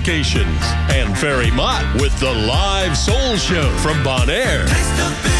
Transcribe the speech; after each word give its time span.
locations. 0.00 0.62
And 0.90 1.16
Ferry 1.18 1.50
Mott 1.50 1.84
with 2.00 2.18
the 2.20 2.32
live 2.32 2.96
soul 2.96 3.36
show 3.36 3.68
from 3.78 4.02
Bonaire. 4.02 5.39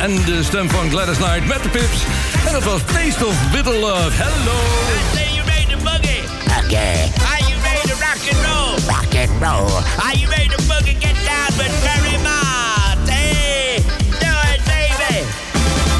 En 0.00 0.24
de 0.24 0.42
stem 0.42 0.70
van 0.70 0.90
Gladys 0.90 1.16
Knight 1.16 1.46
met 1.46 1.62
de 1.62 1.68
pips. 1.68 2.02
En 2.46 2.52
dat 2.52 2.64
was 2.64 2.80
Taste 2.92 3.26
of 3.26 3.34
Bitter 3.52 3.74
Love. 3.74 4.10
Hello. 4.12 4.52
I 4.52 5.16
say 5.16 5.34
you 5.34 5.44
made 5.46 5.66
the 5.68 5.76
boogie. 5.76 6.22
Okay. 6.64 7.10
Are 7.30 7.42
you 7.48 7.56
ready 7.62 7.88
to 7.88 7.94
rock 8.06 8.22
and 8.30 8.40
roll? 8.46 8.74
Rock 8.94 9.14
and 9.22 9.30
roll. 9.42 9.82
Are 10.06 10.16
you 10.18 10.28
ready 10.28 10.48
to 10.48 10.62
boogie? 10.62 10.96
Get 11.00 11.16
down 11.26 11.50
with 11.58 12.22
Mott. 12.22 13.08
Hey, 13.08 13.82
do 14.20 14.32
it 14.52 14.60
baby. 14.64 15.24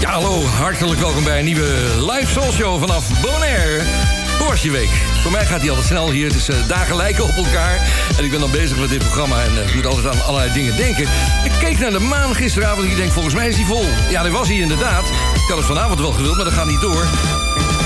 Ja, 0.00 0.10
hallo. 0.10 0.44
Hartelijk 0.44 1.00
welkom 1.00 1.25
bij 1.25 1.38
een 1.38 1.44
nieuwe 1.44 1.69
live 2.12 2.32
soul 2.32 2.53
show 2.53 2.81
vanaf 2.81 3.21
Bonaire. 3.21 4.18
Was 4.48 4.62
week? 4.62 4.91
Voor 5.22 5.31
mij 5.31 5.47
gaat 5.47 5.60
hij 5.60 5.69
altijd 5.69 5.86
snel 5.86 6.10
hier. 6.10 6.26
Het 6.26 6.36
is 6.36 6.48
uh, 6.48 6.56
dagen 6.69 6.97
lijken 6.97 7.25
op 7.25 7.36
elkaar. 7.36 7.88
En 8.16 8.25
ik 8.25 8.31
ben 8.31 8.41
dan 8.41 8.50
bezig 8.50 8.78
met 8.78 8.89
dit 8.91 8.98
programma 8.98 9.42
en 9.42 9.53
uh, 9.53 9.74
moet 9.74 9.86
altijd 9.86 10.06
aan 10.06 10.24
allerlei 10.24 10.53
dingen 10.53 10.77
denken. 10.77 11.09
Ik 11.45 11.53
keek 11.60 11.78
naar 11.78 11.91
de 11.91 11.98
maan 11.98 12.34
gisteravond 12.34 12.84
en 12.84 12.91
ik 12.91 12.97
denk, 12.97 13.12
volgens 13.12 13.34
mij 13.34 13.48
is 13.48 13.56
hij 13.56 13.65
vol. 13.65 13.84
Ja, 14.10 14.22
dat 14.22 14.33
was 14.33 14.48
hij 14.48 14.56
inderdaad. 14.56 15.04
Ik 15.34 15.48
had 15.48 15.56
het 15.56 15.66
vanavond 15.66 16.00
wel 16.00 16.12
gewild, 16.12 16.36
maar 16.36 16.45
dat 16.45 16.54
gaat 16.54 16.66
niet 16.66 16.80
door. 16.80 17.06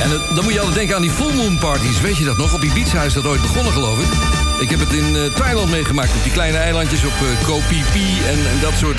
En 0.00 0.10
uh, 0.10 0.34
dan 0.34 0.44
moet 0.44 0.52
je 0.52 0.58
altijd 0.58 0.76
denken 0.76 0.96
aan 0.96 1.02
die 1.02 1.10
full 1.10 1.34
moon 1.34 1.58
parties. 1.58 2.00
Weet 2.00 2.16
je 2.16 2.24
dat 2.24 2.36
nog? 2.36 2.54
Op 2.54 2.62
Ibiza 2.62 3.02
is 3.02 3.12
dat 3.12 3.26
ooit 3.26 3.42
begonnen, 3.42 3.72
geloof 3.72 3.98
ik. 3.98 4.41
Ik 4.62 4.70
heb 4.70 4.80
het 4.80 4.92
in 4.92 5.14
uh, 5.14 5.34
Thailand 5.34 5.70
meegemaakt. 5.70 6.14
Op 6.16 6.22
die 6.22 6.32
kleine 6.32 6.58
eilandjes 6.58 7.04
op 7.04 7.12
uh, 7.22 7.46
Koh 7.46 7.62
Phi 7.66 7.82
Phi 7.84 8.06
en, 8.26 8.60
dat 8.60 8.72
soort. 8.76 8.98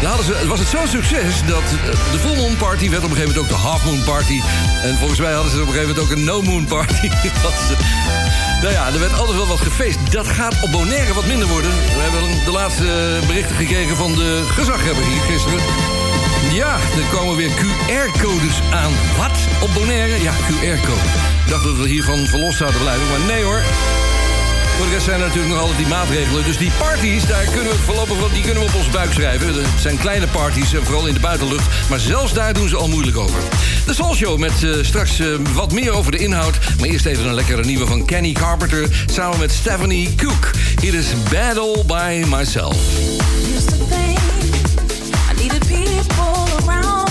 Daar 0.00 0.10
hadden 0.10 0.26
ze, 0.26 0.46
was 0.46 0.58
het 0.58 0.68
zo'n 0.68 0.86
succes 0.86 1.34
dat 1.46 1.62
uh, 1.62 2.12
de 2.12 2.18
Full 2.18 2.36
Moon 2.36 2.56
Party 2.56 2.90
werd 2.90 3.04
op 3.04 3.10
een 3.10 3.16
gegeven 3.16 3.34
moment 3.34 3.38
ook 3.38 3.48
de 3.48 3.66
Half 3.68 3.84
Moon 3.84 4.04
Party. 4.04 4.40
En 4.82 4.96
volgens 4.96 5.20
mij 5.20 5.32
hadden 5.32 5.52
ze 5.52 5.60
op 5.60 5.66
een 5.66 5.72
gegeven 5.72 5.94
moment 5.94 6.10
ook 6.10 6.16
een 6.16 6.24
No 6.24 6.42
Moon 6.42 6.64
Party. 6.64 7.08
nou 8.62 8.72
ja, 8.72 8.86
er 8.86 9.00
werd 9.00 9.18
altijd 9.18 9.36
wel 9.36 9.46
wat 9.46 9.60
gefeest. 9.60 9.98
Dat 10.10 10.28
gaat 10.28 10.56
op 10.60 10.70
Bonaire 10.70 11.14
wat 11.14 11.26
minder 11.26 11.48
worden. 11.48 11.70
We 11.70 12.00
hebben 12.00 12.44
de 12.44 12.50
laatste 12.50 13.18
berichten 13.26 13.56
gekregen 13.56 13.96
van 13.96 14.12
de 14.12 14.42
gezaghebber 14.46 15.04
hier 15.04 15.20
gisteren. 15.20 15.60
Ja, 16.52 16.74
er 16.74 17.16
komen 17.16 17.36
weer 17.36 17.50
QR-codes 17.50 18.60
aan. 18.70 18.92
Wat? 19.16 19.36
Op 19.62 19.70
Bonaire? 19.74 20.22
Ja, 20.22 20.32
QR-code. 20.32 21.06
Ik 21.44 21.48
dacht 21.48 21.64
dat 21.64 21.76
we 21.76 21.88
hiervan 21.88 22.26
verlost 22.26 22.58
zouden 22.58 22.80
blijven, 22.80 23.08
maar 23.10 23.26
nee 23.26 23.42
hoor. 23.42 23.62
Rest 24.90 25.04
zijn 25.04 25.20
natuurlijk 25.20 25.48
nog 25.48 25.60
altijd 25.60 25.78
die 25.78 25.86
maatregelen. 25.86 26.44
Dus 26.44 26.58
die 26.58 26.70
parties, 26.78 27.26
daar 27.26 27.44
kunnen 27.44 27.72
we 27.72 27.78
voorlopig 27.78 28.32
die 28.32 28.42
kunnen 28.42 28.62
we 28.62 28.68
op 28.68 28.74
ons 28.74 28.90
buik 28.90 29.12
schrijven. 29.12 29.54
Het 29.54 29.80
zijn 29.80 29.98
kleine 29.98 30.26
parties, 30.26 30.74
vooral 30.82 31.06
in 31.06 31.14
de 31.14 31.20
buitenlucht. 31.20 31.88
Maar 31.88 31.98
zelfs 31.98 32.32
daar 32.32 32.52
doen 32.52 32.68
ze 32.68 32.76
al 32.76 32.88
moeilijk 32.88 33.16
over. 33.16 33.38
De 33.86 33.94
Soul 33.94 34.14
Show 34.14 34.38
met 34.38 34.62
uh, 34.62 34.84
straks 34.84 35.20
uh, 35.20 35.36
wat 35.54 35.72
meer 35.72 35.90
over 35.92 36.12
de 36.12 36.18
inhoud. 36.18 36.58
Maar 36.78 36.88
eerst 36.88 37.06
even 37.06 37.26
een 37.26 37.34
lekkere 37.34 37.64
nieuwe 37.64 37.86
van 37.86 38.04
Kenny 38.04 38.32
Carpenter... 38.32 38.88
samen 39.12 39.38
met 39.38 39.52
Stephanie 39.52 40.14
Cook. 40.14 40.50
Hier 40.80 40.94
is 40.94 41.06
Battle 41.30 41.84
by 41.86 42.24
Myself. 42.28 42.76
Around 46.68 47.01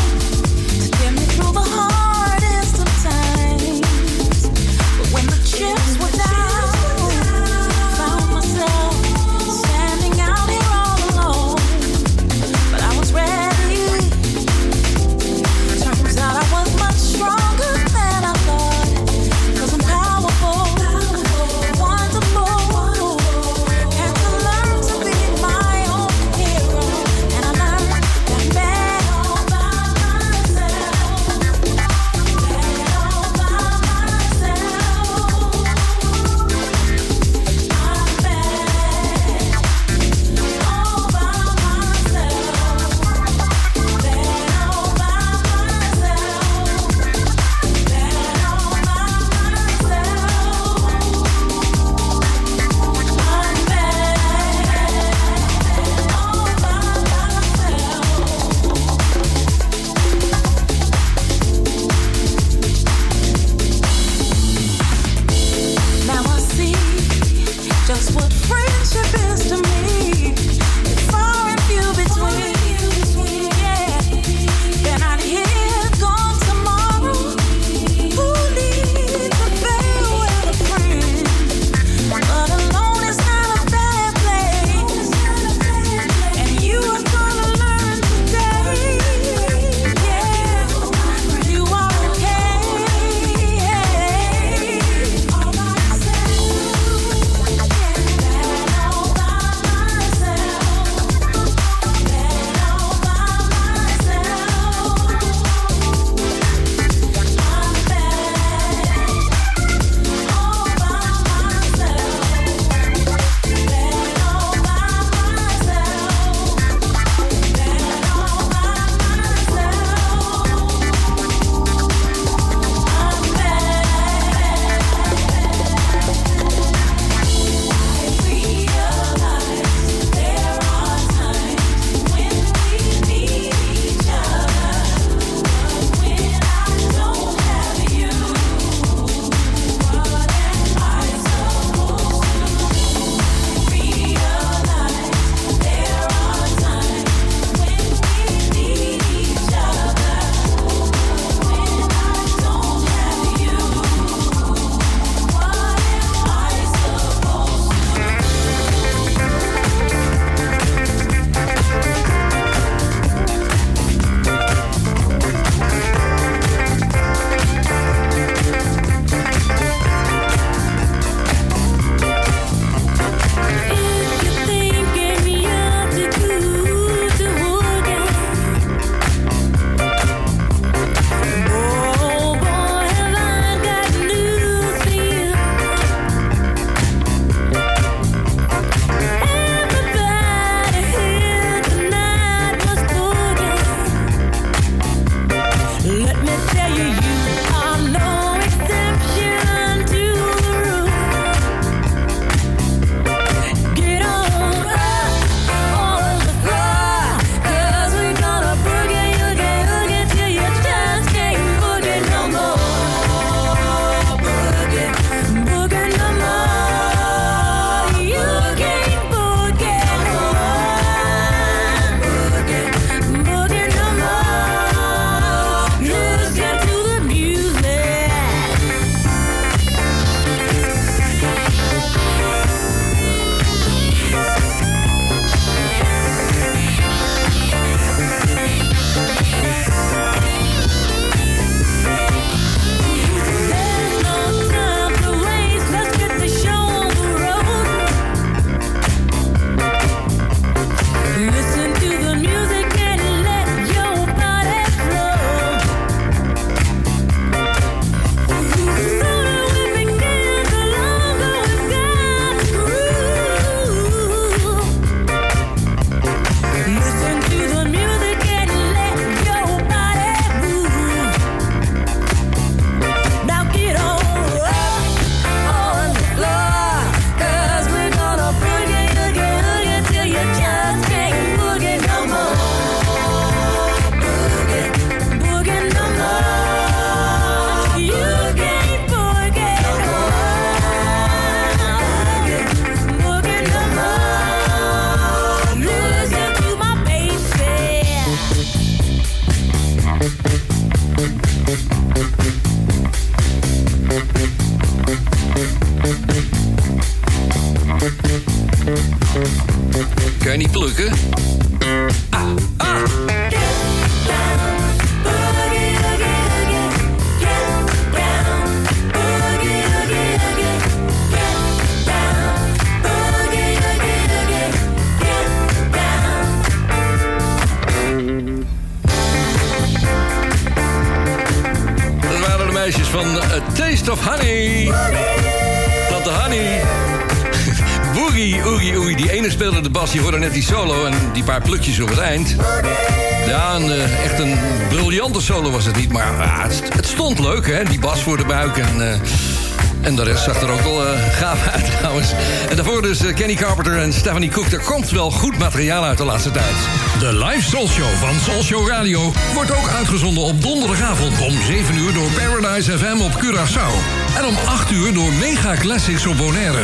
Carpenter 353.41 353.77
en 353.77 353.93
Stephanie 353.93 354.29
Cook. 354.29 354.51
Er 354.51 354.63
komt 354.63 354.89
wel 354.89 355.11
goed 355.11 355.37
materiaal 355.37 355.83
uit 355.83 355.97
de 355.97 356.05
laatste 356.05 356.31
tijd. 356.31 356.55
De 356.99 357.13
live 357.25 357.41
Soul 357.49 357.67
Show 357.67 357.87
van 357.87 358.19
Soul 358.19 358.43
Show 358.43 358.67
Radio 358.67 359.11
wordt 359.33 359.51
ook 359.51 359.67
uitgezonden 359.67 360.23
op 360.23 360.41
donderdagavond 360.41 361.21
om 361.21 361.41
7 361.41 361.77
uur 361.77 361.93
door 361.93 362.09
Paradise 362.11 362.77
FM 362.77 363.01
op 363.01 363.11
Curaçao. 363.11 363.73
En 364.17 364.25
om 364.25 364.35
8 364.45 364.71
uur 364.71 364.93
door 364.93 365.13
Mega 365.13 365.55
Classics 365.55 366.05
op 366.05 366.17
Bonaire. 366.17 366.63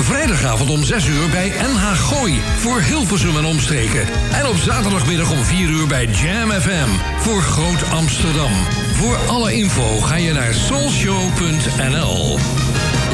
Vrijdagavond 0.00 0.70
om 0.70 0.84
6 0.84 1.06
uur 1.06 1.28
bij 1.30 1.48
NH 1.48 1.92
Gooi 1.92 2.40
voor 2.58 2.80
Hilversum 2.80 3.36
en 3.36 3.44
omstreken. 3.44 4.06
En 4.32 4.46
op 4.46 4.56
zaterdagmiddag 4.56 5.30
om 5.30 5.44
4 5.44 5.68
uur 5.68 5.86
bij 5.86 6.06
Jam 6.06 6.50
FM 6.50 6.88
voor 7.18 7.42
Groot 7.42 7.90
Amsterdam. 7.90 8.52
Voor 8.94 9.16
alle 9.26 9.54
info 9.54 10.00
ga 10.00 10.16
je 10.16 10.32
naar 10.32 10.54
soulshow.nl. 10.54 12.38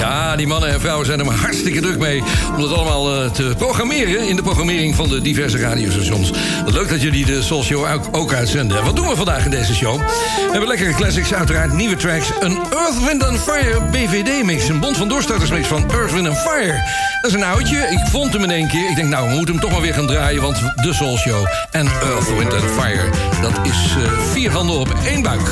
Ja, 0.00 0.36
die 0.36 0.46
mannen 0.46 0.68
en 0.68 0.80
vrouwen 0.80 1.06
zijn 1.06 1.18
er 1.18 1.24
maar 1.24 1.36
hartstikke 1.36 1.80
druk 1.80 1.98
mee... 1.98 2.22
om 2.56 2.62
het 2.62 2.72
allemaal 2.72 3.24
uh, 3.24 3.30
te 3.30 3.54
programmeren 3.58 4.28
in 4.28 4.36
de 4.36 4.42
programmering 4.42 4.94
van 4.94 5.08
de 5.08 5.20
diverse 5.20 5.58
radiostations. 5.58 6.32
Leuk 6.66 6.88
dat 6.88 7.02
jullie 7.02 7.24
de 7.24 7.42
Soul 7.42 7.62
Show 7.62 7.92
ook, 7.92 8.08
ook 8.10 8.32
uitzenden. 8.32 8.84
Wat 8.84 8.96
doen 8.96 9.08
we 9.08 9.16
vandaag 9.16 9.44
in 9.44 9.50
deze 9.50 9.74
show? 9.74 9.98
We 9.98 10.48
hebben 10.50 10.68
lekkere 10.68 10.94
classics, 10.94 11.34
uiteraard 11.34 11.72
nieuwe 11.72 11.96
tracks... 11.96 12.30
een 12.40 12.58
Earth, 12.70 13.04
Wind 13.06 13.24
and 13.24 13.38
Fire 13.38 13.80
BVD-mix, 13.90 14.68
een 14.68 14.80
bond 14.80 14.96
van 14.96 15.08
doorstartersmix 15.08 15.66
van 15.66 15.90
Earth, 15.90 16.12
Wind 16.12 16.28
and 16.28 16.38
Fire. 16.38 16.82
Dat 17.22 17.30
is 17.30 17.36
een 17.36 17.44
oudje, 17.44 17.78
ik 17.78 18.00
vond 18.10 18.32
hem 18.32 18.42
in 18.42 18.50
één 18.50 18.68
keer. 18.68 18.90
Ik 18.90 18.96
denk, 18.96 19.08
nou, 19.08 19.28
we 19.28 19.34
moeten 19.34 19.54
hem 19.54 19.62
toch 19.62 19.72
maar 19.72 19.80
weer 19.80 19.94
gaan 19.94 20.06
draaien... 20.06 20.42
want 20.42 20.56
de 20.74 20.92
Soul 20.92 21.16
Show 21.16 21.46
en 21.70 21.86
Earth, 21.86 22.36
Wind 22.36 22.52
and 22.52 22.70
Fire... 22.78 23.08
dat 23.42 23.66
is 23.66 23.96
uh, 23.98 24.20
vier 24.32 24.50
handen 24.50 24.76
op 24.76 24.94
één 25.04 25.22
buik. 25.22 25.50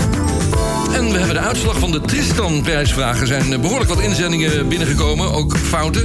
En 0.92 1.12
we 1.12 1.18
hebben 1.18 1.35
de 1.35 1.40
uitslag 1.40 1.78
van 1.78 1.90
de 1.90 2.00
Tristan-prijsvragen. 2.00 3.21
Er 3.21 3.26
zijn 3.26 3.61
behoorlijk 3.61 3.90
wat 3.90 4.00
inzendingen 4.00 4.68
binnengekomen, 4.68 5.33
ook 5.33 5.59
fouten. 5.59 6.04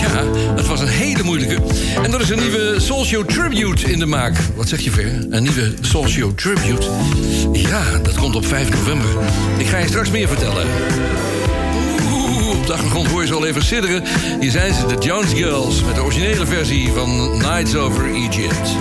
Ja, 0.00 0.24
het 0.54 0.66
was 0.66 0.80
een 0.80 0.88
hele 0.88 1.22
moeilijke. 1.22 1.58
En 2.02 2.12
er 2.12 2.20
is 2.20 2.30
een 2.30 2.38
nieuwe 2.38 2.76
Show 2.80 3.28
Tribute 3.28 3.92
in 3.92 3.98
de 3.98 4.06
maak. 4.06 4.36
Wat 4.56 4.68
zeg 4.68 4.80
je, 4.80 4.90
Ver? 4.90 5.26
Een 5.30 5.42
nieuwe 5.42 5.74
Show 6.08 6.32
Tribute? 6.34 6.86
Ja, 7.52 7.82
dat 8.02 8.14
komt 8.14 8.36
op 8.36 8.46
5 8.46 8.70
november. 8.70 9.08
Ik 9.58 9.66
ga 9.66 9.78
je 9.78 9.86
straks 9.86 10.10
meer 10.10 10.28
vertellen. 10.28 10.66
Oeh, 12.12 12.48
op 12.48 12.66
de 12.66 12.72
achtergrond 12.72 13.08
hoor 13.08 13.20
je 13.20 13.26
ze 13.26 13.34
al 13.34 13.46
even 13.46 13.64
sidderen. 13.64 14.02
Hier 14.40 14.50
zijn 14.50 14.74
ze, 14.74 14.86
de 14.86 15.04
Jones 15.04 15.32
Girls... 15.32 15.84
met 15.84 15.94
de 15.94 16.02
originele 16.02 16.46
versie 16.46 16.90
van 16.92 17.38
Nights 17.38 17.74
Over 17.74 18.14
Egypt. 18.14 18.76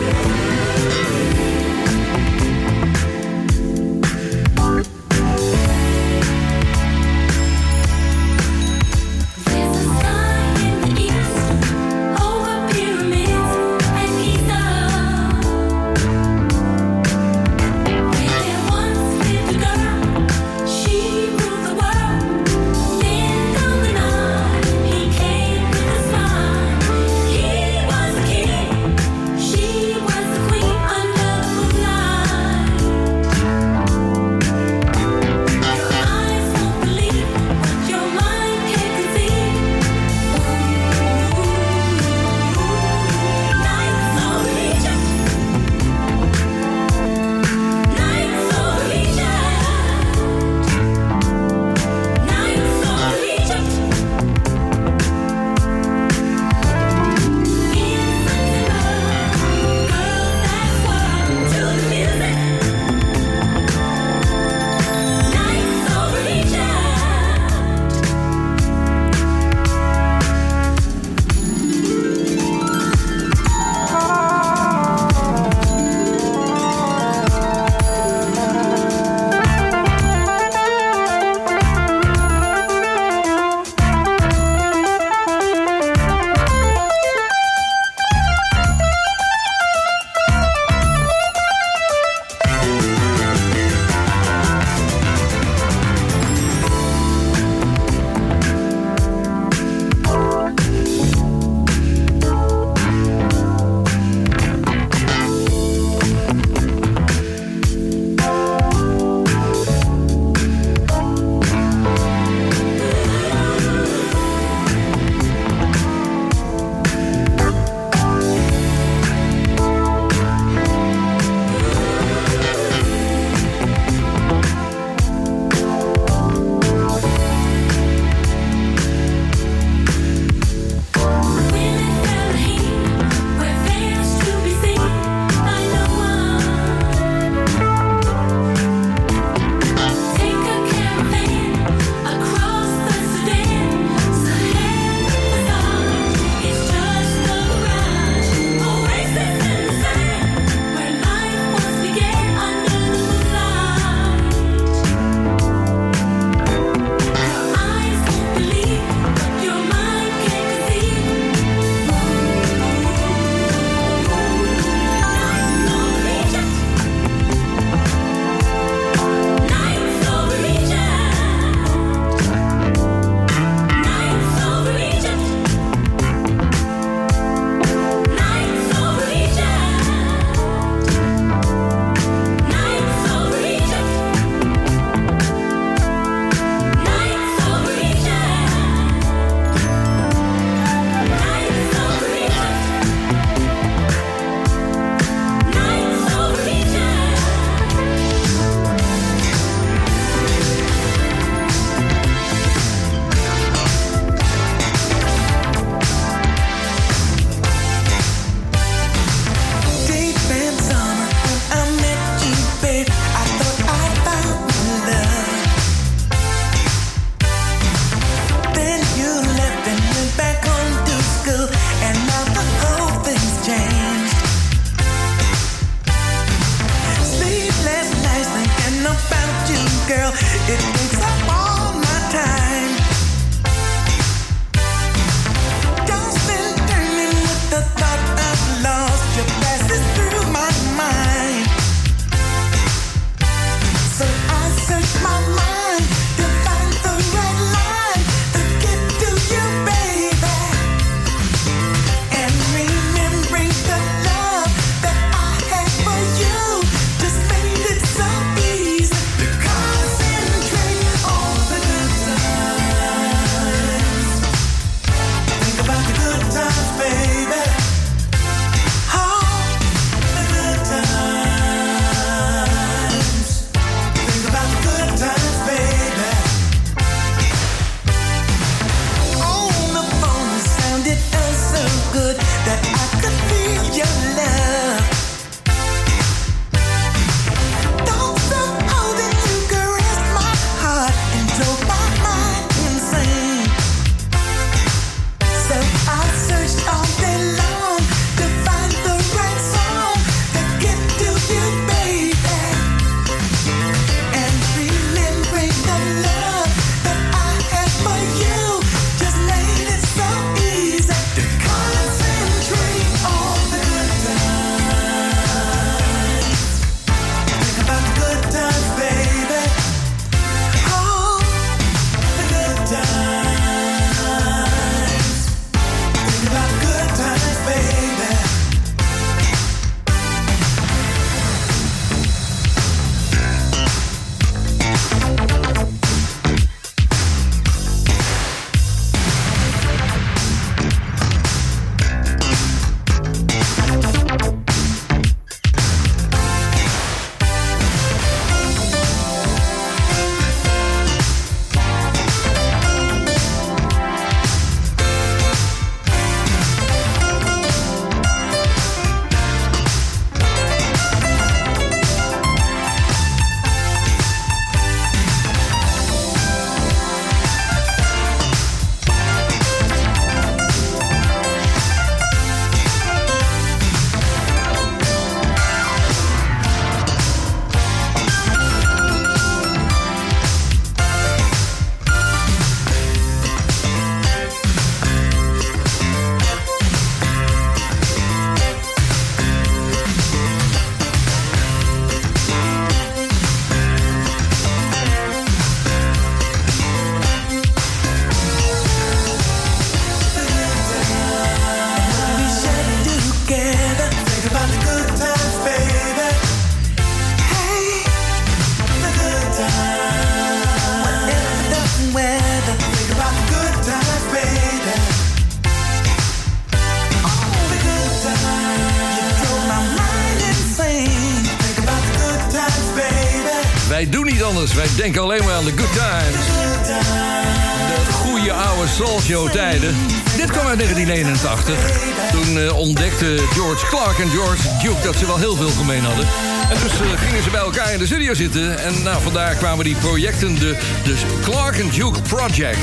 En 434.00 434.09
George 434.09 434.57
Duke 434.62 434.81
dat 434.83 434.96
ze 434.96 435.05
wel 435.05 435.18
heel 435.18 435.35
veel 435.35 435.50
gemeen 435.50 435.83
hadden. 435.83 436.05
En 436.50 436.57
dus 436.64 436.72
eh, 436.72 437.01
gingen 437.01 437.24
ze 437.24 437.29
bij 437.29 437.40
elkaar 437.40 437.74
in 437.74 437.79
de 437.79 437.85
studio 437.85 438.14
zitten. 438.14 438.59
En 438.59 438.83
nou, 438.83 439.01
vandaar 439.01 439.35
kwamen 439.35 439.66
die 439.66 439.75
projecten, 439.75 440.35
de, 440.35 440.57
de 440.83 440.96
Clark 441.24 441.62
and 441.62 441.74
Duke 441.74 442.01
Project. 442.01 442.59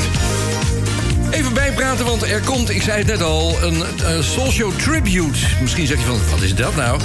Even 1.31 1.55
bijpraten, 1.55 2.07
want 2.07 2.23
er 2.23 2.41
komt, 2.41 2.71
ik 2.71 2.83
zei 2.83 2.99
het 2.99 3.07
net 3.07 3.23
al, 3.23 3.57
een 3.63 3.85
eh, 4.05 4.51
Show 4.51 4.73
Tribute. 4.77 5.39
Misschien 5.61 5.87
zeg 5.87 5.99
je 5.99 6.05
van, 6.05 6.19
wat 6.31 6.43
is 6.43 6.55
dat 6.55 6.77
nou? 6.77 7.01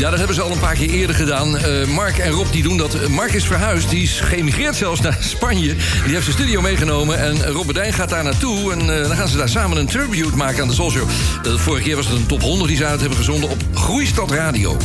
Ja, 0.00 0.10
dat 0.10 0.18
hebben 0.18 0.36
ze 0.36 0.42
al 0.42 0.50
een 0.52 0.58
paar 0.58 0.74
keer 0.74 0.90
eerder 0.90 1.16
gedaan. 1.16 1.58
Eh, 1.58 1.86
Mark 1.86 2.18
en 2.18 2.30
Rob 2.30 2.52
die 2.52 2.62
doen 2.62 2.76
dat. 2.76 3.08
Mark 3.08 3.32
is 3.32 3.44
verhuisd, 3.44 3.90
die 3.90 4.02
is 4.02 4.20
geëmigreerd 4.20 4.76
zelfs 4.76 5.00
naar 5.00 5.16
Spanje. 5.20 5.74
Die 6.04 6.12
heeft 6.12 6.24
zijn 6.24 6.36
studio 6.36 6.60
meegenomen 6.60 7.18
en 7.18 7.46
Rob 7.46 7.66
Bedijn 7.66 7.92
gaat 7.92 8.08
daar 8.08 8.24
naartoe. 8.24 8.72
En 8.72 8.80
eh, 8.80 9.08
dan 9.08 9.16
gaan 9.16 9.28
ze 9.28 9.36
daar 9.36 9.48
samen 9.48 9.76
een 9.76 9.86
tribute 9.86 10.36
maken 10.36 10.62
aan 10.62 10.68
de 10.68 10.74
Soul 10.74 10.90
Show. 10.90 11.08
Eh, 11.42 11.54
vorige 11.56 11.82
keer 11.82 11.96
was 11.96 12.06
het 12.06 12.16
een 12.16 12.26
top 12.26 12.42
100 12.42 12.68
die 12.68 12.76
ze 12.76 12.84
uit 12.84 13.00
hebben 13.00 13.18
gezonden 13.18 13.50
op 13.50 13.62
Groeistad 13.74 14.30
Radio. 14.30 14.76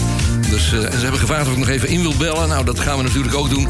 Dus, 0.49 0.73
en 0.73 0.91
ze 0.91 1.01
hebben 1.01 1.19
gevraagd 1.19 1.47
of 1.47 1.51
ik 1.51 1.57
nog 1.57 1.69
even 1.69 1.87
in 1.87 2.01
wil 2.01 2.15
bellen. 2.17 2.49
Nou, 2.49 2.65
dat 2.65 2.79
gaan 2.79 2.97
we 2.97 3.03
natuurlijk 3.03 3.35
ook 3.35 3.49
doen. 3.49 3.67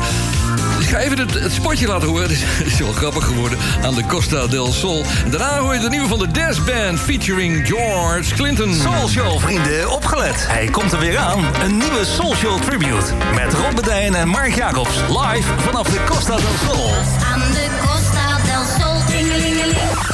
Even 0.98 1.20
het, 1.20 1.34
het 1.34 1.52
spotje 1.52 1.88
laten 1.88 2.08
horen. 2.08 2.30
Het 2.30 2.66
is, 2.66 2.80
wel 2.80 2.92
grappig 2.92 3.26
geworden 3.26 3.58
aan 3.84 3.96
de 3.96 4.06
Costa 4.06 4.48
del 4.48 4.72
Sol. 4.72 5.06
Daarna 5.30 5.60
hoor 5.60 5.74
je 5.74 5.80
de 5.80 5.90
nieuwe 5.90 6.08
van 6.08 6.20
de 6.20 6.32
Des 6.32 6.64
Band 6.64 7.00
featuring 7.00 7.68
George 7.68 8.36
Clinton. 8.36 8.74
Soul 8.74 9.08
Show, 9.08 9.40
vrienden, 9.40 9.92
opgelet. 9.92 10.48
Hij 10.48 10.66
komt 10.66 10.92
er 10.92 11.00
weer 11.00 11.18
aan. 11.18 11.46
Een 11.64 11.78
nieuwe 11.78 12.06
Soul 12.06 12.36
Show 12.36 12.62
tribute. 12.62 13.14
Met 13.36 13.54
Rob 13.54 13.76
Bedijn 13.76 14.16
en 14.16 14.28
Mark 14.28 14.56
Jacobs. 14.56 14.96
Live 15.08 15.50
vanaf 15.58 15.88
de 15.88 16.04
Costa 16.06 16.36
del 16.36 16.74
Sol. 16.74 17.25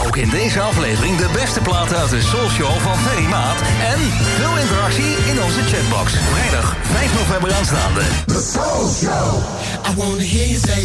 Ook 0.05 0.17
in 0.17 0.29
deze 0.29 0.59
aflevering 0.61 1.17
de 1.17 1.29
beste 1.33 1.61
platen 1.61 1.97
uit 1.97 2.09
de 2.09 2.21
Soul 2.21 2.49
Show 2.49 2.79
van 2.79 2.97
Ferry 2.97 3.25
Maat. 3.25 3.61
En 3.93 3.99
veel 4.35 4.57
interactie 4.57 5.15
in 5.29 5.41
onze 5.43 5.61
chatbox. 5.63 6.13
Vrijdag 6.31 6.75
5 6.81 7.13
november 7.13 7.53
aanstaande. 7.53 8.01
I 8.01 9.95
wanna 9.95 10.23
hear 10.23 10.47
you 10.47 10.57
say. 10.57 10.83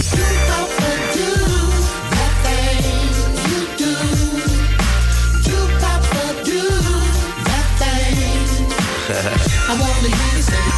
I 9.68 9.78
wanna 9.78 10.08
hear 10.08 10.36
you 10.36 10.42
say, 10.42 10.75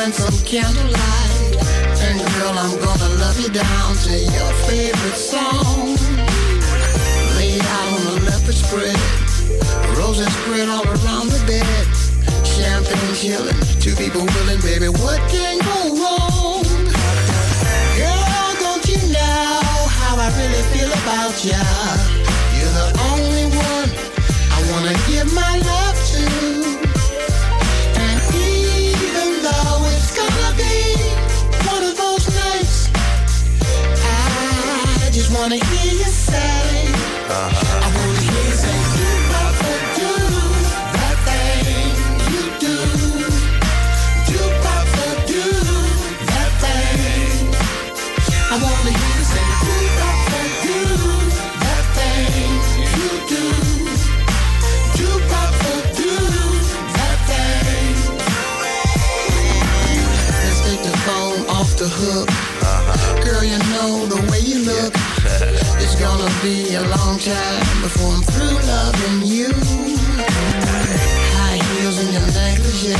and 0.00 0.14
some 0.14 0.38
candlelight. 0.46 1.58
And 2.06 2.18
girl, 2.38 2.54
I'm 2.54 2.78
gonna 2.78 3.10
love 3.18 3.38
you 3.40 3.50
down 3.50 3.94
to 4.06 4.14
your 4.14 4.52
favorite 4.70 5.18
song. 5.18 5.96
Laid 7.36 7.62
out 7.62 7.88
on 7.98 8.06
a 8.06 8.24
leopard 8.24 8.54
spread. 8.54 8.98
Roses 9.98 10.32
spread 10.38 10.68
all 10.68 10.86
around 10.86 11.30
the 11.34 11.42
bed. 11.46 11.86
Champagne 12.46 13.14
chilling, 13.14 13.58
two 13.80 13.94
people 13.96 14.22
willing, 14.22 14.60
baby, 14.62 14.88
what 14.88 15.20
can 15.30 15.58
go 15.58 15.78
wrong? 15.98 16.62
Girl, 17.98 18.50
don't 18.62 18.84
you 18.86 19.00
know 19.10 19.60
how 19.98 20.14
I 20.16 20.28
really 20.38 20.62
feel 20.74 20.92
about 21.02 21.34
ya? 21.44 21.62
You're 22.54 22.74
the 22.82 22.90
only 23.10 23.46
one 23.50 23.90
I 24.54 24.58
wanna 24.70 24.94
give 25.08 25.32
my 25.34 25.58
love 25.58 25.97
wanna 35.38 35.54
hear 35.54 35.92
you 35.94 36.04
say, 36.10 36.90
uh-huh. 37.30 37.80
I 37.84 37.88
wanna 37.96 38.17
be 66.48 66.74
a 66.74 66.80
long 66.96 67.18
time 67.18 67.82
before 67.82 68.10
I'm 68.16 68.22
through 68.22 68.56
loving 68.72 69.20
you. 69.34 69.50
High 71.36 71.60
heels 71.68 71.98
and 72.02 72.10
your 72.16 72.28
negligee. 72.40 72.96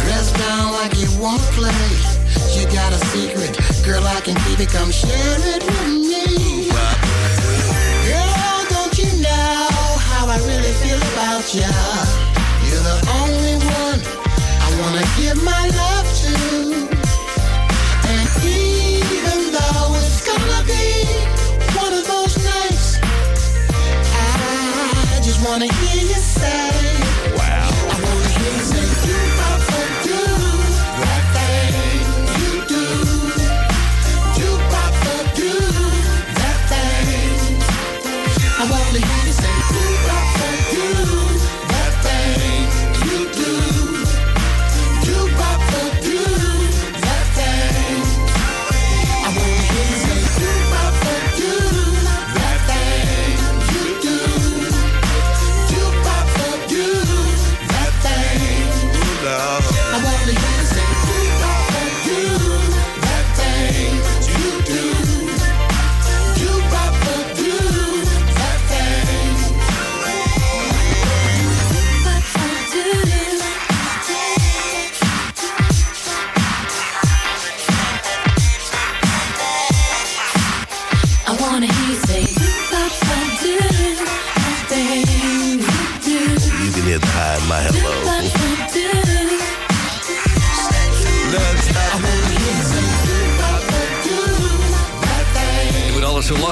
Dressed 0.00 0.34
down 0.36 0.72
like 0.72 0.96
you 0.96 1.08
wanna 1.20 1.42
play. 1.58 1.86
You 2.56 2.64
got 2.72 2.90
a 2.98 3.00
secret, 3.12 3.52
girl, 3.84 4.04
I 4.06 4.20
can 4.26 4.36
keep 4.44 4.60
it. 4.64 4.70
Come 4.70 4.90
share 4.90 5.40
it 5.54 5.62
with 5.68 5.88
me. 6.10 6.70
Girl, 8.08 8.58
don't 8.74 8.96
you 9.02 9.10
know 9.26 9.68
how 10.08 10.24
I 10.34 10.38
really 10.50 10.74
feel 10.80 11.02
about 11.12 11.44
ya? 11.60 11.72
You're 12.66 12.86
the 12.92 12.98
only 13.20 13.56
one 13.82 14.00
I 14.66 14.68
wanna 14.80 15.04
give 15.20 15.38
my 15.44 15.64
love 15.80 16.08
to. 16.22 16.65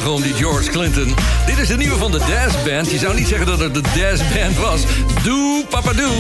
Lachen 0.05 0.13
om 0.13 0.23
die 0.23 0.45
George 0.45 0.71
Clinton. 0.71 1.15
Dit 1.47 1.59
is 1.59 1.69
de 1.69 1.77
nieuwe 1.77 1.97
van 1.97 2.11
de 2.11 2.19
Daz 2.19 2.63
Band. 2.65 2.91
Je 2.91 2.99
zou 2.99 3.15
niet 3.15 3.29
zeggen 3.29 3.47
dat 3.47 3.59
het 3.59 3.75
de 3.75 3.81
Daz 3.81 4.21
Band 4.35 4.57
was. 4.57 4.83
Doe, 5.23 5.65
papa 5.69 5.93
doe. 5.93 6.13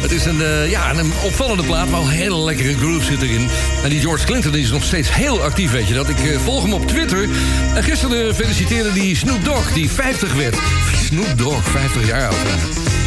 Het 0.00 0.10
is 0.10 0.24
een, 0.24 0.42
eh, 0.42 0.70
ja, 0.70 0.90
een 0.90 1.12
opvallende 1.24 1.62
plaat, 1.62 1.88
maar 1.88 2.00
een 2.00 2.08
hele 2.08 2.38
lekkere 2.38 2.76
groove 2.76 3.04
zit 3.04 3.22
erin. 3.22 3.48
En 3.82 3.88
die 3.88 4.00
George 4.00 4.24
Clinton 4.24 4.54
is 4.54 4.70
nog 4.70 4.82
steeds 4.82 5.14
heel 5.14 5.42
actief, 5.42 5.70
weet 5.70 5.88
je 5.88 5.94
dat. 5.94 6.08
Ik 6.08 6.18
eh, 6.18 6.38
volg 6.38 6.62
hem 6.62 6.72
op 6.72 6.86
Twitter. 6.86 7.28
En 7.74 7.82
gisteren 7.82 8.34
feliciteerde 8.34 8.92
die 8.92 9.16
Snoop 9.16 9.44
Dogg, 9.44 9.72
die 9.72 9.90
50 9.90 10.34
werd. 10.34 10.56
Snoop 11.04 11.38
Dogg, 11.38 11.64
50 11.68 12.06
jaar 12.06 12.26
oud. 12.26 12.36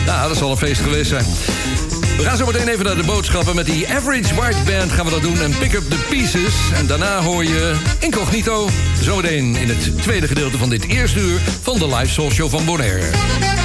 Nou, 0.05 0.27
dat 0.27 0.37
zal 0.37 0.51
een 0.51 0.57
feest 0.57 0.81
geweest 0.81 1.09
zijn. 1.09 1.25
We 2.17 2.23
gaan 2.23 2.37
zo 2.37 2.45
meteen 2.45 2.67
even 2.67 2.85
naar 2.85 2.95
de 2.95 3.03
boodschappen. 3.03 3.55
Met 3.55 3.65
die 3.65 3.87
Average 3.89 4.35
White 4.35 4.57
Band 4.65 4.91
gaan 4.91 5.05
we 5.05 5.11
dat 5.11 5.21
doen. 5.21 5.41
En 5.41 5.57
pick 5.57 5.73
up 5.73 5.89
the 5.89 6.05
pieces. 6.09 6.53
En 6.73 6.87
daarna 6.87 7.21
hoor 7.21 7.43
je 7.43 7.75
Incognito. 7.99 8.69
Zometeen 9.01 9.55
in 9.55 9.67
het 9.67 10.01
tweede 10.01 10.27
gedeelte 10.27 10.57
van 10.57 10.69
dit 10.69 10.87
eerste 10.87 11.19
uur... 11.19 11.39
van 11.61 11.79
de 11.79 11.87
live 11.87 12.11
soul 12.11 12.31
show 12.31 12.49
van 12.49 12.65
Bonaire. 12.65 13.64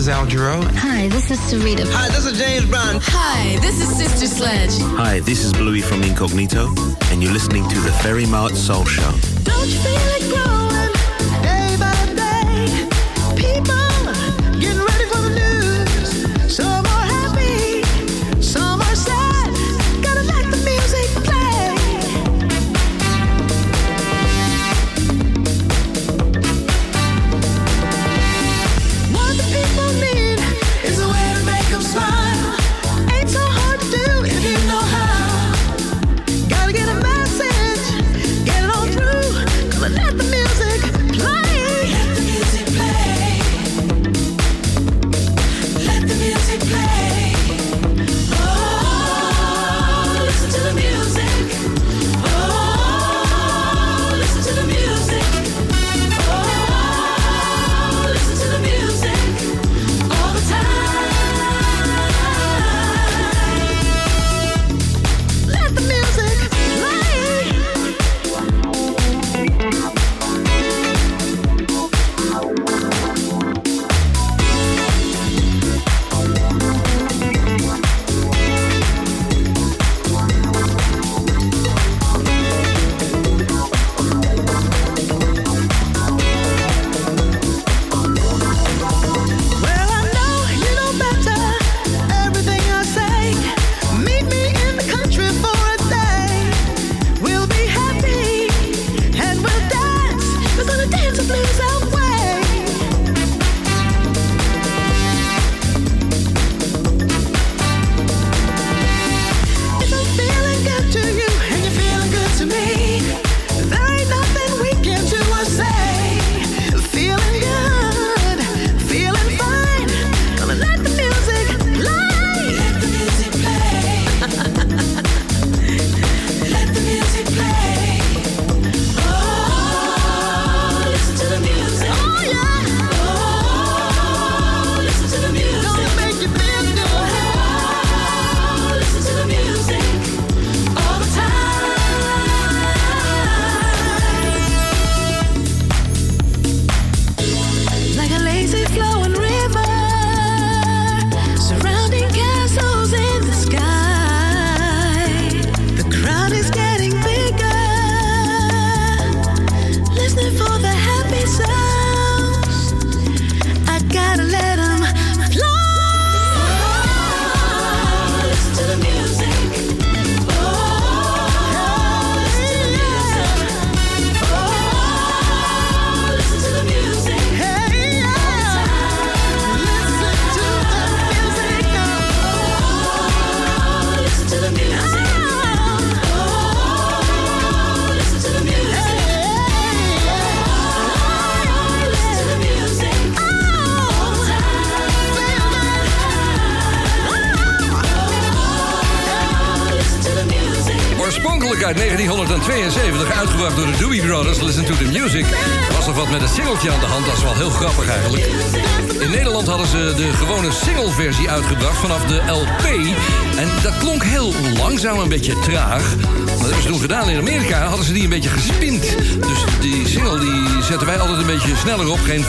is 0.00 0.08
Al 0.08 0.24
Giro. 0.24 0.62
Hi, 0.76 1.08
this 1.08 1.30
is 1.30 1.38
Sarita. 1.40 1.84
Hi, 1.92 2.08
this 2.08 2.24
is 2.24 2.38
James 2.38 2.64
Brown. 2.64 3.00
Hi, 3.02 3.58
this 3.60 3.82
is 3.82 3.88
Sister 3.94 4.26
Sledge. 4.26 4.78
Hi, 4.96 5.20
this 5.20 5.44
is 5.44 5.52
Bluey 5.52 5.82
from 5.82 6.02
Incognito, 6.02 6.68
and 7.10 7.22
you're 7.22 7.32
listening 7.32 7.68
to 7.68 7.78
the 7.80 7.92
Ferry 8.02 8.24
Mart 8.24 8.56
Soul 8.56 8.86
Show. 8.86 9.39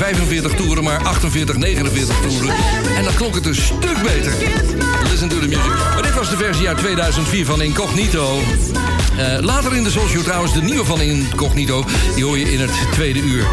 45 0.01 0.53
toeren, 0.53 0.83
maar 0.83 1.03
48, 1.03 1.57
49 1.57 2.15
toeren. 2.27 2.55
En 2.95 3.03
dan 3.03 3.13
klonk 3.13 3.35
het 3.35 3.45
een 3.45 3.55
stuk 3.55 4.01
beter. 4.03 4.33
Listen 5.09 5.29
to 5.29 5.39
the 5.39 5.47
music. 5.47 5.73
Maar 5.93 6.01
dit 6.01 6.13
was 6.13 6.29
de 6.29 6.37
versie 6.37 6.67
uit 6.67 6.77
2004 6.77 7.45
van 7.45 7.61
Incognito. 7.61 8.39
Eh, 9.17 9.37
later 9.39 9.75
in 9.75 9.83
de 9.83 9.89
social 9.89 10.23
trouwens 10.23 10.53
de 10.53 10.61
nieuwe 10.61 10.85
van 10.85 11.01
Incognito. 11.01 11.85
Die 12.15 12.23
hoor 12.23 12.37
je 12.37 12.51
in 12.51 12.59
het 12.59 12.71
tweede 12.91 13.19
uur. 13.19 13.45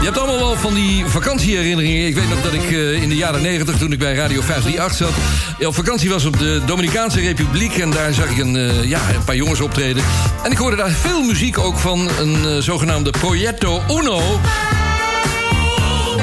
Je 0.00 0.06
hebt 0.06 0.18
allemaal 0.18 0.38
wel 0.38 0.56
van 0.56 0.74
die 0.74 1.06
vakantieherinneringen. 1.06 2.06
Ik 2.06 2.14
weet 2.14 2.28
nog 2.28 2.42
dat 2.42 2.52
ik 2.52 2.70
eh, 2.70 3.02
in 3.02 3.08
de 3.08 3.16
jaren 3.16 3.42
90, 3.42 3.78
toen 3.78 3.92
ik 3.92 3.98
bij 3.98 4.14
Radio 4.14 4.40
538 4.40 4.96
zat... 4.96 5.66
op 5.66 5.74
vakantie 5.74 6.10
was 6.10 6.24
op 6.24 6.38
de 6.38 6.60
Dominicaanse 6.66 7.20
Republiek... 7.20 7.78
en 7.78 7.90
daar 7.90 8.12
zag 8.12 8.30
ik 8.30 8.38
een, 8.38 8.56
eh, 8.56 8.84
ja, 8.84 9.00
een 9.14 9.24
paar 9.24 9.36
jongens 9.36 9.60
optreden. 9.60 10.02
En 10.42 10.50
ik 10.50 10.58
hoorde 10.58 10.76
daar 10.76 10.90
veel 10.90 11.22
muziek 11.22 11.58
ook 11.58 11.78
van 11.78 12.08
een 12.18 12.46
eh, 12.46 12.56
zogenaamde 12.56 13.10
Proyecto 13.10 13.82
Uno. 13.90 14.40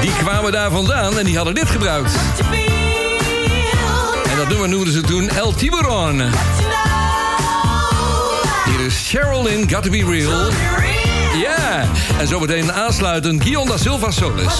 Die 0.00 0.12
kwamen 0.12 0.52
daar 0.52 0.70
vandaan 0.70 1.18
en 1.18 1.24
die 1.24 1.36
hadden 1.36 1.54
dit 1.54 1.70
gebruikt. 1.70 2.12
En 4.30 4.36
dat 4.36 4.48
nummer 4.48 4.68
noemden 4.68 4.92
ze 4.92 5.00
toen 5.00 5.28
El 5.28 5.52
Tiburon. 5.54 6.22
Hier 8.64 8.86
is 8.86 9.06
Sherilyn, 9.06 9.70
Got 9.70 9.82
To 9.82 9.90
Be 9.90 10.04
Real. 10.04 10.50
Ja, 11.40 11.84
en 12.18 12.28
zometeen 12.28 12.72
aansluitend 12.72 13.42
Guion 13.42 13.66
da 13.66 13.76
Silva 13.76 14.10
Solis. 14.10 14.54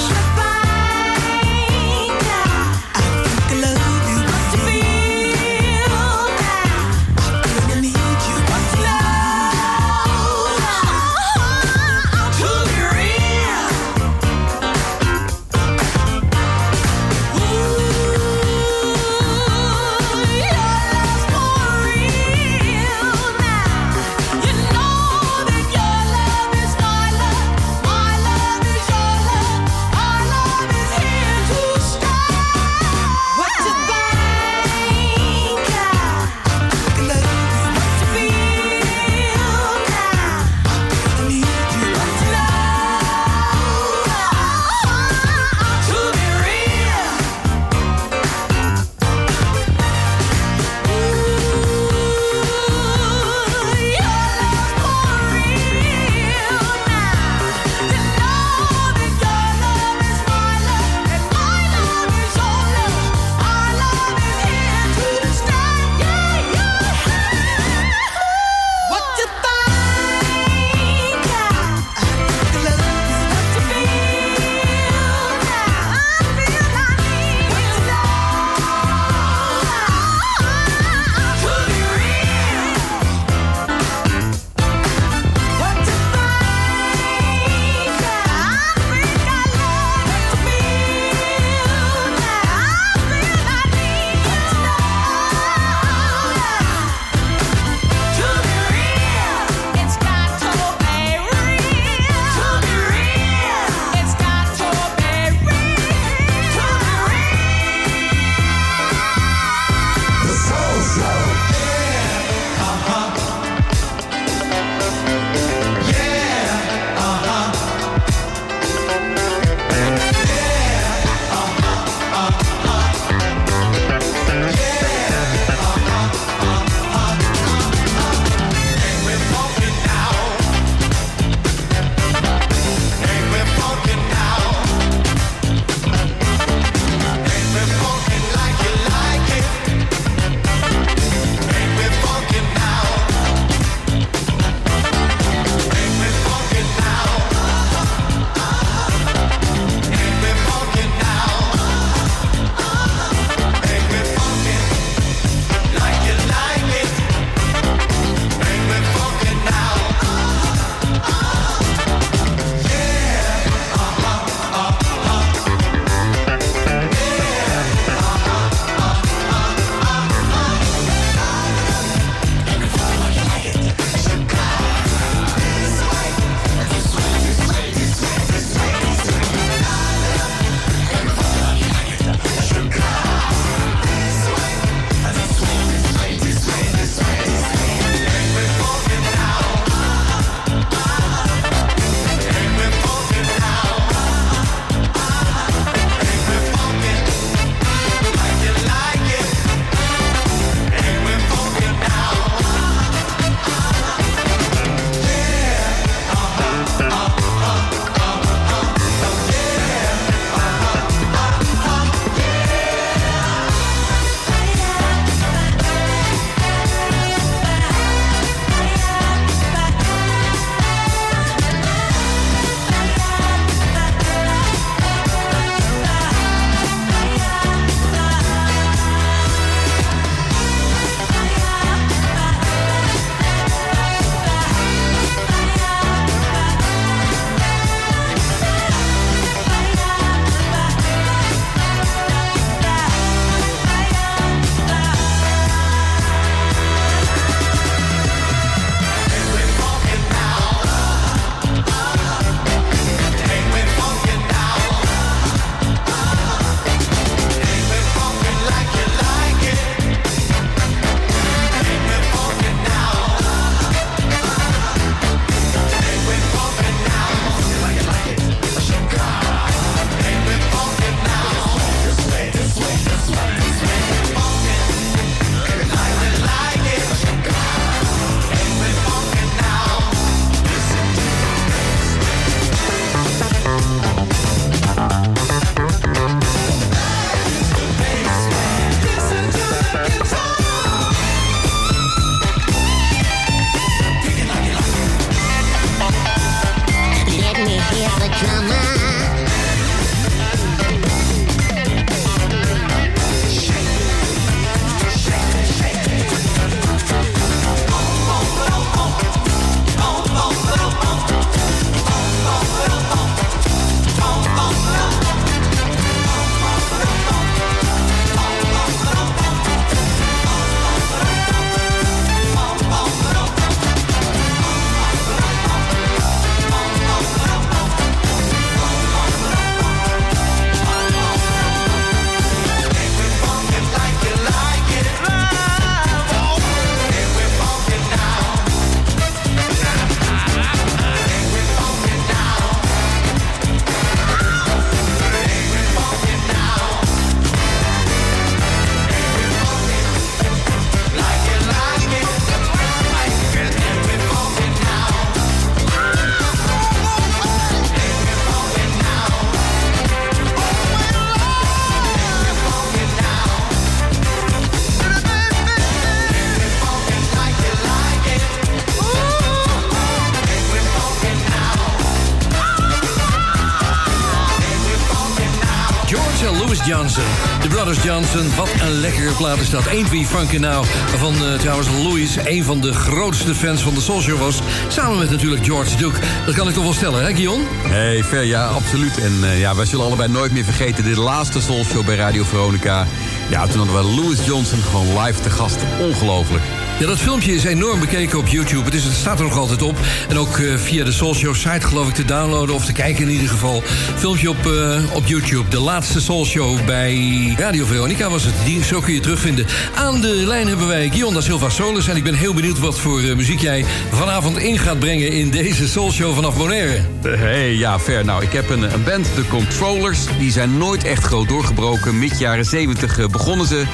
Wat 378.09 378.51
een 378.61 378.81
lekkere 378.81 379.13
plaat 379.13 379.41
is 379.41 379.51
dat. 379.51 379.69
Ain't 379.69 380.07
Funkin' 380.07 380.41
Now. 380.41 380.65
Waarvan 380.89 381.15
eh, 381.15 381.39
trouwens 381.39 381.69
Louis 381.83 382.17
een 382.25 382.45
van 382.45 382.61
de 382.61 382.73
grootste 382.73 383.35
fans 383.35 383.63
van 383.63 383.75
de 383.75 383.81
Soul 383.81 384.01
Show 384.01 384.19
was. 384.19 384.41
Samen 384.69 384.99
met 384.99 385.11
natuurlijk 385.11 385.45
George 385.45 385.77
Duke. 385.77 386.01
Dat 386.27 386.35
kan 386.35 386.49
ik 386.49 386.55
toch 386.55 386.65
wel 386.65 386.73
stellen, 386.73 387.05
hè 387.05 387.15
Guillaume? 387.15 387.45
Hey, 387.67 388.05
ver, 388.05 388.25
ja, 388.25 388.47
absoluut. 388.47 388.99
En 388.99 389.19
eh, 389.23 389.41
ja, 389.41 389.55
wij 389.55 389.67
zullen 389.67 389.85
allebei 389.85 390.09
nooit 390.09 390.33
meer 390.33 390.45
vergeten... 390.45 390.85
de 390.85 391.01
laatste 391.01 391.41
Soul 391.41 391.65
Show 391.65 391.85
bij 391.85 391.97
Radio 391.97 392.25
Veronica. 392.25 392.87
Ja, 393.31 393.47
toen 393.47 393.67
hadden 393.67 393.77
we 393.77 394.03
Louis 394.03 394.25
Johnson 394.25 394.63
gewoon 394.63 395.05
live 395.05 395.21
te 395.21 395.31
gast. 395.31 395.59
Ongelooflijk. 395.81 396.43
Ja, 396.79 396.87
dat 396.87 396.99
filmpje 396.99 397.33
is 397.33 397.45
enorm 397.45 397.81
bekeken 397.81 398.19
op 398.19 398.27
YouTube. 398.27 398.65
Het, 398.65 398.75
is, 398.75 398.85
het 398.85 398.95
staat 398.95 399.19
er 399.19 399.25
nog 399.25 399.37
altijd 399.37 399.63
op. 399.63 399.77
En 400.09 400.19
ook 400.19 400.39
eh, 400.39 400.55
via 400.57 400.85
de 400.85 400.93
Soul 400.93 401.15
Show 401.15 401.35
site 401.35 401.67
geloof 401.67 401.89
ik 401.89 401.95
te 401.95 402.05
downloaden 402.05 402.55
of 402.55 402.65
te 402.65 402.73
kijken 402.73 403.05
in 403.05 403.11
ieder 403.11 403.29
geval. 403.29 403.63
Filmpje 403.97 404.31
op, 404.31 404.47
eh, 404.47 404.95
op 404.95 405.07
YouTube. 405.07 405.49
De 405.49 405.61
laatste 405.61 406.01
Soul 406.01 406.25
Show 406.25 406.65
bij 406.67 407.35
Radio 407.39 407.65
Veronica 407.65 408.11
was 408.11 408.25
het. 408.25 408.35
Die, 408.45 408.65
zo 408.65 408.81
kun 408.81 408.93
je 408.93 409.01
terugvinden. 409.01 409.47
Aan 409.75 410.01
de 410.01 410.09
lijn 410.09 410.49
hebben 410.49 410.67
wij 410.67 410.89
Guillaume 410.89 411.15
da 411.15 411.21
Silva 411.21 411.49
Solis. 411.49 411.89
En 411.89 411.97
ik 411.97 412.05
ben 412.05 412.15
heel 412.15 412.35
benieuwd 412.35 412.59
wat 412.59 412.79
voor 412.79 413.01
eh, 413.03 413.17
muziek 413.17 413.41
jij 413.41 413.65
vanavond 413.93 414.39
in 414.39 414.59
gaat 414.59 414.79
brengen... 414.79 415.13
in 415.13 415.31
deze 415.31 415.69
Soul 415.69 415.93
Show 415.93 416.15
vanaf 416.15 416.37
Bonaire. 416.37 416.81
Hey, 417.03 417.55
ja, 417.55 417.79
ver. 417.79 418.05
Nou, 418.05 418.23
ik 418.23 418.33
heb 418.33 418.51
een, 418.51 418.63
een 418.63 418.85
band, 418.85 419.07
de 419.15 419.27
Controllers. 419.29 419.99
Die 420.19 420.33
zijn 420.33 420.59
nooit 420.59 420.85
echt 420.85 421.05
groot 421.05 421.29
doorgebroken. 421.29 421.99
Mid 421.99 422.19
jaren 422.19 422.45
70 422.45 423.11
begonnen 423.11 423.47
ze. 423.47 423.65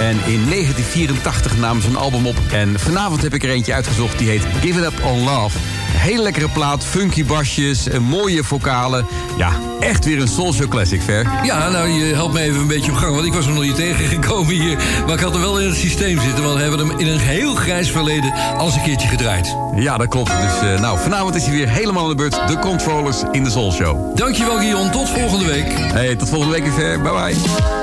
En 0.00 0.16
in 0.26 0.44
1984 0.48 1.56
namen 1.56 1.82
ze 1.82 1.88
een 1.88 1.96
album 1.96 2.26
op. 2.26 2.36
En 2.52 2.80
vanavond 2.80 3.22
heb 3.22 3.34
ik 3.34 3.42
er 3.42 3.50
eentje 3.50 3.74
uitgezocht. 3.74 4.18
Die 4.18 4.28
heet 4.28 4.42
Give 4.60 4.78
It 4.80 4.86
Up 4.86 5.04
On 5.04 5.24
Love. 5.24 5.58
Hele 5.96 6.22
lekkere 6.22 6.48
plaat, 6.48 6.84
funky 6.84 7.24
basjes, 7.24 7.86
een 7.90 8.02
mooie 8.02 8.44
vocalen. 8.44 9.06
Ja, 9.36 9.50
echt 9.80 10.04
weer 10.04 10.20
een 10.20 10.28
Soul 10.28 10.52
Show 10.52 10.68
Classic, 10.68 11.02
Ver. 11.02 11.26
Ja, 11.42 11.68
nou, 11.68 11.88
je 11.88 12.14
helpt 12.14 12.32
me 12.32 12.40
even 12.40 12.60
een 12.60 12.66
beetje 12.66 12.90
op 12.90 12.96
gang. 12.96 13.14
Want 13.14 13.26
ik 13.26 13.32
was 13.32 13.46
er 13.46 13.52
nog 13.52 13.62
niet 13.62 13.74
tegengekomen 13.74 14.54
hier. 14.54 14.76
Maar 15.06 15.14
ik 15.14 15.20
had 15.20 15.34
er 15.34 15.40
wel 15.40 15.60
in 15.60 15.66
het 15.66 15.76
systeem 15.76 16.20
zitten. 16.20 16.44
Want 16.44 16.56
we 16.56 16.62
hebben 16.62 16.78
hem 16.86 16.98
in 16.98 17.06
een 17.06 17.18
heel 17.18 17.54
grijs 17.54 17.90
verleden 17.90 18.32
al 18.56 18.66
eens 18.66 18.74
een 18.74 18.82
keertje 18.82 19.08
gedraaid. 19.08 19.56
Ja, 19.76 19.96
dat 19.96 20.08
klopt. 20.08 20.30
Dus 20.30 20.70
uh, 20.70 20.80
nou, 20.80 20.98
vanavond 20.98 21.34
is 21.34 21.44
hij 21.44 21.54
weer 21.54 21.68
helemaal 21.68 22.02
aan 22.02 22.08
de 22.08 22.14
beurt. 22.14 22.40
De 22.46 22.58
Controllers 22.58 23.16
in 23.32 23.44
de 23.44 23.50
Soul 23.50 23.72
Show. 23.72 24.16
Dankjewel, 24.16 24.56
Guillaume. 24.56 24.90
Tot 24.90 25.08
volgende 25.08 25.44
week. 25.44 25.72
Hey, 25.76 26.16
tot 26.16 26.28
volgende 26.28 26.54
week 26.60 26.72
Ver. 26.72 27.00
Bye 27.00 27.12
bye. 27.12 27.75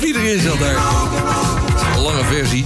Die 0.00 0.14
erin 0.14 0.40
zat 0.40 0.58
daar. 0.58 0.78
Lange 1.96 2.24
versie. 2.24 2.64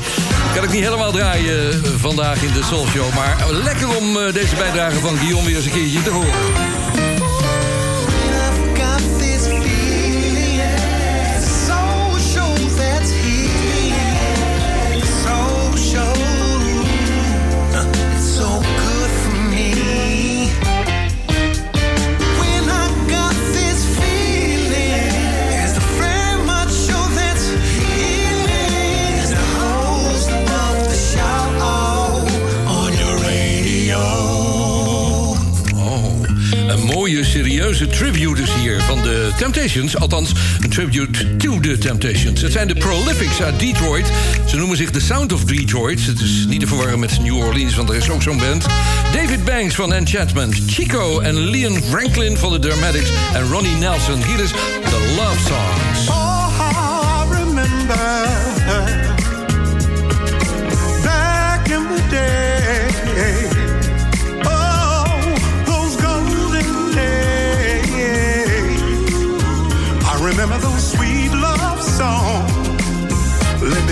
Kan 0.54 0.64
ik 0.64 0.70
niet 0.70 0.82
helemaal 0.84 1.12
draaien 1.12 1.70
eh, 1.70 1.90
vandaag 1.96 2.42
in 2.42 2.52
de 2.52 2.62
Soul 2.62 2.86
Show. 2.86 3.14
Maar 3.14 3.36
lekker 3.50 3.96
om 3.96 4.16
eh, 4.16 4.32
deze 4.32 4.56
bijdrage 4.56 4.98
van 4.98 5.16
Guion 5.16 5.44
weer 5.44 5.56
eens 5.56 5.64
een 5.64 5.72
keertje 5.72 6.02
te 6.02 6.10
horen. 6.10 6.83
Temptations. 39.36 39.96
Althans, 39.96 40.32
een 40.60 40.70
tribute 40.70 41.36
to 41.36 41.60
the 41.60 41.78
Temptations. 41.78 42.40
Het 42.40 42.52
zijn 42.52 42.68
de 42.68 42.74
Prolifics 42.74 43.42
uit 43.42 43.60
Detroit. 43.60 44.06
Ze 44.46 44.56
noemen 44.56 44.76
zich 44.76 44.90
The 44.90 45.00
Sound 45.00 45.32
of 45.32 45.44
Detroit. 45.44 46.06
Het 46.06 46.20
is 46.20 46.44
niet 46.48 46.60
te 46.60 46.66
verwarren 46.66 46.98
met 46.98 47.22
New 47.22 47.36
Orleans, 47.36 47.74
want 47.74 47.90
er 47.90 47.96
is 47.96 48.10
ook 48.10 48.22
zo'n 48.22 48.38
band. 48.38 48.66
David 49.12 49.44
Banks 49.44 49.74
van 49.74 49.92
Enchantment. 49.92 50.54
Chico 50.66 51.20
en 51.20 51.34
Leon 51.34 51.82
Franklin 51.82 52.36
van 52.36 52.52
de 52.52 52.58
Dramatics. 52.58 53.10
En 53.34 53.48
Ronnie 53.48 53.76
Nelson. 53.76 54.22
Hier 54.22 54.40
is 54.40 54.50
The 54.84 55.14
Love 55.16 55.40
Songs. 55.40 55.93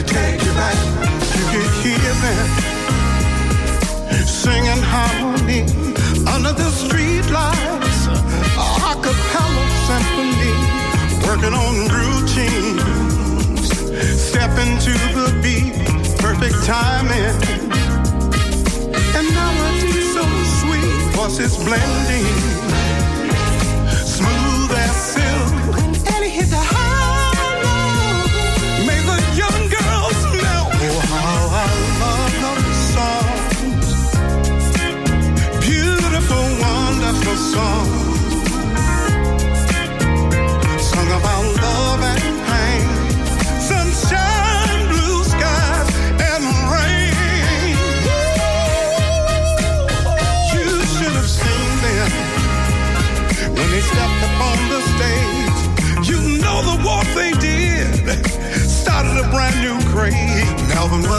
Me 0.02 0.08
take 0.08 0.42
you 0.42 0.52
back. 0.54 0.76
You 1.36 1.44
could 1.52 1.70
hear 1.82 2.14
them 2.24 2.46
singing 4.26 4.82
harmony 4.82 5.62
under 6.26 6.52
the 6.52 6.70
street 6.70 7.26
lights. 7.30 8.06
A 8.58 8.94
cappella 9.04 9.64
symphony 9.86 10.54
working 11.26 11.54
on 11.54 11.74
routines. 11.98 12.82
Step 14.20 14.50
into 14.64 14.92
the 15.14 15.28
beat, 15.42 15.74
perfect 16.18 16.58
timing. 16.64 17.36
And 19.16 19.26
melody 19.38 19.92
so 20.14 20.24
sweet, 20.58 20.94
voices 21.14 21.56
blending. 21.64 22.26
Smooth 24.16 24.72
as 24.84 24.96
silk. 25.14 25.52
And 26.12 26.24
it 26.24 26.30
hit 26.30 26.48
the 26.50 26.56
high 26.56 26.81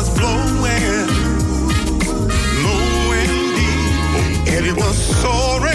was 0.03 0.19
blowing, 0.19 1.07
low 2.63 3.13
and 3.21 3.55
deep. 3.55 4.53
Eddie 4.53 4.73
was 4.73 4.97
soaring. 5.21 5.72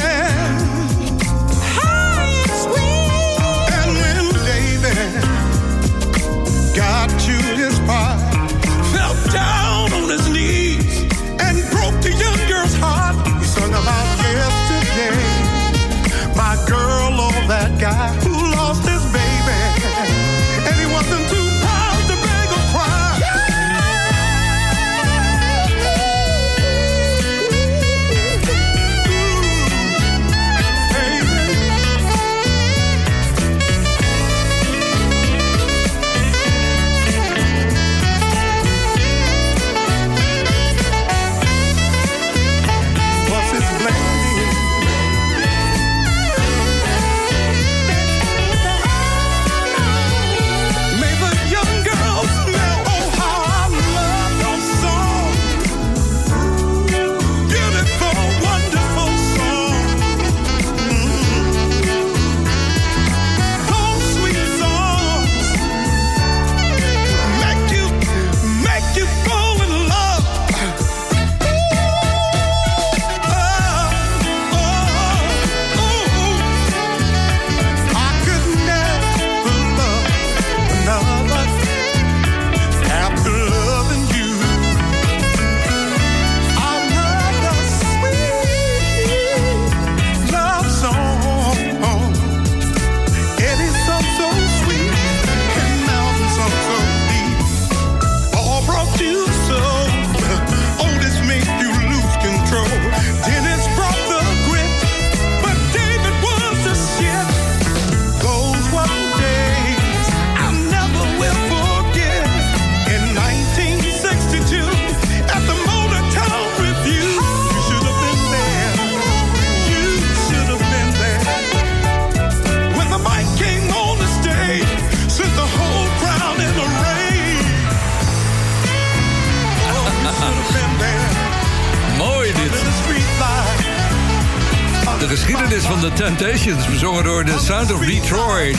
Bezongen 136.81 137.05
door 137.05 137.25
The 137.25 137.39
Sound 137.39 137.73
of 137.73 137.85
Detroit. 137.85 138.57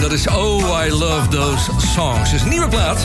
Dat 0.00 0.12
is 0.12 0.28
Oh, 0.28 0.84
I 0.86 0.90
Love 0.92 1.28
Those 1.28 1.70
Songs. 1.94 2.30
Het 2.30 2.32
is 2.32 2.42
een 2.42 2.48
nieuwe 2.48 2.68
plaat. 2.68 3.04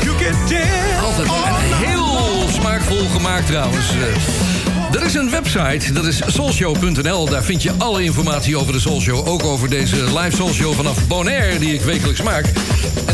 Altijd 1.04 1.28
en 1.28 1.54
heel 1.88 2.48
smaakvol 2.54 3.08
gemaakt 3.10 3.46
trouwens. 3.48 3.90
Eh, 3.90 4.96
Er 4.96 5.04
is 5.06 5.14
een 5.14 5.30
website, 5.30 5.94
dat 5.94 6.06
is 6.06 6.22
soulshow.nl. 6.28 7.30
Daar 7.30 7.44
vind 7.44 7.64
je 7.64 7.72
alle 7.78 8.04
informatie 8.04 8.58
over 8.58 8.74
de 8.74 8.80
Soulshow. 8.80 9.28
Ook 9.28 9.44
over 9.44 9.70
deze 9.70 9.96
live 10.20 10.36
Soulshow 10.36 10.74
vanaf 10.74 11.08
Bonaire, 11.08 11.60
die 11.60 11.74
ik 11.74 11.82
wekelijks 11.82 12.22
maak. 12.22 12.46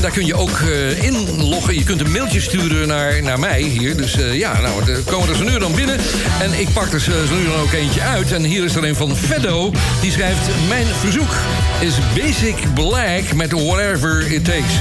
En 0.02 0.08
daar 0.08 0.16
kun 0.16 0.26
je 0.26 0.36
ook 0.36 0.60
eh, 0.60 1.04
inloggen. 1.04 1.76
Je 1.76 1.84
kunt 1.84 2.02
een 2.02 2.12
mailtje 2.12 2.42
sturen 2.42 2.88
naar, 2.88 3.24
naar 3.24 3.40
mij 3.40 3.62
hier. 3.62 3.98
Dus 3.98 4.20
eh, 4.20 4.38
ja, 4.38 4.60
nou, 4.62 4.92
er 4.92 5.00
komen 5.00 5.30
er 5.30 5.36
zo 5.36 5.44
nu 5.44 5.60
dan 5.60 5.76
binnen. 5.76 5.98
En 6.42 6.60
ik 6.60 6.74
pak 6.74 6.94
er 6.94 7.00
zo 7.00 7.12
nu 7.12 7.44
dan 7.48 7.60
ook 7.60 7.72
eentje 7.72 8.02
uit. 8.02 8.32
En 8.32 8.44
hier 8.44 8.64
is 8.64 8.76
er 8.76 8.84
een 8.84 8.96
van 8.96 9.16
Feddo. 9.16 9.72
Die 10.02 10.12
schrijft... 10.12 10.50
Mijn 10.68 10.86
verzoek 11.00 11.36
is 11.80 11.94
Basic 12.16 12.56
Black 12.74 13.34
met 13.36 13.52
Whatever 13.52 14.32
It 14.32 14.46
Takes. 14.46 14.74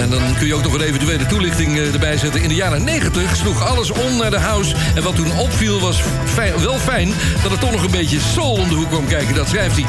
En 0.00 0.10
dan 0.10 0.22
kun 0.38 0.46
je 0.46 0.54
ook 0.54 0.62
nog 0.62 0.74
een 0.74 0.80
eventuele 0.80 1.26
toelichting 1.26 1.76
eh, 1.76 1.92
erbij 1.92 2.16
zetten. 2.16 2.42
In 2.42 2.48
de 2.48 2.54
jaren 2.54 2.84
90 2.84 3.36
sloeg 3.36 3.68
alles 3.68 3.90
om 3.90 4.16
naar 4.16 4.30
de 4.30 4.38
house. 4.38 4.74
En 4.94 5.02
wat 5.02 5.16
toen 5.16 5.38
opviel 5.38 5.80
was 5.80 6.00
wel 6.60 6.78
fijn 6.78 7.12
dat 7.42 7.52
er 7.52 7.58
toch 7.58 7.72
nog 7.72 7.84
een 7.84 7.90
beetje 7.90 8.18
soul 8.34 8.52
om 8.52 8.68
de 8.68 8.74
hoek 8.74 8.88
kwam 8.88 9.06
kijken. 9.06 9.34
Dat 9.34 9.48
schrijft 9.48 9.76
hij. 9.76 9.86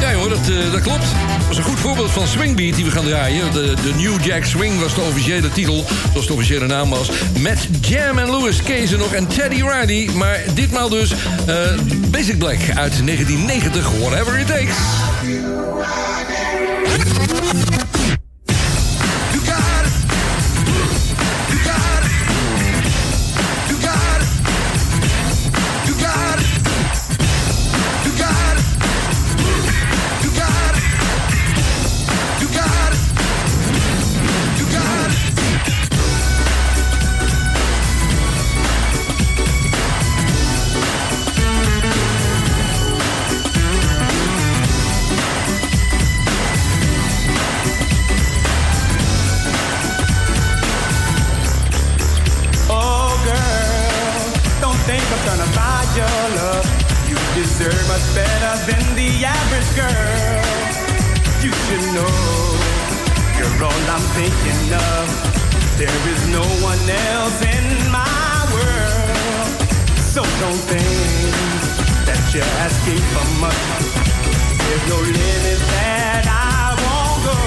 Ja 0.00 0.12
hoor, 0.12 0.28
dat, 0.28 0.72
dat 0.72 0.80
klopt. 0.80 1.06
Dat 1.46 1.56
was 1.56 1.64
een 1.64 1.70
goed 1.70 1.80
voorbeeld 1.80 2.10
van 2.10 2.26
Swingbeat 2.26 2.74
die 2.74 2.84
we 2.84 2.90
gaan 2.90 3.04
draaien. 3.04 3.52
De, 3.52 3.74
de 3.82 3.94
New 3.94 4.24
Jack 4.24 4.44
Swing 4.44 4.80
was 4.80 4.94
de 4.94 5.00
officiële 5.00 5.48
titel, 5.50 5.84
zoals 6.10 6.26
de 6.26 6.32
officiële 6.32 6.66
naam 6.66 6.90
was. 6.90 7.10
Met 7.38 7.68
Jam 7.80 8.18
en 8.18 8.30
Louis 8.30 8.62
Case 8.62 8.96
nog 8.96 9.12
en 9.12 9.26
Teddy 9.26 9.62
Riley. 9.62 10.10
Maar 10.14 10.40
ditmaal 10.54 10.88
dus 10.88 11.10
eh, 11.46 11.56
Basic 12.10 12.38
Black 12.38 12.58
uit 12.74 13.06
1990, 13.06 13.90
Whatever 13.90 14.38
It 14.38 14.46
Takes. 14.46 14.76
You're 72.36 72.44
asking 72.44 72.98
for 73.14 73.26
much. 73.40 73.64
There's 74.68 74.86
no 74.92 74.98
limit 75.00 75.60
that 75.72 76.24
I 76.28 76.76
won't 76.84 77.18
go. 77.24 77.38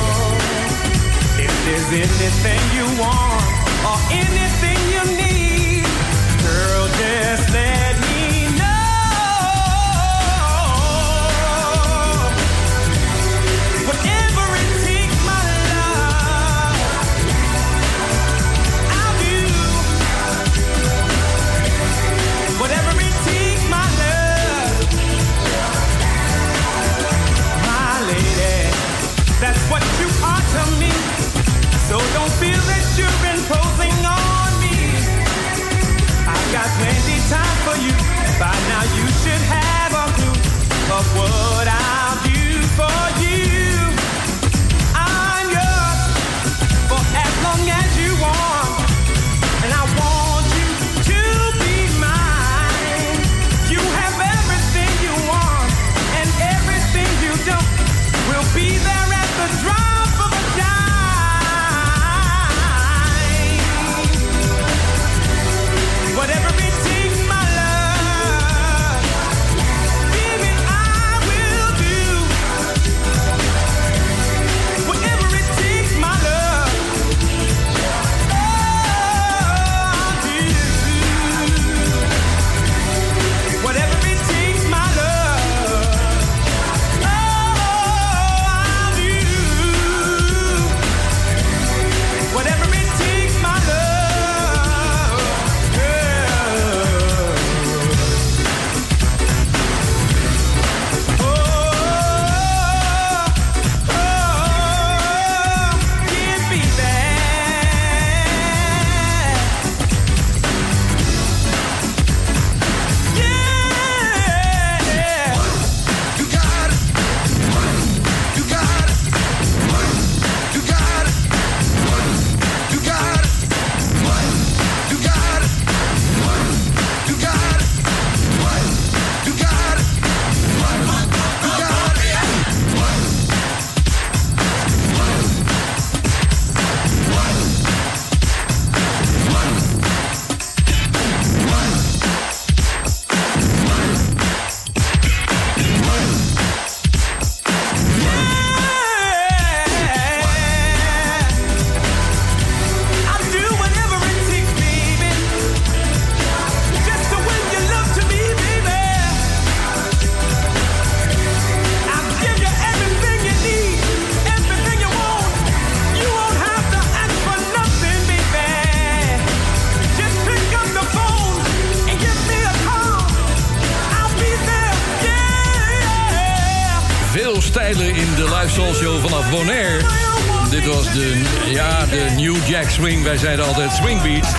If 1.46 1.54
there's 1.66 1.90
anything 1.94 2.62
you 2.74 2.88
want 2.98 3.46
or 3.86 3.98
anything 4.10 4.80
you 4.90 5.04
need, 5.14 5.86
girl, 6.42 6.88
just 6.98 7.54
let 7.54 7.68
So 31.90 31.98
don't 31.98 32.32
feel 32.34 32.62
that 32.70 32.86
you're 33.02 33.22
imposing 33.34 33.98
on 34.06 34.52
me. 34.62 34.78
I've 36.30 36.50
got 36.54 36.70
plenty 36.78 37.18
time 37.34 37.58
for 37.66 37.78
you. 37.82 37.98
By 38.38 38.54
now 38.70 38.86
you 38.94 39.10
should 39.18 39.44
have 39.50 39.94
a 39.98 40.06
clue 40.14 40.38
of 40.94 41.06
what 41.18 41.66
I'll 41.66 42.22
do 42.30 42.62
for 42.78 43.00
you. 43.14 43.18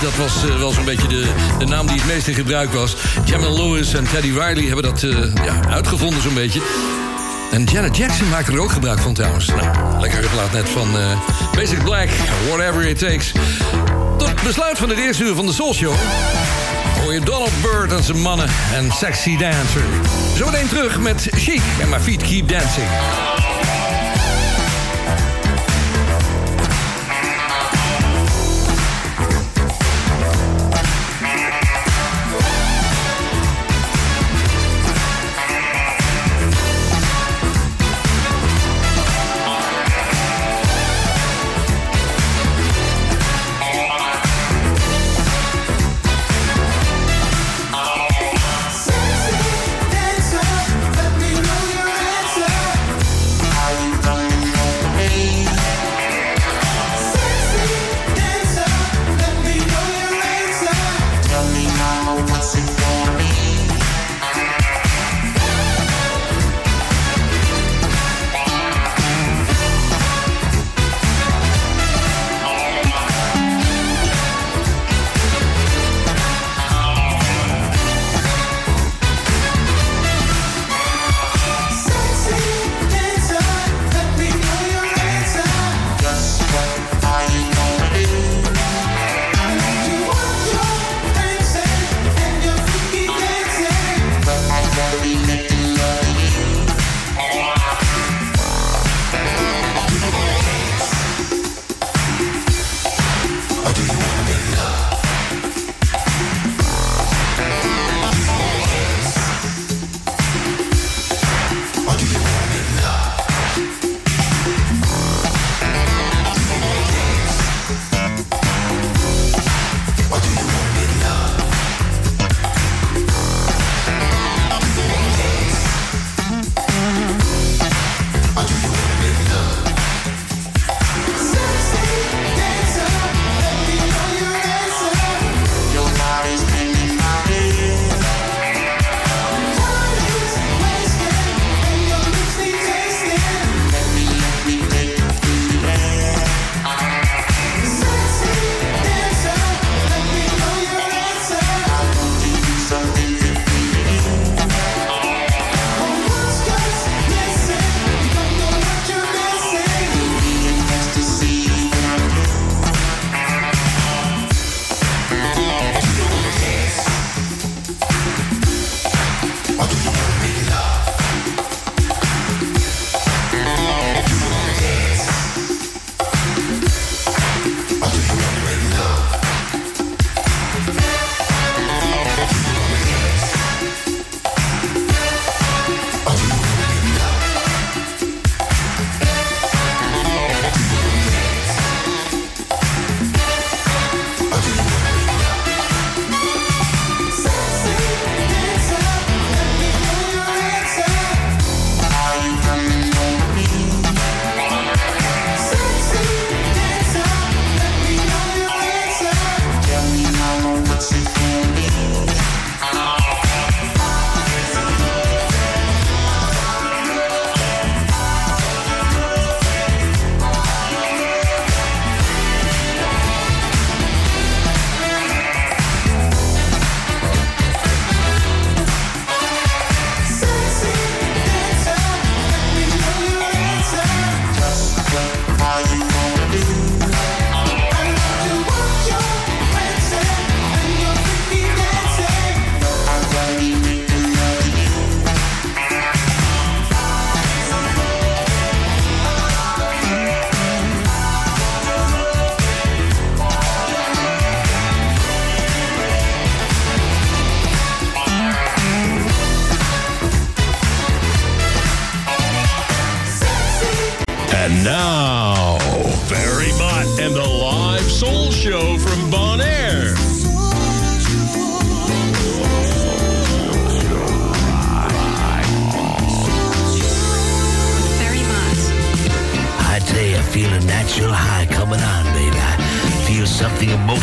Dat 0.01 0.17
was 0.17 0.45
eh, 0.45 0.59
wel 0.59 0.73
zo'n 0.73 0.85
beetje 0.85 1.09
de, 1.09 1.33
de 1.59 1.65
naam 1.65 1.87
die 1.87 1.97
het 1.97 2.07
meest 2.07 2.27
in 2.27 2.35
gebruik 2.35 2.73
was. 2.73 2.97
Jamal 3.25 3.57
Lewis 3.57 3.95
en 3.95 4.05
Teddy 4.05 4.29
Riley 4.29 4.65
hebben 4.65 4.83
dat 4.83 5.03
eh, 5.03 5.35
ja, 5.45 5.69
uitgevonden 5.69 6.23
zo'n 6.23 6.35
beetje. 6.35 6.61
En 7.51 7.65
Janet 7.65 7.97
Jackson 7.97 8.29
maakte 8.29 8.53
er 8.53 8.61
ook 8.61 8.73
gebruik 8.73 8.99
van 8.99 9.15
trouwens. 9.15 9.47
Nou, 9.47 10.01
lekkere 10.01 10.29
plaat 10.29 10.53
net 10.53 10.69
van 10.69 10.99
eh, 10.99 11.21
Basic 11.55 11.85
Black, 11.85 12.09
Whatever 12.49 12.87
It 12.87 12.99
Takes. 12.99 13.33
Tot 14.19 14.43
besluit 14.43 14.79
van 14.79 14.89
het 14.89 14.99
eerste 14.99 15.25
uur 15.25 15.35
van 15.35 15.47
de 15.47 15.53
Soul 15.53 15.75
Show... 15.75 15.95
hoor 17.03 17.13
je 17.13 17.21
Donald 17.21 17.63
Byrd 17.63 17.93
en 17.93 18.05
zijn 18.05 18.21
mannen 18.21 18.49
en 18.75 18.93
Sexy 18.93 19.37
Dancer. 19.37 19.83
Zometeen 20.37 20.69
terug 20.69 20.99
met 20.99 21.29
Chic 21.31 21.63
en 21.81 21.89
My 21.89 22.01
Feet 22.01 22.23
Keep 22.23 22.49
Dancing. 22.49 23.30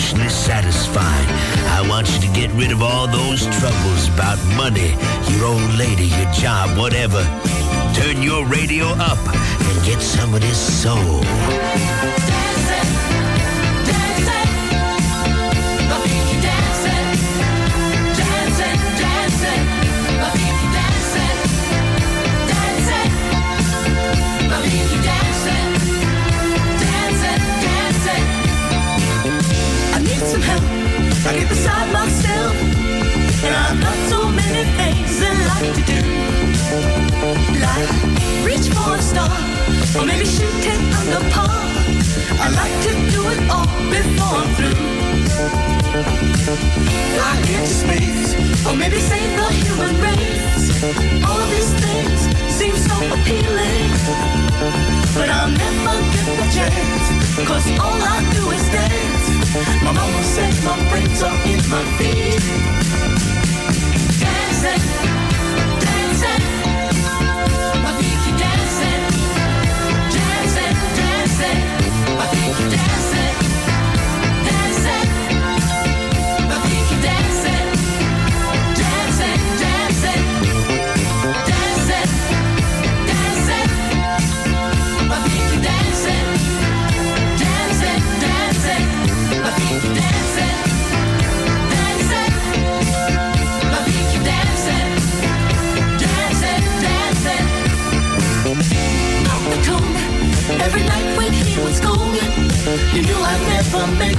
Emotionally 0.08 0.30
satisfying. 0.30 1.28
I 1.70 1.86
want 1.89 2.10
you 2.14 2.20
to 2.22 2.34
get 2.34 2.51
rid 2.53 2.72
of 2.72 2.82
all 2.82 3.08
those 3.08 3.43
troubles 3.60 4.08
about 4.10 4.38
money, 4.55 4.95
your 5.32 5.45
old 5.45 5.74
lady, 5.78 6.05
your 6.05 6.32
job, 6.32 6.78
whatever. 6.78 7.24
turn 7.93 8.22
your 8.22 8.45
radio 8.45 8.86
up 8.99 9.18
and 9.28 9.86
get 9.86 10.01
some 10.01 10.34
of 10.34 10.41
this 10.41 10.82
soul. 10.84 11.24
Or 39.98 40.06
maybe 40.06 40.26
shoot 40.26 40.66
it 40.74 40.80
under 41.00 41.22
par. 41.34 41.50
I 42.39 42.48
like 42.62 42.78
to 42.86 42.91
do 43.14 43.22
it 43.34 43.41
all 43.50 43.66
before 43.89 44.38
I'm 44.41 44.50
through. 44.58 44.78
Fly 47.16 47.38
into 47.56 47.74
space. 47.84 48.32
Or 48.68 48.76
maybe 48.76 49.00
save 49.00 49.32
the 49.39 49.48
human 49.62 49.95
race. 50.00 50.66
All 51.28 51.45
these 51.54 51.72
things 51.84 52.20
seem 52.58 52.76
so 52.78 52.95
appealing. 53.16 53.89
But 55.16 55.30
I'll 55.30 55.50
never 55.50 55.95
get 56.14 56.28
the 56.39 56.48
chance. 56.56 57.48
Cause 57.48 57.66
all 57.80 58.00
I 58.00 58.20
do 58.36 58.52
is 58.52 58.66
dance. 58.70 59.26
My 59.84 59.91
mama 59.91 60.24
said 60.24 60.54
my 60.64 60.78
brains 60.89 61.24
are 61.24 61.39
in 61.48 61.62
my 61.70 61.84
feet. 61.98 62.87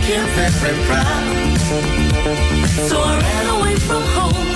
Him 0.09 0.26
very 0.62 0.80
proud. 0.88 1.59
So 2.88 2.96
I 3.00 3.20
ran 3.20 3.46
away 3.56 3.76
from 3.76 4.02
home 4.16 4.48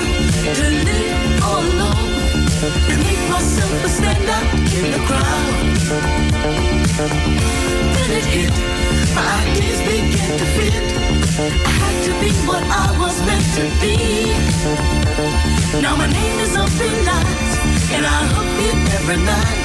to 0.57 0.65
live 0.89 1.43
all 1.45 1.61
alone 1.61 2.49
and 2.89 2.99
make 3.05 3.25
myself 3.29 3.85
a 3.85 3.89
stand 3.89 4.29
out 4.37 4.49
in 4.79 4.85
the 4.95 5.01
crowd. 5.09 5.55
Then 7.95 8.11
it 8.19 8.27
hit, 8.33 8.55
my 9.15 9.29
ideas 9.45 9.81
began 9.85 10.33
to 10.41 10.47
fit. 10.57 10.85
I 11.69 11.73
had 11.83 11.97
to 12.09 12.13
be 12.23 12.31
what 12.49 12.65
I 12.65 12.89
was 12.99 13.17
meant 13.29 13.47
to 13.59 13.65
be. 13.83 13.97
Now 15.83 15.97
my 15.97 16.09
name 16.09 16.39
is 16.41 16.57
up 16.57 16.73
in 16.81 16.97
lights, 17.05 17.55
and 17.93 18.07
I 18.07 18.21
hope 18.33 18.57
it 18.69 18.79
every 18.97 19.21
night. 19.21 19.61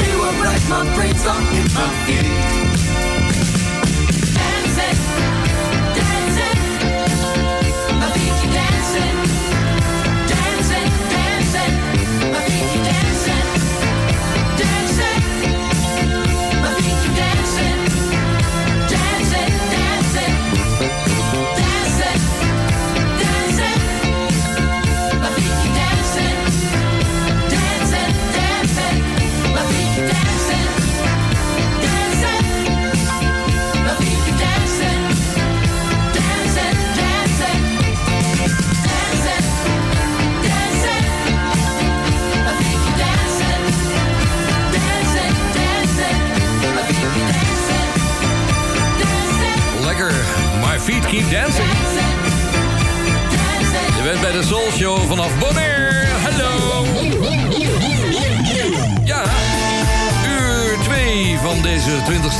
They 0.00 0.14
were 0.20 0.34
bright, 0.40 0.64
my 0.68 0.84
brains 0.94 1.24
are 1.24 1.40
in 1.56 1.66
my 1.72 1.88
feet. 2.04 2.89
Keep 8.92 9.29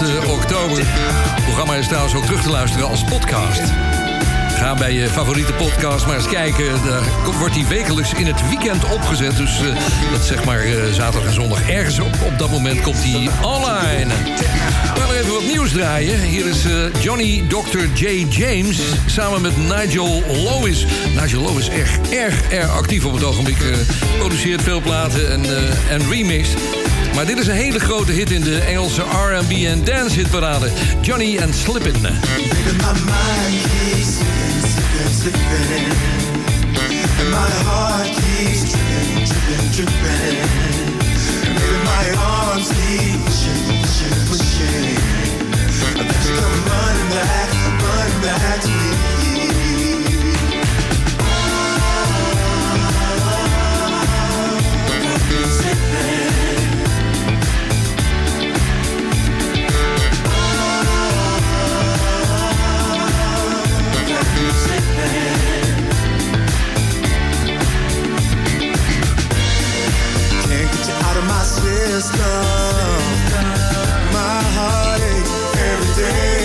oktober. 0.09 0.83
Het 0.85 1.45
programma 1.45 1.75
is 1.75 1.87
trouwens 1.87 2.15
ook 2.15 2.25
terug 2.25 2.43
te 2.43 2.51
luisteren 2.51 2.89
als 2.89 3.05
podcast. 3.05 3.63
Ga 4.57 4.75
bij 4.75 4.93
je 4.93 5.09
favoriete 5.09 5.53
podcast 5.53 6.07
maar 6.07 6.17
eens 6.17 6.29
kijken. 6.29 6.85
Daar 6.85 7.03
wordt 7.39 7.55
die 7.55 7.67
wekelijks 7.67 8.13
in 8.13 8.27
het 8.27 8.49
weekend 8.49 8.85
opgezet. 8.85 9.37
Dus 9.37 9.61
eh, 9.61 9.67
dat 10.13 10.25
zeg 10.25 10.45
maar 10.45 10.61
eh, 10.61 10.93
zaterdag 10.93 11.29
en 11.29 11.35
zondag. 11.35 11.69
Ergens 11.69 11.99
op, 11.99 12.15
op 12.25 12.39
dat 12.39 12.51
moment 12.51 12.81
komt 12.81 13.03
die 13.03 13.31
online. 13.43 14.15
We 14.95 15.01
gaan 15.01 15.13
even 15.13 15.33
wat 15.33 15.47
nieuws 15.47 15.73
draaien. 15.73 16.21
Hier 16.21 16.47
is 16.47 16.65
eh, 16.65 17.03
Johnny 17.03 17.45
Dr. 17.49 17.85
J. 17.95 18.27
James 18.29 18.79
samen 19.07 19.41
met 19.41 19.57
Nigel 19.57 20.23
Lewis. 20.29 20.87
Nigel 21.21 21.43
Lewis 21.43 21.69
is 21.69 21.79
erg, 21.79 21.99
erg, 22.11 22.51
erg 22.51 22.71
actief 22.71 23.05
op 23.05 23.13
het 23.13 23.25
ogenblik. 23.25 23.59
produceert 24.19 24.63
veel 24.63 24.81
platen 24.81 25.33
en, 25.33 25.45
en 25.89 26.09
remixt. 26.11 26.57
Maar 27.15 27.27
dit 27.27 27.39
is 27.39 27.47
een 27.47 27.55
hele 27.55 27.79
grote 27.79 28.13
hit 28.13 28.31
in 28.31 28.41
de 28.41 28.61
Engelse 28.61 29.03
R&B 29.03 29.51
en 29.51 29.85
dance 29.85 30.19
hitparade. 30.19 30.71
Johnny 31.01 31.39
and 31.39 31.55
Slippin'. 31.55 32.07
My 74.13 74.43
heartache 74.55 75.29
every 75.59 75.95
day. 76.03 76.40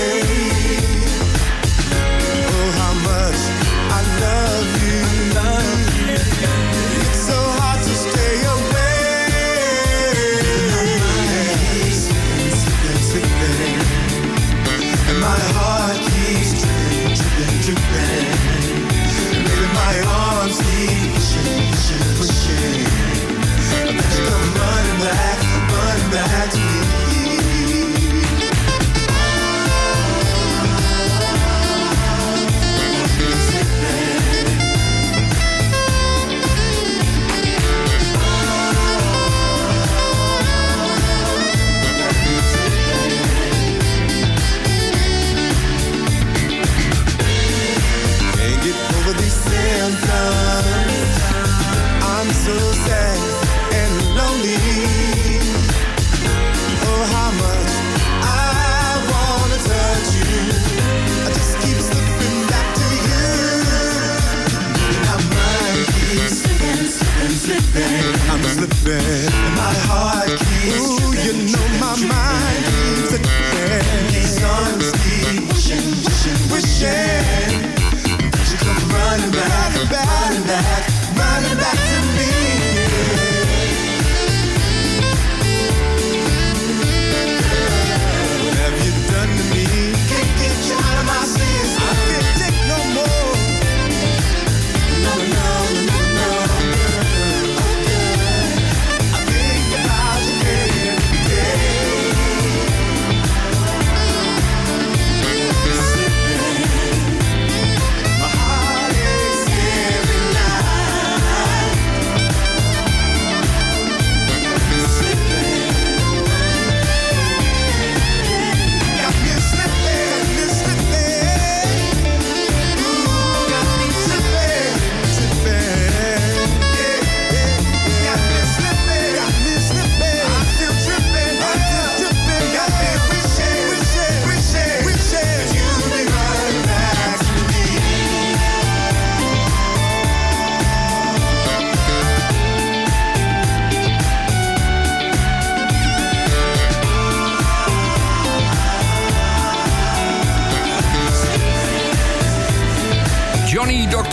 My 68.86 69.74
heart 69.90 70.30
keeps 70.30 70.78
Ooh, 70.78 71.10
you 71.26 71.34
know 71.52 71.68
my 71.82 71.98
mind 72.06 72.66
keeps 72.70 73.10
slipping. 73.10 74.14
These 74.14 74.44
arms 74.44 74.92
keep 75.02 75.42
wishing, 75.50 75.90
wishing, 76.06 76.38
wishing. 76.54 77.66
that 78.30 78.46
You 78.46 78.58
come 78.62 78.86
running 78.94 79.32
back, 79.32 79.74
running 79.90 80.46
back, 80.46 80.86
running 81.18 81.58
back 81.58 81.74
to 81.74 82.00
me. 82.00 82.05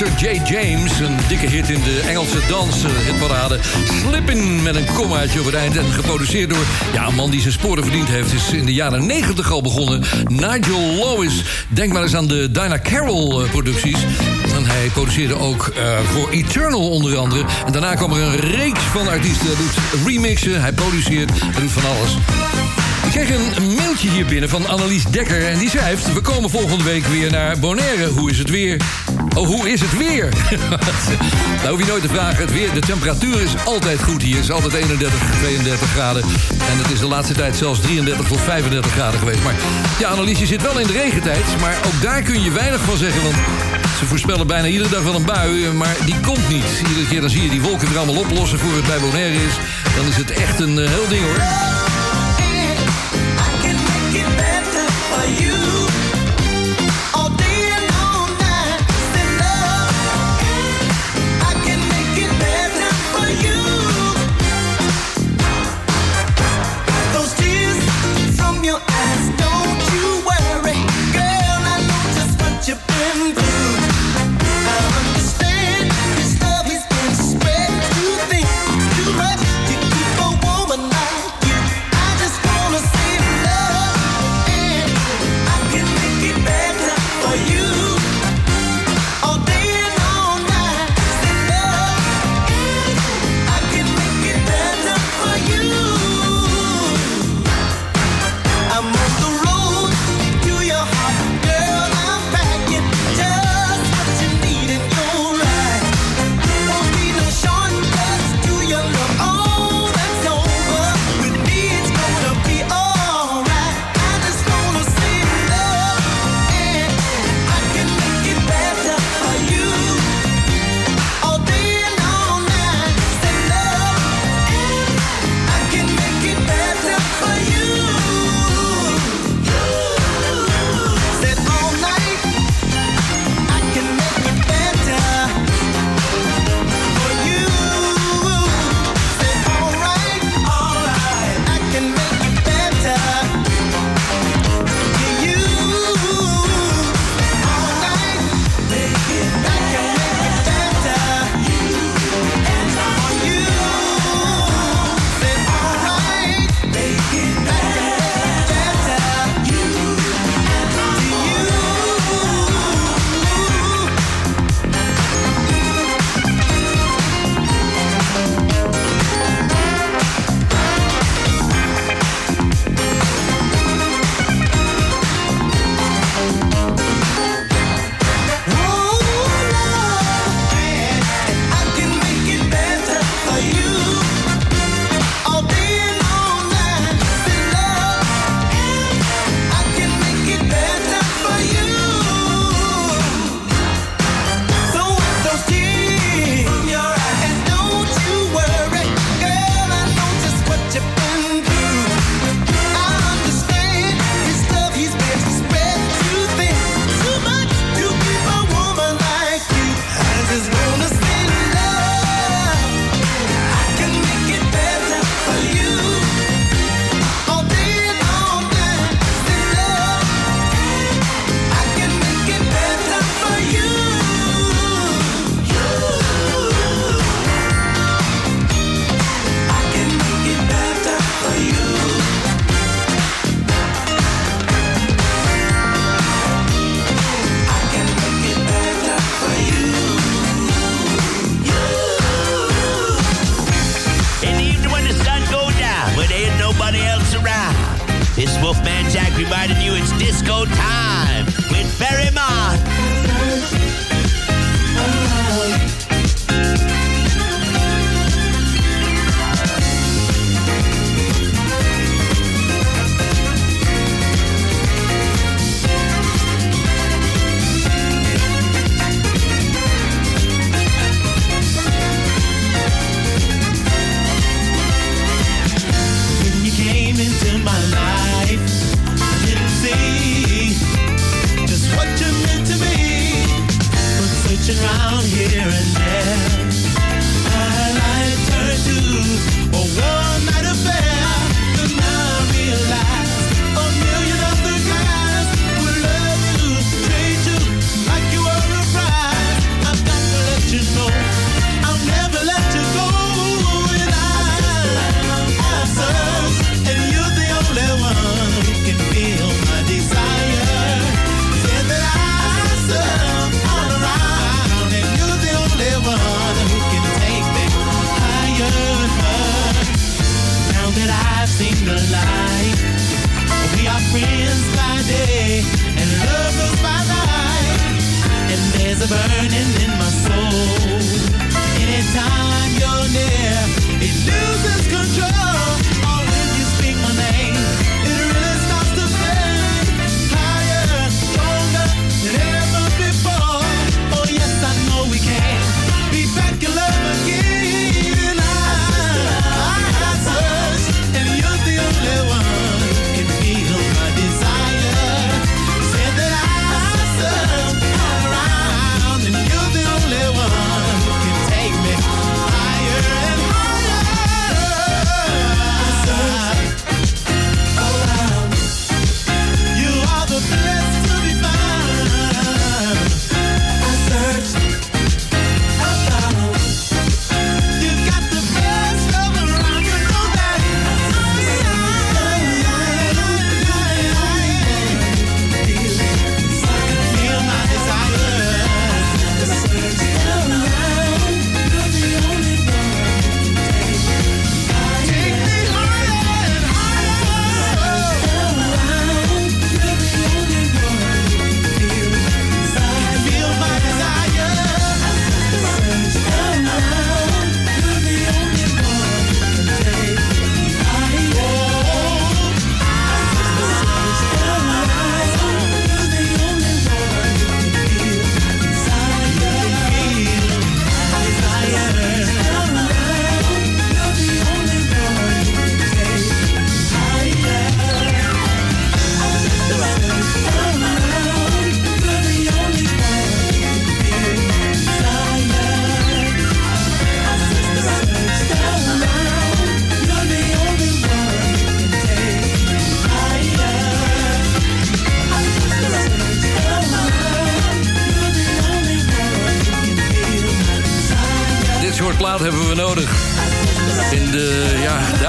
Dr. 0.02 0.26
J. 0.26 0.40
James, 0.44 1.00
een 1.00 1.16
dikke 1.28 1.46
hit 1.46 1.68
in 1.68 1.82
de 1.82 2.02
Engelse 2.08 2.38
danshitparade. 2.48 3.58
Slippin' 4.00 4.62
met 4.62 4.74
een 4.74 4.86
kommaatje 4.94 5.40
op 5.40 5.46
het 5.46 5.54
eind 5.54 5.76
en 5.76 5.92
geproduceerd 5.92 6.50
door... 6.50 6.64
ja, 6.92 7.06
een 7.06 7.14
man 7.14 7.30
die 7.30 7.40
zijn 7.40 7.52
sporen 7.52 7.82
verdiend 7.82 8.08
heeft, 8.08 8.32
is 8.32 8.52
in 8.52 8.66
de 8.66 8.74
jaren 8.74 9.06
90 9.06 9.50
al 9.50 9.62
begonnen. 9.62 10.02
Nigel 10.26 10.80
Lewis. 10.80 11.42
Denk 11.68 11.92
maar 11.92 12.02
eens 12.02 12.14
aan 12.14 12.26
de 12.26 12.50
Dinah 12.50 12.82
Carroll 12.82 13.42
eh, 13.42 13.50
producties. 13.50 13.98
En 14.54 14.64
hij 14.66 14.88
produceerde 14.92 15.38
ook 15.38 15.66
eh, 15.66 15.98
voor 16.12 16.30
Eternal 16.30 16.90
onder 16.90 17.16
andere. 17.16 17.44
En 17.66 17.72
daarna 17.72 17.94
kwam 17.94 18.12
er 18.12 18.22
een 18.22 18.40
reeks 18.40 18.80
van 18.80 19.08
artiesten. 19.08 19.46
Hij 19.46 19.56
doet 19.56 20.06
remixen, 20.06 20.60
hij 20.60 20.72
produceert, 20.72 21.30
hij 21.40 21.60
doet 21.60 21.72
van 21.72 21.96
alles. 21.96 22.16
Ik 23.04 23.10
kreeg 23.10 23.30
een 23.30 23.74
mailtje 23.74 24.10
hier 24.10 24.26
binnen 24.26 24.48
van 24.48 24.66
Annelies 24.66 25.04
Dekker 25.04 25.46
en 25.46 25.58
die 25.58 25.68
schrijft... 25.68 26.12
we 26.12 26.20
komen 26.20 26.50
volgende 26.50 26.84
week 26.84 27.06
weer 27.06 27.30
naar 27.30 27.58
Bonaire. 27.58 28.06
Hoe 28.06 28.30
is 28.30 28.38
het 28.38 28.50
weer? 28.50 28.76
Oh, 29.34 29.46
hoe 29.46 29.70
is 29.70 29.80
het 29.80 29.96
weer? 29.96 30.28
nou 31.62 31.68
hoef 31.68 31.80
je 31.80 31.86
nooit 31.86 32.02
te 32.02 32.08
vragen. 32.08 32.40
Het 32.40 32.52
weer, 32.52 32.72
de 32.72 32.80
temperatuur 32.80 33.40
is 33.40 33.54
altijd 33.64 34.02
goed 34.02 34.22
hier. 34.22 34.34
Het 34.34 34.44
is 34.44 34.50
altijd 34.50 34.72
31, 34.72 35.20
32 35.40 35.90
graden. 35.90 36.22
En 36.70 36.78
het 36.78 36.90
is 36.90 36.98
de 36.98 37.06
laatste 37.06 37.34
tijd 37.34 37.56
zelfs 37.56 37.80
33 37.80 38.26
tot 38.26 38.40
35 38.40 38.92
graden 38.92 39.18
geweest. 39.18 39.42
Maar 39.42 39.54
ja, 39.98 40.08
Annelies, 40.08 40.38
je 40.38 40.46
zit 40.46 40.62
wel 40.62 40.78
in 40.78 40.86
de 40.86 40.92
regentijd. 40.92 41.44
Maar 41.60 41.76
ook 41.86 42.02
daar 42.02 42.22
kun 42.22 42.42
je 42.42 42.50
weinig 42.50 42.80
van 42.80 42.96
zeggen. 42.96 43.22
Want 43.22 43.34
ze 43.98 44.06
voorspellen 44.06 44.46
bijna 44.46 44.66
iedere 44.66 44.90
dag 44.90 45.02
wel 45.02 45.14
een 45.14 45.24
bui. 45.24 45.72
Maar 45.72 45.96
die 46.04 46.20
komt 46.20 46.48
niet. 46.48 46.82
Iedere 46.88 47.06
keer 47.06 47.20
dan 47.20 47.30
zie 47.30 47.42
je 47.42 47.50
die 47.50 47.62
wolken 47.62 47.88
er 47.88 47.96
allemaal 47.96 48.20
oplossen 48.20 48.58
voor 48.58 48.74
het 48.74 48.86
bij 48.86 48.98
Bonaire 48.98 49.44
is. 49.44 49.54
Dan 49.96 50.06
is 50.06 50.16
het 50.16 50.30
echt 50.30 50.60
een 50.60 50.78
eh, 50.78 50.88
heel 50.88 51.08
ding 51.08 51.22
hoor. 51.24 51.81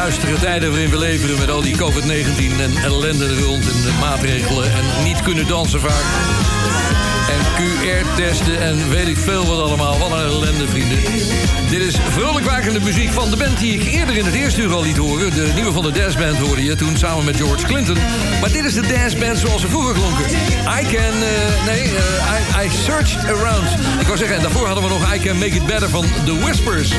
Duistere 0.04 0.40
tijden 0.40 0.70
waarin 0.70 0.90
we 0.90 0.98
leven 0.98 1.38
met 1.40 1.50
al 1.50 1.62
die 1.62 1.78
COVID-19 1.78 2.60
en 2.60 2.78
ellende 2.84 3.40
rond 3.44 3.72
en 3.72 3.82
de 3.82 3.98
maatregelen 4.00 4.74
en 4.74 5.04
niet 5.04 5.22
kunnen 5.22 5.48
dansen 5.48 5.80
vaak. 5.80 6.04
En 7.30 7.40
QR-testen 7.58 8.62
en 8.62 8.90
weet 8.90 9.08
ik 9.08 9.18
veel 9.18 9.46
wat 9.46 9.60
allemaal. 9.60 9.98
Wat 9.98 10.12
een 10.12 10.18
ellende, 10.18 10.68
vrienden. 10.68 10.98
Dit 11.70 11.82
is 11.82 11.96
vrolijkmakende 12.10 12.80
muziek 12.80 13.12
van 13.12 13.30
de 13.30 13.38
band 13.38 13.60
die 13.60 13.74
ik 13.74 13.94
eerder 13.94 14.18
in 14.18 14.26
het 14.26 14.34
eerste 14.34 14.62
uur 14.62 14.74
al 14.74 14.82
liet 14.82 14.98
horen. 14.98 15.34
De 15.34 15.52
nieuwe 15.56 15.72
van 15.72 15.84
de 15.84 15.92
Dance 15.92 16.18
Band 16.18 16.38
hoorde 16.38 16.64
je 16.64 16.76
toen 16.76 16.98
samen 16.98 17.26
met 17.26 17.36
George 17.36 17.66
Clinton. 17.66 17.98
Maar 18.42 18.52
dit 18.52 18.66
is 18.66 18.74
de 18.74 18.88
Dance 18.88 19.18
Band 19.18 19.38
zoals 19.38 19.62
ze 19.62 19.68
vroeger 19.68 19.94
klonken. 19.94 20.26
I 20.80 20.96
can... 20.96 21.14
eh, 21.14 21.66
nee, 21.66 21.82
eh, 21.82 22.62
I, 22.62 22.66
I 22.66 22.70
searched 22.70 23.26
around. 23.26 23.70
Ik 24.00 24.06
wou 24.06 24.18
zeggen, 24.18 24.36
en 24.36 24.42
daarvoor 24.42 24.66
hadden 24.66 24.84
we 24.84 24.90
nog 24.90 25.14
I 25.14 25.20
Can 25.20 25.38
Make 25.38 25.56
It 25.56 25.66
Better 25.66 25.90
van 25.90 26.06
The 26.26 26.40
Whispers. 26.40 26.90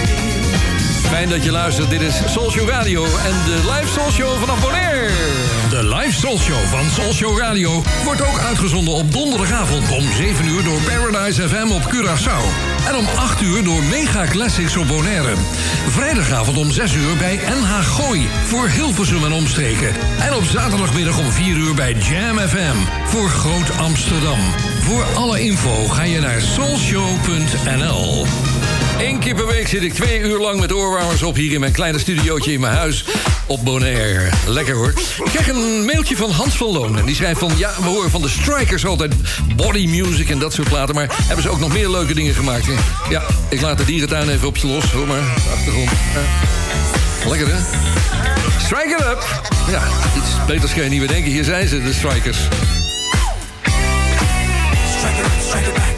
Fijn 1.14 1.28
dat 1.28 1.44
je 1.44 1.50
luistert. 1.50 1.90
Dit 1.90 2.00
is 2.00 2.22
Show 2.32 2.68
Radio 2.68 3.04
en 3.04 3.34
de 3.44 3.72
live 3.72 3.92
Soul 3.92 4.10
Show 4.10 4.38
vanaf 4.40 4.60
Bonaire. 4.60 5.08
De 5.70 5.84
live 5.94 6.12
Soul 6.12 6.38
Show 6.38 6.56
van 6.64 7.12
Show 7.12 7.38
Radio 7.38 7.82
wordt 8.04 8.22
ook 8.22 8.38
uitgezonden 8.38 8.94
op 8.94 9.12
donderdagavond 9.12 9.90
om 9.90 10.12
7 10.12 10.46
uur 10.46 10.62
door 10.64 10.80
Paradise 10.80 11.48
FM 11.48 11.70
op 11.70 11.82
Curaçao. 11.82 12.42
En 12.88 12.96
om 12.96 13.06
8 13.16 13.42
uur 13.42 13.64
door 13.64 13.82
Mega 13.82 14.26
Classics 14.26 14.76
op 14.76 14.86
Bonaire. 14.86 15.34
Vrijdagavond 15.88 16.56
om 16.58 16.70
6 16.70 16.94
uur 16.94 17.16
bij 17.16 17.36
NH 17.36 17.80
Gooi 17.80 18.28
voor 18.44 18.68
Hilversum 18.68 19.24
en 19.24 19.32
omstreken. 19.32 19.92
En 20.20 20.34
op 20.34 20.44
zaterdagmiddag 20.44 21.18
om 21.18 21.30
4 21.32 21.56
uur 21.56 21.74
bij 21.74 21.92
Jam 21.92 22.38
FM 22.38 22.76
voor 23.04 23.28
Groot 23.28 23.76
Amsterdam. 23.78 24.38
Voor 24.80 25.04
alle 25.14 25.40
info 25.40 25.88
ga 25.88 26.02
je 26.02 26.20
naar 26.20 26.40
soulshow.nl. 26.40 28.26
Eén 28.98 29.18
keer 29.18 29.34
per 29.34 29.46
week 29.46 29.68
zit 29.68 29.82
ik 29.82 29.94
twee 29.94 30.20
uur 30.20 30.38
lang 30.38 30.60
met 30.60 30.72
oorwarmers 30.72 31.22
op 31.22 31.34
hier 31.34 31.52
in 31.52 31.60
mijn 31.60 31.72
kleine 31.72 31.98
studiootje 31.98 32.52
in 32.52 32.60
mijn 32.60 32.74
huis 32.74 33.04
op 33.46 33.64
Bonaire. 33.64 34.28
Lekker 34.46 34.74
hoor. 34.74 34.92
Ik 35.24 35.30
krijg 35.30 35.48
een 35.48 35.84
mailtje 35.84 36.16
van 36.16 36.30
Hans 36.30 36.56
van 36.56 36.72
Loon. 36.72 36.98
En 36.98 37.04
die 37.04 37.14
schrijft 37.14 37.38
van, 37.38 37.52
ja, 37.56 37.74
we 37.80 37.86
horen 37.86 38.10
van 38.10 38.22
de 38.22 38.28
Strikers 38.28 38.86
altijd 38.86 39.14
body 39.56 39.86
music 39.86 40.30
en 40.30 40.38
dat 40.38 40.52
soort 40.52 40.68
platen. 40.68 40.94
Maar 40.94 41.14
hebben 41.26 41.42
ze 41.42 41.48
ook 41.50 41.60
nog 41.60 41.72
meer 41.72 41.90
leuke 41.90 42.14
dingen 42.14 42.34
gemaakt? 42.34 42.66
Ja, 43.10 43.22
ik 43.48 43.60
laat 43.60 43.78
de 43.78 43.84
dierentuin 43.84 44.28
even 44.28 44.48
op 44.48 44.56
je 44.56 44.66
los. 44.66 44.92
Hoor 44.92 45.06
maar, 45.06 45.22
achtergrond. 45.52 45.90
Lekker 47.28 47.46
hè? 47.46 47.60
Strike 48.64 48.96
it 48.98 49.04
up! 49.04 49.42
Ja, 49.70 49.82
iets 50.16 50.46
beters 50.46 50.74
kan 50.74 50.84
je 50.84 50.90
niet 50.90 50.98
meer 50.98 51.08
denken. 51.08 51.30
Hier 51.30 51.44
zijn 51.44 51.68
ze, 51.68 51.82
de 51.82 51.92
Strikers. 51.92 52.38
Strike 54.98 55.20
it 55.20 55.44
strike 55.46 55.68
it 55.68 55.74
back. 55.74 55.93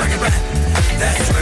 like 0.00 0.12
a 0.12 0.18
rat. 0.18 0.32
That 1.00 1.20
is 1.20 1.37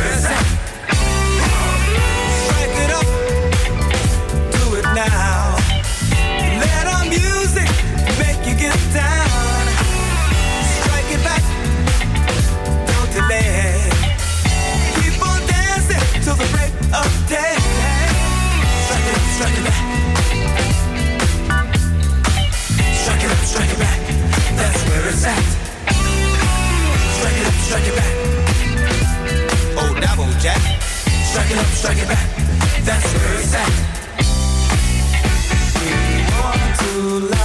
strike 31.37 31.51
it 31.51 31.59
up, 31.59 31.67
strike 31.67 31.99
it 31.99 32.09
back. 32.09 32.29
That's 32.83 33.13
where 33.13 33.35
it's 33.35 33.55
at. 33.55 33.71
We 35.83 35.91
want 36.33 37.31
to 37.31 37.36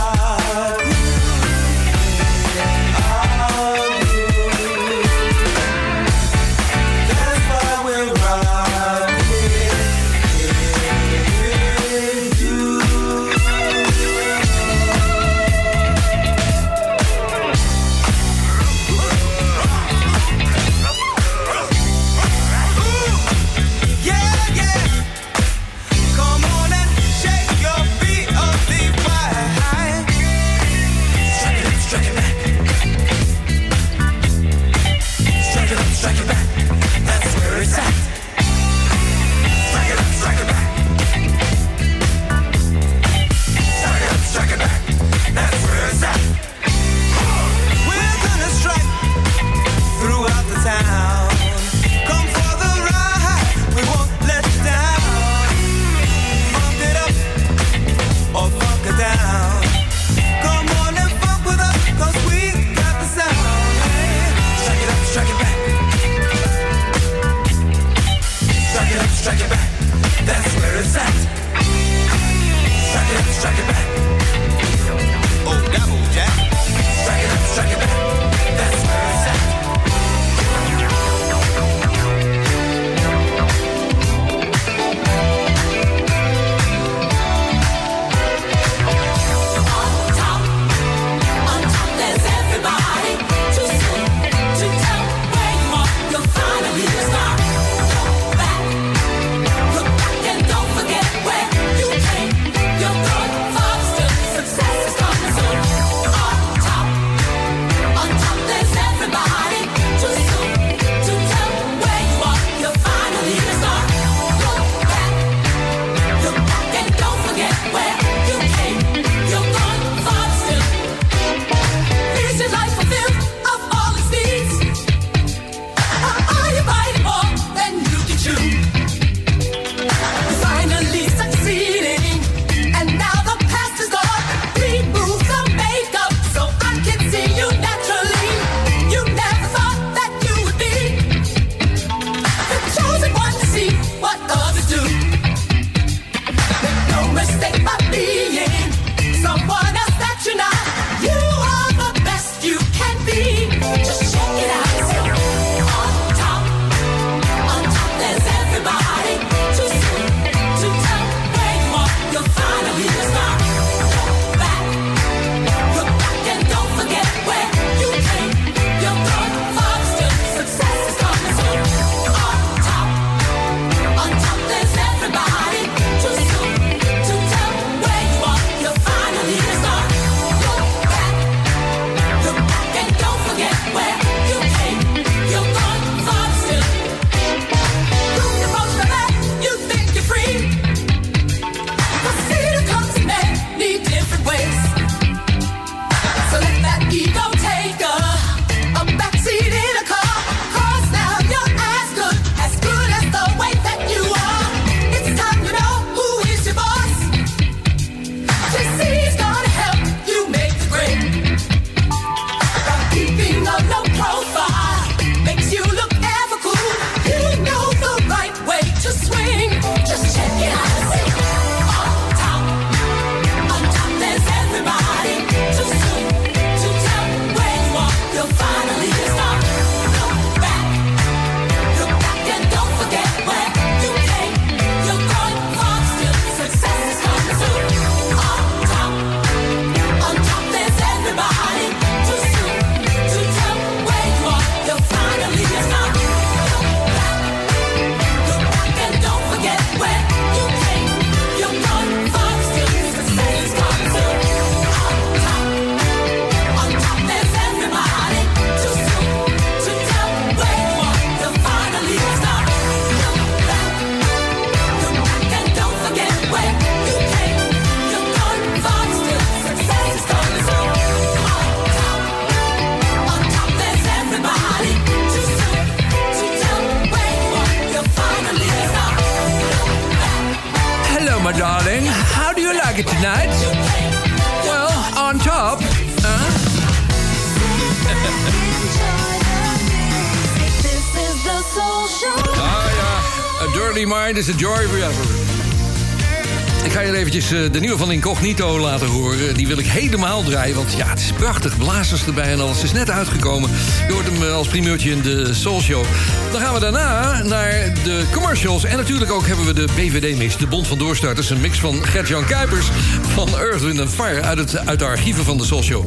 Incognito 298.22 298.60
laten 298.60 298.88
horen. 298.88 299.34
Die 299.34 299.48
wil 299.48 299.58
ik 299.58 299.66
helemaal 299.66 300.24
draaien, 300.24 300.56
want 300.56 300.74
ja, 300.74 300.90
het 300.90 301.00
is 301.00 301.12
prachtig. 301.12 301.58
Blazers 301.58 302.06
erbij 302.06 302.32
en 302.32 302.40
alles. 302.40 302.64
Is 302.64 302.72
net 302.72 302.90
uitgekomen. 302.90 303.50
Je 303.88 303.94
hoort 303.94 304.06
hem 304.06 304.24
eh, 304.24 304.34
als 304.34 304.48
primeurtje 304.48 304.92
in 304.92 305.02
de 305.02 305.34
Soul 305.34 305.62
Show. 305.62 305.86
Dan 306.32 306.42
gaan 306.42 306.54
we 306.54 306.60
daarna 306.60 307.22
naar 307.24 307.74
de 307.84 308.04
commercials. 308.12 308.64
En 308.64 308.78
natuurlijk 308.78 309.12
ook 309.12 309.28
hebben 309.28 309.46
we 309.46 309.54
de 309.54 309.68
BVD-mix, 309.76 310.38
de 310.38 310.48
Bond 310.48 310.68
van 310.68 310.78
Doorstarters. 310.78 311.30
Een 311.30 311.42
mix 311.42 311.60
van 311.60 311.86
Gert-Jan 311.86 312.26
Kuipers 312.26 312.66
van 313.14 313.28
Earth, 313.38 313.62
Wind 313.62 313.90
Fire... 313.90 314.22
Uit, 314.22 314.38
het, 314.38 314.68
uit 314.68 314.80
de 314.80 314.86
archieven 314.86 315.24
van 315.24 315.38
de 315.38 315.46
Socio. 315.46 315.86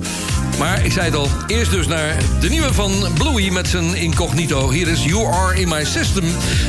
Maar 0.59 0.85
ik 0.85 0.93
zei 0.93 1.05
het 1.05 1.15
al, 1.15 1.29
eerst 1.47 1.71
dus 1.71 1.87
naar 1.87 2.17
de 2.41 2.49
nieuwe 2.49 2.75
van 2.75 2.93
Bluey 3.15 3.51
met 3.51 3.69
zijn 3.69 3.95
incognito. 3.95 4.71
Hier 4.71 4.89
is 4.89 5.05
You 5.05 5.33
Are 5.33 5.61
In 5.61 5.69
My 5.69 5.85
System. 5.85 6.25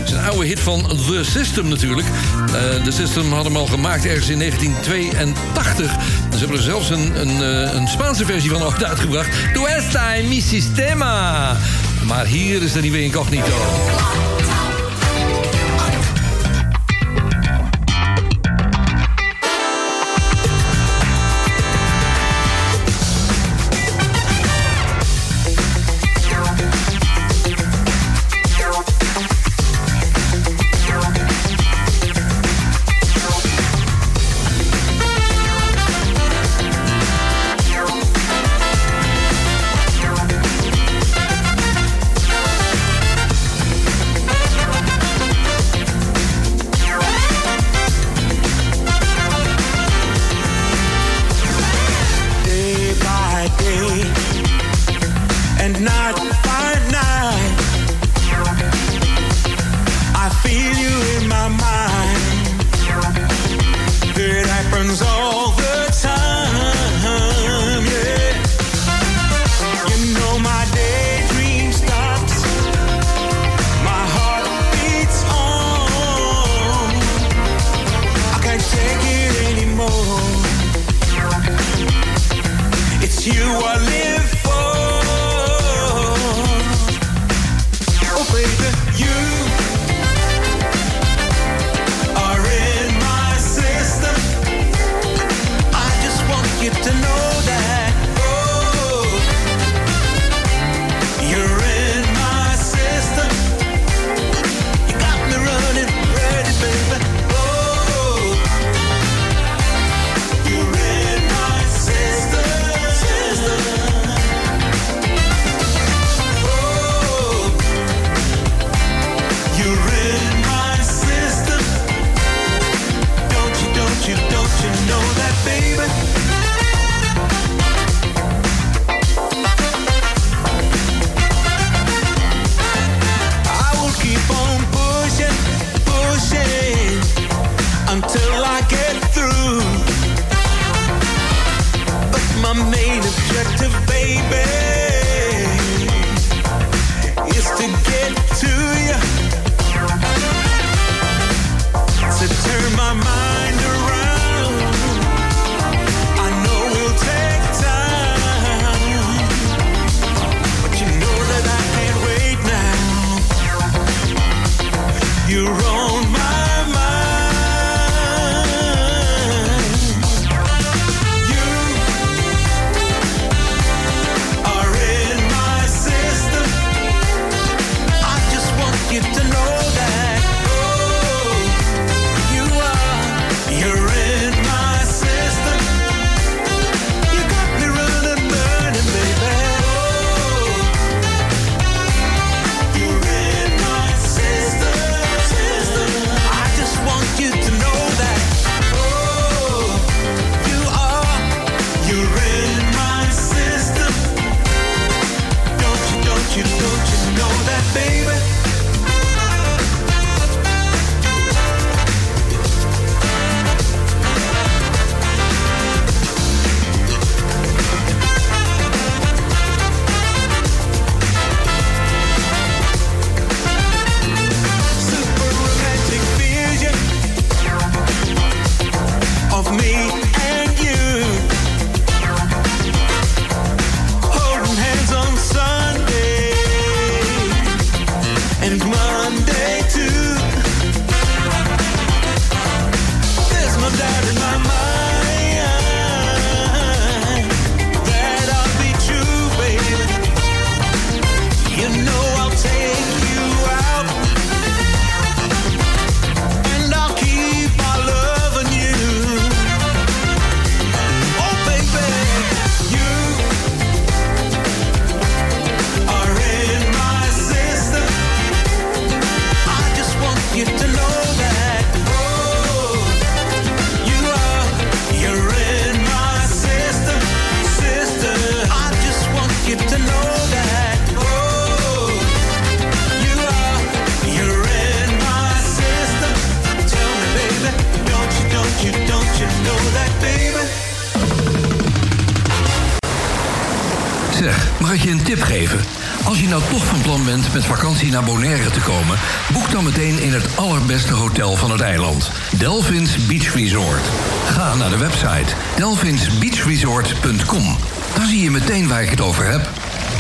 Zijn 0.06 0.26
oude 0.26 0.45
hit 0.45 0.60
van 0.60 0.88
The 1.07 1.23
System 1.23 1.68
natuurlijk. 1.68 2.07
Eh, 2.07 2.84
de 2.84 2.91
System 2.91 3.31
had 3.31 3.43
hem 3.43 3.57
al 3.57 3.68
gemaakt 3.68 4.06
ergens 4.06 4.30
in 4.30 4.38
1982. 4.38 5.91
Ze 6.31 6.38
hebben 6.38 6.57
er 6.57 6.64
zelfs 6.64 6.89
een, 6.89 7.19
een, 7.22 7.43
eh, 7.43 7.73
een 7.73 7.88
Spaanse 7.88 8.26
versie 8.26 8.49
van 8.49 8.84
uitgebracht. 8.85 9.30
Tu 9.53 9.65
esta 9.65 10.15
en 10.15 10.27
mi 10.27 10.41
sistema. 10.41 11.57
Maar 12.07 12.26
hier 12.26 12.61
is 12.61 12.72
de 12.72 12.82
nieuwe 12.82 13.02
incognito. 13.02 13.53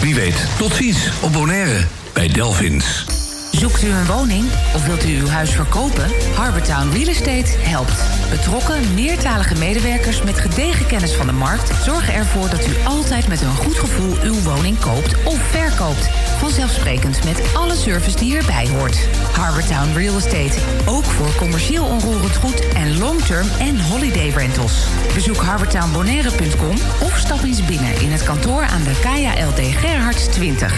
Wie 0.05 0.15
weet. 0.15 0.47
Tot 0.57 0.73
ziens 0.73 1.09
op 1.21 1.31
Bonaire 1.33 1.83
bij 2.13 2.27
Delvins. 2.27 3.05
Zoekt 3.51 3.83
u 3.83 3.87
een 3.87 4.05
woning 4.05 4.45
of 4.75 4.85
wilt 4.85 5.05
u 5.05 5.19
uw 5.19 5.27
huis 5.27 5.49
verkopen? 5.49 6.11
Harbortown 6.35 6.91
Real 6.93 7.07
Estate 7.07 7.57
helpt. 7.57 8.03
Betrokken, 8.29 8.93
meertalige 8.93 9.55
medewerkers 9.55 10.23
met 10.23 10.39
gedegen 10.39 10.87
kennis 10.87 11.13
van 11.13 11.25
de 11.25 11.31
markt 11.31 11.83
zorgen 11.83 12.13
ervoor 12.13 12.49
dat 12.49 12.67
u 12.67 12.71
altijd 12.83 13.27
met 13.27 13.41
een 13.41 13.55
goed 13.55 13.75
gevoel 13.75 14.15
uw 14.23 14.41
woning 14.41 14.79
koopt 14.79 15.23
of 15.23 15.37
verkoopt 15.37 16.09
vanzelfsprekend 16.45 17.23
met 17.23 17.41
alle 17.55 17.75
service 17.75 18.15
die 18.15 18.37
erbij 18.37 18.67
hoort. 18.67 19.07
Harbortown 19.31 19.93
Real 19.93 20.15
Estate, 20.15 20.59
ook 20.85 21.03
voor 21.03 21.35
commercieel 21.35 21.85
onroerend 21.85 22.35
goed 22.35 22.67
en 22.73 22.97
long-term 22.97 23.47
en 23.59 23.81
holiday 23.81 24.29
rentals. 24.29 24.85
Bezoek 25.13 25.37
harbortownbonaire.com 25.37 26.75
of 27.01 27.17
stap 27.17 27.43
eens 27.43 27.65
binnen 27.65 28.01
in 28.01 28.11
het 28.11 28.23
kantoor 28.23 28.61
aan 28.61 28.83
de 28.83 28.99
Kaya 29.01 29.47
LD 29.47 29.59
Gerhards 29.59 30.25
20. 30.25 30.73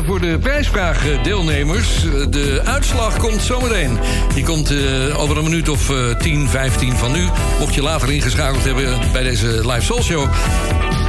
Eh, 0.00 0.06
voor 0.06 0.20
de 0.20 0.38
prijsvraag 0.38 1.22
deelnemers. 1.22 2.04
Eh, 2.04 2.26
de 2.30 2.60
uitslag 2.64 3.16
komt 3.16 3.42
zometeen. 3.42 3.98
Die 4.34 4.44
komt 4.44 4.70
eh, 4.70 5.20
over 5.20 5.36
een 5.36 5.44
minuut 5.44 5.68
of 5.68 5.92
10, 6.18 6.48
15 6.48 6.96
van 6.96 7.12
nu. 7.12 7.28
Mocht 7.58 7.74
je 7.74 7.82
later 7.82 8.10
ingeschakeld 8.10 8.64
hebben 8.64 8.98
bij 9.12 9.22
deze 9.22 9.46
Live 9.46 9.80
Soul 9.80 10.02
Show. 10.02 10.28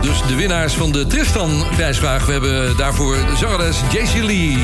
Dus 0.02 0.22
de 0.28 0.36
winnaars 0.36 0.74
van 0.74 0.92
de 0.92 1.08
Tristan-prijsvraag. 1.08 2.26
We 2.26 2.32
hebben 2.32 2.78
daarvoor 2.78 3.16
zangeres 3.36 3.78
JC 3.92 4.24
Lee. 4.24 4.58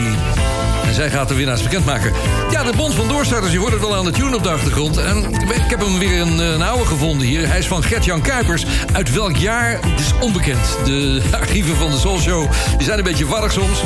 En 0.88 0.94
zij 0.94 1.10
gaat 1.10 1.28
de 1.28 1.36
winnaars 1.36 1.64
bekendmaken. 1.64 2.14
Ja, 2.52 2.64
de 2.64 2.74
Bond 2.76 2.94
van 2.94 3.08
Doorstarters, 3.08 3.52
je 3.52 3.60
hoort 3.60 3.72
het 3.72 3.82
wel 3.82 3.96
aan 3.96 4.06
de 4.06 4.12
tune 4.12 4.36
op 4.36 4.44
de 4.44 4.50
achtergrond. 4.50 4.98
En 4.98 5.18
ik 5.34 5.70
heb 5.70 5.80
hem 5.80 6.00
weer 6.00 6.22
een, 6.22 6.62
oude 6.62 6.86
gevonden 6.86 7.28
hier. 7.28 7.48
Hij 7.48 7.60
is 7.60 7.68
van 7.68 7.84
Gert-Jan 7.84 8.22
Kuipers. 8.22 8.66
Uit 8.94 9.14
welk 9.14 9.36
jaar? 9.36 9.80
Is 9.98 10.14
onbekend. 10.20 10.78
De 10.86 11.22
archieven 11.40 11.76
van 11.76 11.92
de 11.92 11.98
Soul 11.98 12.20
Show 12.20 12.52
die 12.78 12.86
zijn 12.86 12.98
een 12.98 13.04
beetje 13.04 13.28
warrig 13.28 13.52
soms. 13.52 13.80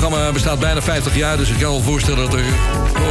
Programma 0.00 0.32
bestaat 0.32 0.58
bijna 0.58 0.82
50 0.82 1.14
jaar, 1.14 1.36
dus 1.36 1.48
ik 1.48 1.58
kan 1.58 1.70
wel 1.70 1.82
voorstellen 1.82 2.30
dat 2.30 2.34
er 2.34 2.44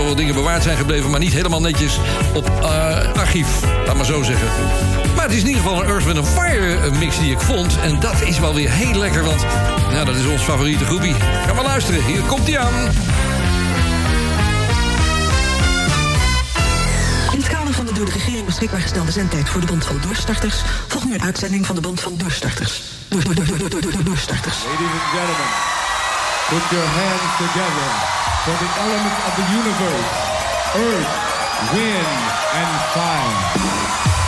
wel 0.04 0.16
dingen 0.16 0.34
bewaard 0.34 0.64
zijn 0.64 0.78
gebleven... 0.78 1.10
maar 1.10 1.20
niet 1.20 1.34
helemaal 1.34 1.62
netjes 1.62 2.00
op 2.34 2.52
eh, 2.62 3.14
archief, 3.14 3.48
laat 3.86 3.96
maar 3.96 4.06
zo 4.06 4.24
zeggen. 4.24 4.48
Maar 5.16 5.24
het 5.24 5.34
is 5.34 5.42
in 5.42 5.48
ieder 5.48 5.62
geval 5.62 5.82
een 5.82 5.90
Earth, 5.90 6.06
Wind 6.06 6.28
Fire 6.28 6.92
mix 6.92 7.20
die 7.20 7.32
ik 7.32 7.40
vond. 7.40 7.80
En 7.80 8.00
dat 8.00 8.22
is 8.22 8.40
wel 8.40 8.54
weer 8.54 8.70
heel 8.70 9.00
lekker, 9.00 9.24
want 9.24 9.46
nou, 9.92 10.06
dat 10.06 10.16
is 10.16 10.26
ons 10.26 10.42
favoriete 10.42 10.86
groepie. 10.86 11.14
Ga 11.46 11.54
maar 11.54 11.64
luisteren, 11.64 12.04
hier 12.04 12.22
komt 12.22 12.48
hij 12.48 12.60
aan. 12.60 12.74
In 17.32 17.40
het 17.40 17.48
kader 17.48 17.74
van 17.74 17.86
de 17.86 17.94
door 17.94 18.06
de 18.06 18.12
regering 18.12 18.46
beschikbaar 18.46 18.82
gestelde 18.82 19.12
zendtijd 19.12 19.50
voor 19.50 19.62
de 19.62 19.68
Bond 19.68 19.86
van 19.86 20.00
Doorstarters... 20.02 20.56
volgt 20.88 21.06
nu 21.06 21.14
een 21.14 21.24
uitzending 21.24 21.66
van 21.66 21.76
de 21.76 21.82
Bond 21.82 22.02
van 22.02 22.14
Doorstarters. 22.18 22.82
Door, 23.08 23.24
door, 23.24 23.36
door, 23.36 23.46
door, 23.46 23.58
door, 23.58 23.70
door, 23.70 23.92
door, 23.92 24.04
doorstarters. 24.04 24.56
Ladies 24.64 24.92
and 24.92 25.02
gentlemen, 25.12 25.87
put 26.48 26.64
your 26.72 26.88
hands 26.88 27.32
together 27.44 27.90
for 28.48 28.56
the 28.56 28.70
elements 28.80 29.20
of 29.28 29.34
the 29.36 29.48
universe. 29.52 30.16
Earth, 30.80 31.12
wind, 31.76 32.08
and 32.56 32.72
fire. 32.96 34.27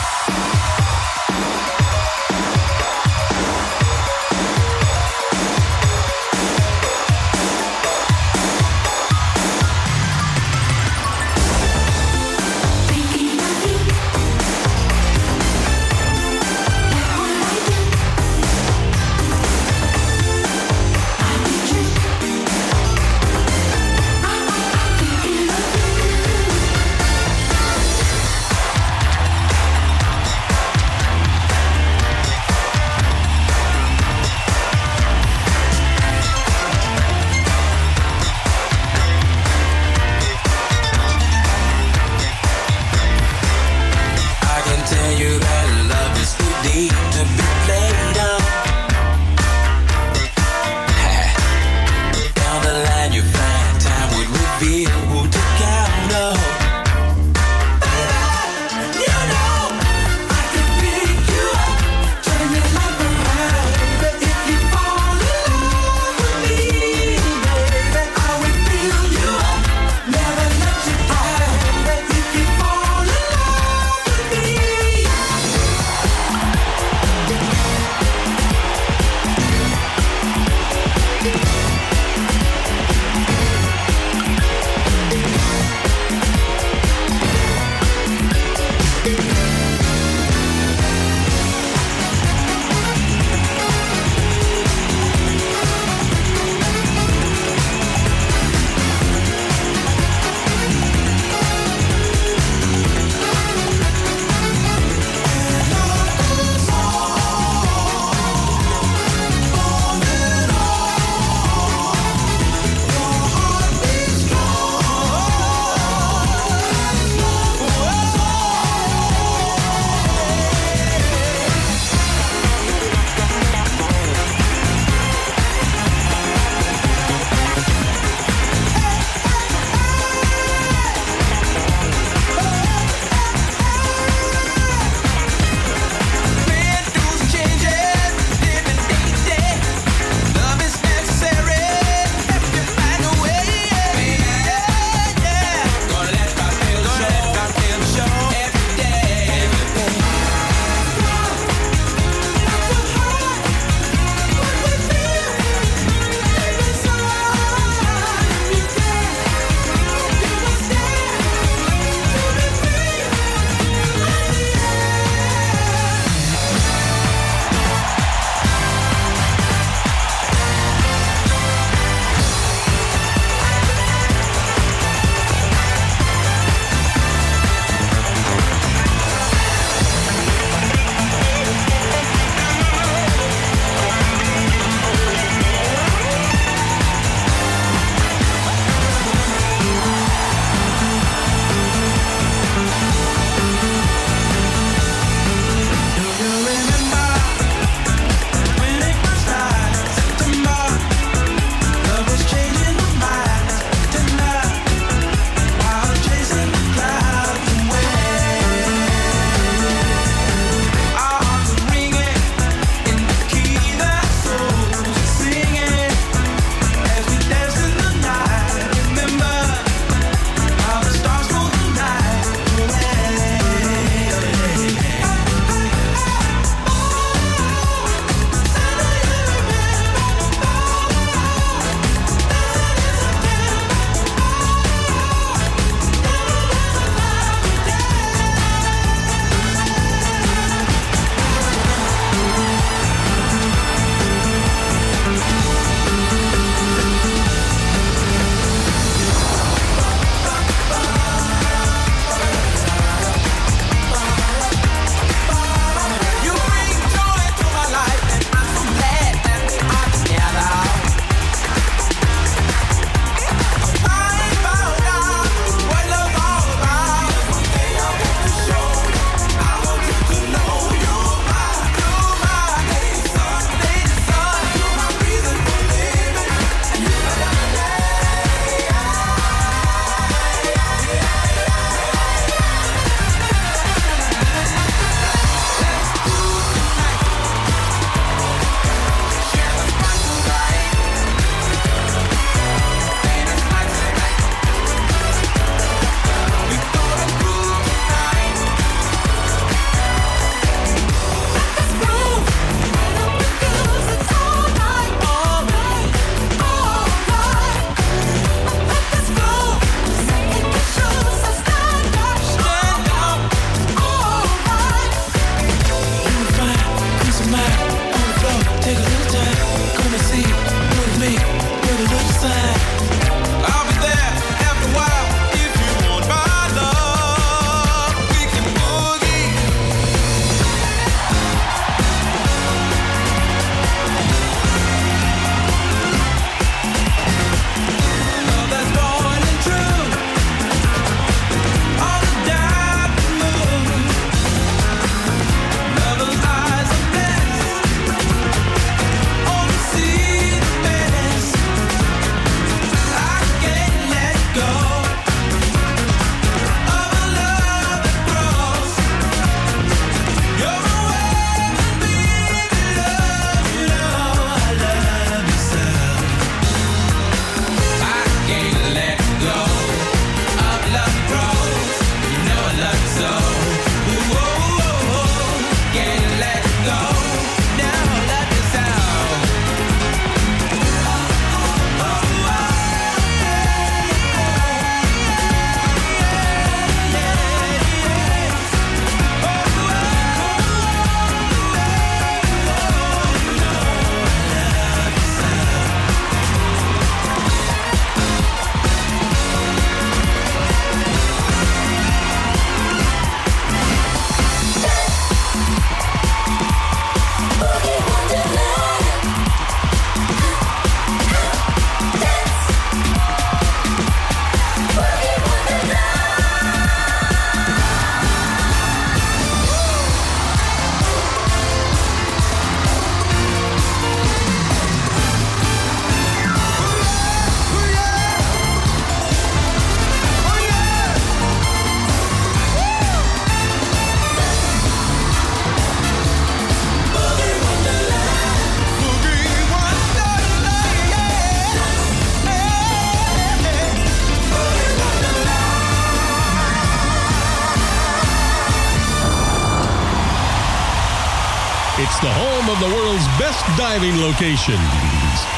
Locations. 454.10 454.60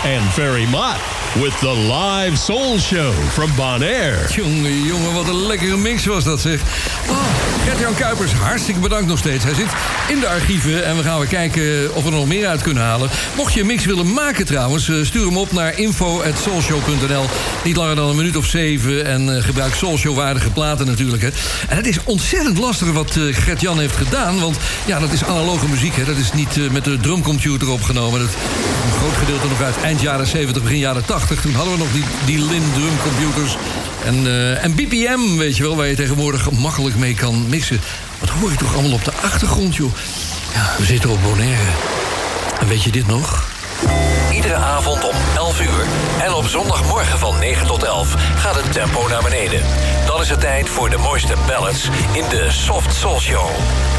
And 0.03 0.23
Ferry 0.31 0.65
Mott 0.67 0.99
with 1.41 1.59
the 1.59 1.73
live 1.73 2.37
soul 2.37 2.77
show 2.77 3.11
from 3.11 3.49
Bonaire. 3.55 4.27
Jongen, 4.29 4.83
jongen, 4.83 5.13
wat 5.13 5.27
een 5.27 5.45
lekkere 5.45 5.77
mix 5.77 6.05
was 6.05 6.23
dat 6.23 6.41
zeg. 6.41 6.61
Oh, 7.09 7.30
Gert-Jan 7.65 7.95
Kuipers, 7.95 8.33
hartstikke 8.33 8.79
bedankt 8.79 9.07
nog 9.07 9.17
steeds. 9.17 9.43
Hij 9.43 9.53
zit 9.53 9.69
in 10.07 10.19
de 10.19 10.27
archieven 10.27 10.85
en 10.85 10.97
we 10.97 11.03
gaan 11.03 11.19
weer 11.19 11.27
kijken 11.27 11.95
of 11.95 12.03
we 12.03 12.09
er 12.09 12.15
nog 12.15 12.27
meer 12.27 12.47
uit 12.47 12.61
kunnen 12.61 12.83
halen. 12.83 13.09
Mocht 13.35 13.53
je 13.53 13.59
een 13.59 13.65
mix 13.65 13.85
willen 13.85 14.13
maken 14.13 14.45
trouwens, 14.45 14.89
eh, 14.89 14.95
stuur 15.03 15.25
hem 15.25 15.37
op 15.37 15.51
naar 15.51 15.79
info.soulshow.nl. 15.79 17.25
Niet 17.63 17.75
langer 17.75 17.95
dan 17.95 18.09
een 18.09 18.15
minuut 18.15 18.37
of 18.37 18.45
zeven 18.45 19.05
en 19.05 19.35
eh, 19.35 19.43
gebruik 19.43 19.73
Soulshow-waardige 19.73 20.49
platen 20.49 20.85
natuurlijk. 20.85 21.21
Hè. 21.21 21.29
En 21.67 21.77
het 21.77 21.87
is 21.87 22.03
ontzettend 22.03 22.57
lastig 22.57 22.91
wat 22.91 23.15
eh, 23.15 23.23
Gert-Jan 23.35 23.79
heeft 23.79 23.95
gedaan, 23.95 24.39
want 24.39 24.57
ja, 24.85 24.99
dat 24.99 25.11
is 25.11 25.23
analoge 25.23 25.67
muziek. 25.67 25.95
Hè. 25.95 26.05
Dat 26.05 26.17
is 26.17 26.33
niet 26.33 26.71
met 26.71 26.83
de 26.83 26.99
drumcomputer 26.99 27.69
opgenomen. 27.69 28.19
Dat 28.19 28.29
een 28.29 28.99
groot 28.99 29.17
gedeelte 29.17 29.47
nog 29.47 29.61
uit 29.61 29.77
eind 29.83 30.01
jaren 30.01 30.27
70, 30.27 30.63
begin 30.63 30.77
jaren 30.77 31.05
80. 31.05 31.41
Toen 31.41 31.53
hadden 31.53 31.73
we 31.73 31.79
nog 31.79 31.91
die, 31.91 32.03
die 32.25 32.45
Lin 32.45 32.63
drumcomputers. 32.73 33.57
En, 34.05 34.27
eh, 34.27 34.63
en 34.63 34.75
BPM, 34.75 35.37
weet 35.37 35.57
je 35.57 35.63
wel, 35.63 35.75
waar 35.75 35.87
je 35.87 35.95
tegenwoordig 35.95 36.51
makkelijk 36.51 36.95
mee 36.95 37.13
kan 37.13 37.49
mixen. 37.49 37.81
Wat 38.19 38.29
hoor 38.29 38.51
je 38.51 38.57
toch 38.57 38.73
allemaal 38.73 38.93
op 38.93 39.03
de 39.03 39.13
achtergrond, 39.21 39.75
joh? 39.75 39.91
Ja, 40.53 40.71
we 40.77 40.85
zitten 40.85 41.09
op 41.09 41.21
Bonaire. 41.21 41.71
En 42.59 42.67
weet 42.67 42.83
je 42.83 42.91
dit 42.91 43.07
nog? 43.07 43.49
Iedere 44.33 44.55
avond 44.55 45.03
om 45.03 45.15
11 45.35 45.61
uur 45.61 45.85
en 46.21 46.33
op 46.33 46.47
zondagmorgen 46.47 47.19
van 47.19 47.39
9 47.39 47.67
tot 47.67 47.83
11 47.83 48.15
gaat 48.35 48.55
het 48.55 48.71
tempo 48.71 49.07
naar 49.07 49.23
beneden. 49.23 49.61
Is 50.21 50.29
het 50.29 50.39
tijd 50.39 50.69
voor 50.69 50.89
de 50.89 50.97
mooiste 50.97 51.33
ballads 51.47 51.89
in 52.13 52.23
de 52.29 52.45
Soft 52.49 52.95
Soul 52.95 53.19
Show. 53.19 53.49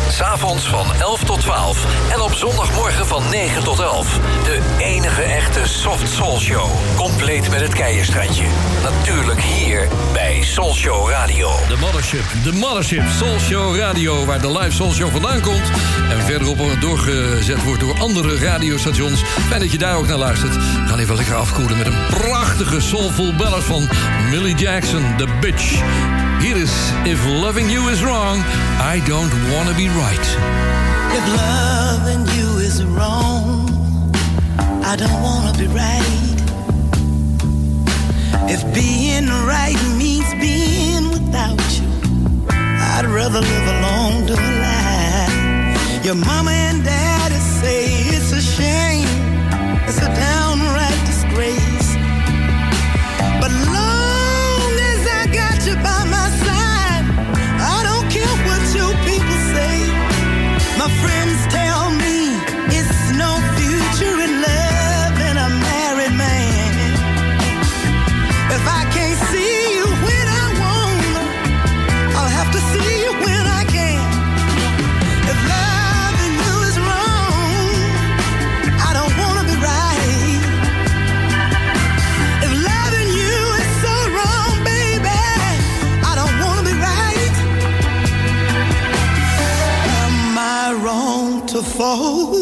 S'avonds 0.08 0.68
van 0.68 0.86
11 1.00 1.24
tot 1.24 1.40
12 1.40 2.10
en 2.12 2.20
op 2.20 2.34
zondagmorgen 2.34 3.06
van 3.06 3.22
9 3.30 3.64
tot 3.64 3.80
11. 3.80 4.18
De 4.44 4.60
enige 4.78 5.22
echte 5.22 5.60
Soft 5.64 6.12
Soul 6.12 6.38
Show. 6.38 6.70
Compleet 6.96 7.50
met 7.50 7.60
het 7.60 7.74
keienstrandje. 7.74 8.44
Natuurlijk 8.82 9.40
hier 9.40 9.88
bij 10.12 10.42
Soul 10.42 10.74
Show 10.74 11.10
Radio. 11.10 11.50
De 11.68 11.76
Mothership, 11.76 12.24
de 12.44 12.52
Mothership 12.52 13.08
Soul 13.08 13.38
Show 13.38 13.76
Radio... 13.76 14.24
waar 14.24 14.40
de 14.40 14.58
live 14.58 14.70
Soul 14.70 14.92
Show 14.92 15.10
vandaan 15.10 15.40
komt... 15.40 15.70
en 16.10 16.20
verderop 16.20 16.58
doorgezet 16.80 17.64
wordt 17.64 17.80
door 17.80 17.98
andere 17.98 18.38
radiostations. 18.38 19.22
Fijn 19.22 19.60
dat 19.60 19.72
je 19.72 19.78
daar 19.78 19.96
ook 19.96 20.06
naar 20.06 20.16
luistert. 20.16 20.54
We 20.54 20.86
gaan 20.86 20.98
even 20.98 21.16
lekker 21.16 21.34
afkoelen 21.34 21.76
met 21.76 21.86
een 21.86 22.06
prachtige 22.08 22.80
soulful 22.80 23.34
ballad 23.34 23.64
van 23.64 23.88
Millie 24.30 24.56
Jackson, 24.56 25.16
The 25.16 25.26
Bitch. 25.40 25.82
Hier 26.42 26.56
is 26.56 26.72
If 27.04 27.24
Loving 27.24 27.70
You 27.70 27.88
Is 27.88 28.02
Wrong, 28.02 28.42
I 28.80 29.00
Don't 29.06 29.32
Wanna 29.52 29.74
Be 29.76 29.86
Right. 29.86 30.26
If 31.16 31.24
loving 31.36 32.26
you 32.36 32.58
is 32.58 32.82
wrong, 32.82 33.70
I 34.82 34.96
don't 34.96 35.22
wanna 35.22 35.56
be 35.56 35.68
right. 35.68 36.38
If 38.50 38.60
being 38.74 39.28
right 39.46 39.78
means 39.96 40.30
being 40.40 41.10
without 41.14 41.62
you, 41.78 41.86
I'd 42.50 43.06
rather 43.06 43.40
live 43.40 43.66
alone 43.76 44.26
to 44.26 44.34
a 44.34 44.50
lie. 44.64 46.02
Your 46.02 46.16
mama 46.16 46.50
and 46.50 46.82
daddy 46.82 47.40
say 47.60 47.84
it's 48.16 48.32
a 48.32 48.42
shame, 48.42 49.06
it's 49.86 49.98
a 49.98 50.10
downright 50.26 51.00
disgrace. 51.06 51.90
But 53.40 53.52
long 53.70 53.91
friends 61.00 61.46
tell 61.52 61.91
wrong 91.82 92.41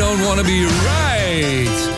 Don't 0.00 0.24
Wanna 0.24 0.42
Be 0.42 0.66
Right. 0.82 1.90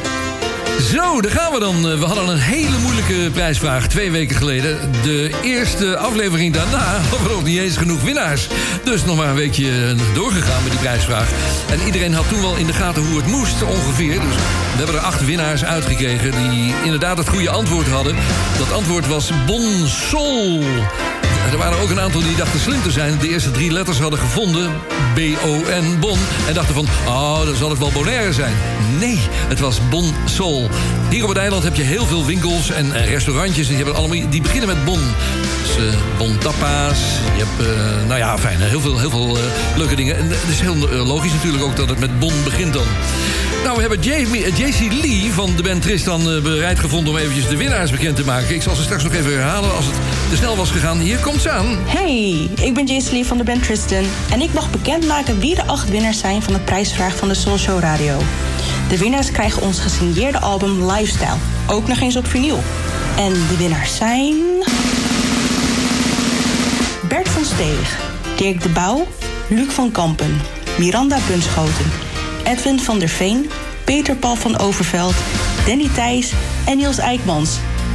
Zo, 0.82 1.20
daar 1.20 1.30
gaan 1.30 1.52
we 1.52 1.60
dan. 1.60 1.90
Eh, 1.90 1.98
We 1.98 2.04
hadden 2.04 2.28
een 2.28 2.38
hele 2.38 2.78
moeilijke 2.78 3.30
prijsvraag 3.32 3.86
twee 3.86 4.10
weken 4.10 4.36
geleden. 4.36 4.78
De 5.02 5.30
eerste 5.42 5.96
aflevering 5.96 6.54
daarna 6.54 6.98
hadden 7.10 7.28
we 7.28 7.34
nog 7.34 7.44
niet 7.44 7.58
eens 7.58 7.76
genoeg 7.76 8.02
winnaars. 8.02 8.48
Dus 8.84 9.04
nog 9.04 9.16
maar 9.16 9.28
een 9.28 9.34
weekje 9.34 9.70
eh, 9.70 10.14
doorgegaan 10.14 10.62
met 10.62 10.72
die 10.72 10.80
prijsvraag. 10.80 11.28
En 11.70 11.80
iedereen 11.86 12.14
had 12.14 12.28
toen 12.28 12.40
wel 12.40 12.56
in 12.56 12.66
de 12.66 12.72
gaten 12.72 13.06
hoe 13.06 13.16
het 13.16 13.26
moest, 13.26 13.62
ongeveer. 13.62 14.20
Dus 14.20 14.34
we 14.34 14.76
hebben 14.76 14.94
er 14.94 15.00
acht 15.00 15.24
winnaars 15.24 15.64
uitgekregen 15.64 16.30
die 16.30 16.74
inderdaad 16.84 17.18
het 17.18 17.28
goede 17.28 17.50
antwoord 17.50 17.88
hadden. 17.88 18.16
Dat 18.58 18.72
antwoord 18.72 19.06
was 19.06 19.30
Bon 19.46 19.86
Sol. 19.86 20.62
Er 21.52 21.58
waren 21.58 21.78
ook 21.78 21.90
een 21.90 22.00
aantal 22.00 22.20
die 22.20 22.36
dachten 22.36 22.60
slim 22.60 22.82
te 22.82 22.90
zijn. 22.90 23.18
De 23.18 23.28
eerste 23.28 23.50
drie 23.50 23.72
letters 23.72 23.98
hadden 23.98 24.18
gevonden, 24.18 24.72
B-O-N, 25.14 25.98
Bon. 26.00 26.18
En 26.46 26.54
dachten 26.54 26.74
van, 26.74 26.86
oh, 27.06 27.44
dan 27.44 27.56
zal 27.56 27.70
het 27.70 27.78
wel 27.78 27.92
Bonaire 27.92 28.32
zijn. 28.32 28.54
Nee, 28.98 29.18
het 29.32 29.60
was 29.60 29.88
Bon 29.90 30.14
Sol. 30.24 30.68
Hier 31.10 31.22
op 31.22 31.28
het 31.28 31.38
eiland 31.38 31.62
heb 31.62 31.74
je 31.74 31.82
heel 31.82 32.06
veel 32.06 32.24
winkels 32.26 32.70
en 32.70 33.04
restaurantjes. 33.04 33.66
Die, 33.66 33.76
hebben 33.76 33.94
allemaal, 33.94 34.30
die 34.30 34.40
beginnen 34.40 34.68
met 34.68 34.84
Bon. 34.84 35.00
Dus 35.62 35.76
eh, 35.76 35.98
Bon 36.18 36.38
Tapa's. 36.38 36.98
Je 37.36 37.44
hebt, 37.44 37.70
eh, 37.70 38.06
nou 38.06 38.18
ja, 38.18 38.38
fijn, 38.38 38.60
heel 38.60 38.80
veel, 38.80 38.98
heel 38.98 39.10
veel 39.10 39.36
eh, 39.36 39.42
leuke 39.76 39.94
dingen. 39.94 40.16
En 40.16 40.28
het 40.28 40.48
is 40.50 40.60
heel 40.60 41.04
logisch 41.04 41.32
natuurlijk 41.32 41.64
ook 41.64 41.76
dat 41.76 41.88
het 41.88 41.98
met 41.98 42.18
Bon 42.18 42.32
begint 42.44 42.72
dan. 42.72 42.86
Nou, 43.64 43.74
we 43.74 43.80
hebben 43.80 44.00
JC 44.56 44.92
Lee 45.02 45.32
van 45.32 45.56
de 45.56 45.62
band 45.62 45.82
Tristan 45.82 46.24
bereid 46.42 46.78
gevonden... 46.78 47.12
om 47.12 47.18
eventjes 47.18 47.48
de 47.48 47.56
winnaars 47.56 47.90
bekend 47.90 48.16
te 48.16 48.24
maken. 48.24 48.54
Ik 48.54 48.62
zal 48.62 48.74
ze 48.74 48.82
straks 48.82 49.02
nog 49.02 49.12
even 49.12 49.32
herhalen 49.32 49.74
als 49.74 49.84
het 49.84 49.94
te 50.30 50.36
snel 50.36 50.56
was 50.56 50.70
gegaan. 50.70 50.98
Hier 50.98 51.18
komt 51.18 51.40
Hey, 51.42 52.48
ik 52.60 52.74
ben 52.74 52.86
Jace 52.86 53.12
Lee 53.12 53.26
van 53.26 53.36
de 53.36 53.44
band 53.44 53.62
Tristan 53.62 54.04
en 54.30 54.40
ik 54.40 54.52
mag 54.52 54.70
bekendmaken 54.70 55.38
wie 55.38 55.54
de 55.54 55.66
acht 55.66 55.90
winnaars 55.90 56.18
zijn 56.18 56.42
van 56.42 56.52
de 56.52 56.58
prijsvraag 56.58 57.16
van 57.16 57.28
de 57.28 57.34
Soul 57.34 57.58
Show 57.58 57.80
Radio. 57.80 58.18
De 58.88 58.98
winnaars 58.98 59.30
krijgen 59.30 59.62
ons 59.62 59.78
gesigneerde 59.78 60.38
album 60.38 60.90
Lifestyle, 60.90 61.36
ook 61.66 61.88
nog 61.88 62.00
eens 62.00 62.16
op 62.16 62.26
vinyl. 62.26 62.62
En 63.16 63.32
de 63.32 63.56
winnaars 63.58 63.96
zijn... 63.96 64.36
Bert 67.08 67.28
van 67.28 67.44
Steeg, 67.44 67.98
Dirk 68.36 68.62
de 68.62 68.68
Pauw, 68.68 69.06
Luc 69.48 69.68
van 69.68 69.90
Kampen, 69.90 70.40
Miranda 70.78 71.18
Bunschoten, 71.28 71.92
Edwin 72.44 72.80
van 72.80 72.98
der 72.98 73.08
Veen, 73.08 73.50
Peter 73.84 74.16
Paul 74.16 74.36
van 74.36 74.58
Overveld, 74.58 75.14
Danny 75.66 75.88
Thijs 75.94 76.32
en 76.64 76.76
Niels 76.76 76.98
Eikmans. 76.98 77.50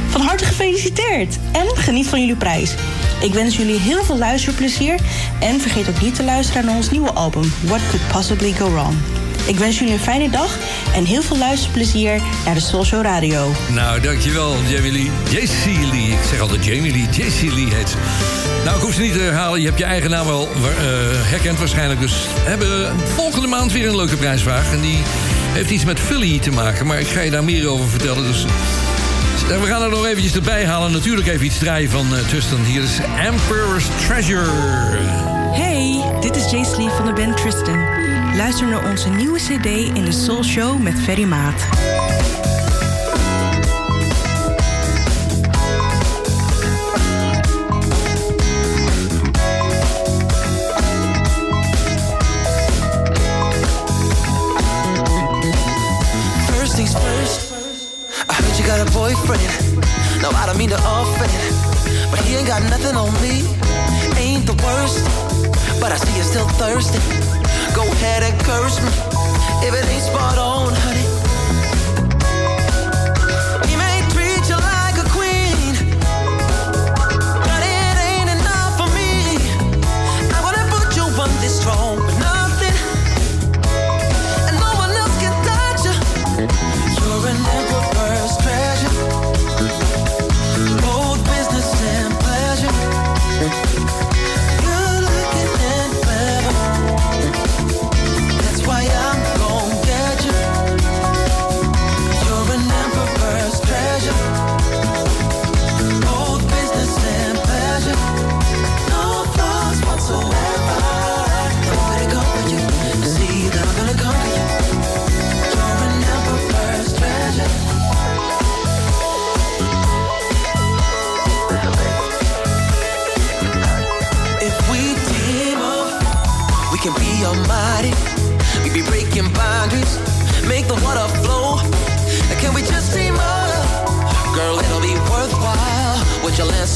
Van 0.08 0.20
harte 0.20 0.44
gefeliciteerd 0.44 1.38
en 1.52 1.66
geniet 1.76 2.06
van 2.06 2.20
jullie 2.20 2.36
prijs. 2.36 2.74
Ik 3.20 3.34
wens 3.34 3.56
jullie 3.56 3.78
heel 3.78 4.04
veel 4.04 4.18
luisterplezier 4.18 4.94
en 5.40 5.60
vergeet 5.60 5.88
ook 5.88 6.00
niet 6.00 6.14
te 6.14 6.24
luisteren 6.24 6.64
naar 6.64 6.76
ons 6.76 6.90
nieuwe 6.90 7.12
album 7.12 7.52
What 7.64 7.80
Could 7.90 8.08
Possibly 8.12 8.52
Go 8.52 8.70
Wrong. 8.72 8.94
Ik 9.46 9.58
wens 9.58 9.78
jullie 9.78 9.92
een 9.92 10.00
fijne 10.00 10.30
dag 10.30 10.56
en 10.94 11.04
heel 11.04 11.22
veel 11.22 11.38
luisterplezier 11.38 12.20
naar 12.44 12.54
de 12.54 12.60
Show 12.60 13.02
Radio. 13.02 13.52
Nou, 13.72 14.00
dankjewel, 14.00 14.54
Jamie 14.68 14.92
Lee. 14.92 15.10
JC 15.30 15.64
Lee. 15.90 16.10
Ik 16.10 16.18
zeg 16.30 16.40
altijd 16.40 16.64
Jamie 16.64 16.92
Lee. 16.92 17.06
JC 17.10 17.52
Lee 17.52 17.74
heet. 17.74 17.96
Nou, 18.64 18.76
ik 18.76 18.82
hoef 18.82 18.94
ze 18.94 19.00
niet 19.00 19.12
te 19.12 19.18
herhalen. 19.18 19.60
Je 19.60 19.66
hebt 19.66 19.78
je 19.78 19.84
eigen 19.84 20.10
naam 20.10 20.26
wel 20.26 20.48
eh, 20.48 20.68
herkend 21.10 21.58
waarschijnlijk. 21.58 22.00
Dus 22.00 22.12
we 22.44 22.50
hebben 22.50 22.96
volgende 23.14 23.46
maand 23.46 23.72
weer 23.72 23.88
een 23.88 23.96
leuke 23.96 24.16
prijsvraag. 24.16 24.72
En 24.72 24.80
die 24.80 24.98
heeft 25.52 25.70
iets 25.70 25.84
met 25.84 26.00
Philly 26.00 26.38
te 26.38 26.50
maken. 26.50 26.86
Maar 26.86 27.00
ik 27.00 27.06
ga 27.08 27.20
je 27.20 27.30
daar 27.30 27.44
meer 27.44 27.66
over 27.68 27.88
vertellen. 27.88 28.22
Dus 28.22 28.44
we 29.48 29.66
gaan 29.66 29.82
er 29.82 29.90
nog 29.90 30.06
eventjes 30.06 30.34
erbij 30.34 30.66
halen. 30.66 30.92
Natuurlijk 30.92 31.26
even 31.26 31.46
iets 31.46 31.58
draaien 31.58 31.90
van 31.90 32.16
eh, 32.16 32.28
Tristan. 32.28 32.64
Hier 32.64 32.82
is 32.82 32.98
Emperor's 33.18 33.84
Treasure. 34.06 34.50
Hey, 35.52 36.02
dit 36.20 36.36
is 36.36 36.50
Jace 36.50 36.76
Lee 36.76 36.88
van 36.88 37.06
de 37.06 37.12
band 37.12 37.36
Tristan. 37.36 37.84
Luister 38.36 38.66
naar 38.66 38.90
onze 38.90 39.08
nieuwe 39.08 39.38
CD 39.38 39.66
in 39.96 40.04
de 40.04 40.12
Soul 40.12 40.44
Show 40.44 40.82
met 40.82 41.00
Ferry 41.00 41.24
Maat. 41.24 41.97
Boyfriend. 59.08 59.48
No, 60.20 60.28
I 60.30 60.44
don't 60.46 60.58
mean 60.58 60.68
to 60.68 60.76
offend, 60.76 61.32
but 62.10 62.20
he 62.20 62.36
ain't 62.36 62.46
got 62.46 62.62
nothing 62.64 62.94
on 62.94 63.12
me. 63.24 63.40
Ain't 64.20 64.44
the 64.44 64.56
worst, 64.64 65.00
but 65.80 65.92
I 65.92 65.96
see 65.96 66.14
you're 66.16 66.24
still 66.24 66.48
thirsty. 66.60 67.00
Go 67.74 67.82
ahead 67.82 68.22
and 68.22 68.38
curse 68.44 68.76
me 68.84 68.90
if 69.66 69.72
it 69.72 69.88
ain't 69.88 70.02
spot 70.02 70.36
on, 70.36 70.74
honey. 70.84 71.07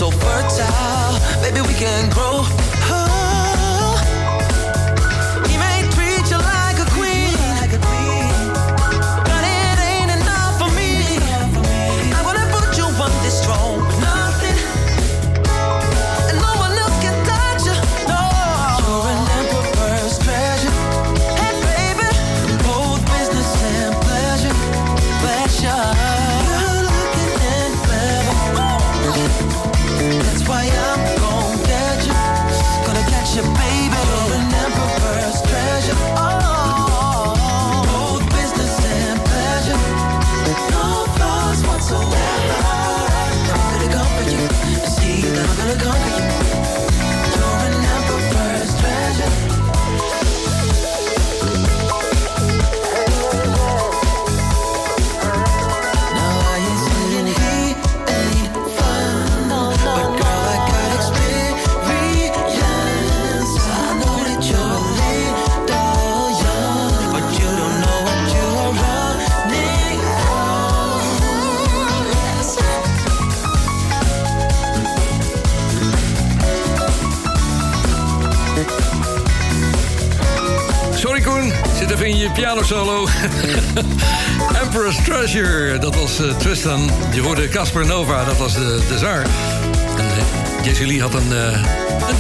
So 0.03 0.11
fertile, 0.11 1.21
baby, 1.41 1.61
we 1.61 1.75
can 1.75 2.11
grow. 2.11 2.62
pianosolo. 82.43 83.09
Emperor's 84.63 84.97
Treasure, 85.05 85.79
dat 85.79 85.95
was 85.95 86.21
uh, 86.21 86.37
Tristan. 86.37 86.91
Je 87.15 87.21
hoorde 87.21 87.49
Casper 87.49 87.87
Nova, 87.87 88.25
dat 88.25 88.37
was 88.37 88.55
de, 88.55 88.81
de 88.89 88.99
zaar. 88.99 89.27
En 89.97 90.05
uh, 90.79 90.87
Lee 90.87 91.01
had 91.01 91.15
een, 91.15 91.31
uh, 91.31 91.63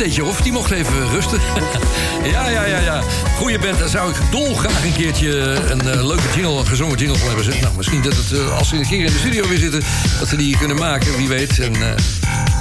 een 0.00 0.22
of 0.22 0.40
die 0.40 0.52
mocht 0.52 0.70
even 0.70 1.10
rusten. 1.10 1.40
ja, 2.32 2.48
ja, 2.48 2.64
ja, 2.64 2.78
ja. 2.78 3.02
Goeie 3.36 3.58
band, 3.58 3.78
daar 3.78 3.88
zou 3.88 4.10
ik 4.10 4.16
dolgraag 4.30 4.84
een 4.84 4.94
keertje 4.94 5.38
een 5.70 6.06
leuke 6.06 6.22
jingle, 6.34 6.58
een 6.58 6.66
gezongen 6.66 6.98
jingle 6.98 7.18
van 7.18 7.28
hebben. 7.28 7.60
Nou, 7.60 7.74
misschien 7.76 8.02
dat 8.02 8.16
het, 8.16 8.50
als 8.50 8.68
ze 8.68 8.76
een 8.76 8.86
keer 8.86 9.04
in 9.04 9.12
de 9.12 9.18
studio 9.18 9.48
weer 9.48 9.58
zitten, 9.58 9.82
dat 10.18 10.28
ze 10.28 10.36
die 10.36 10.56
kunnen 10.56 10.76
maken, 10.76 11.16
wie 11.16 11.28
weet. 11.28 11.58
En, 11.58 11.72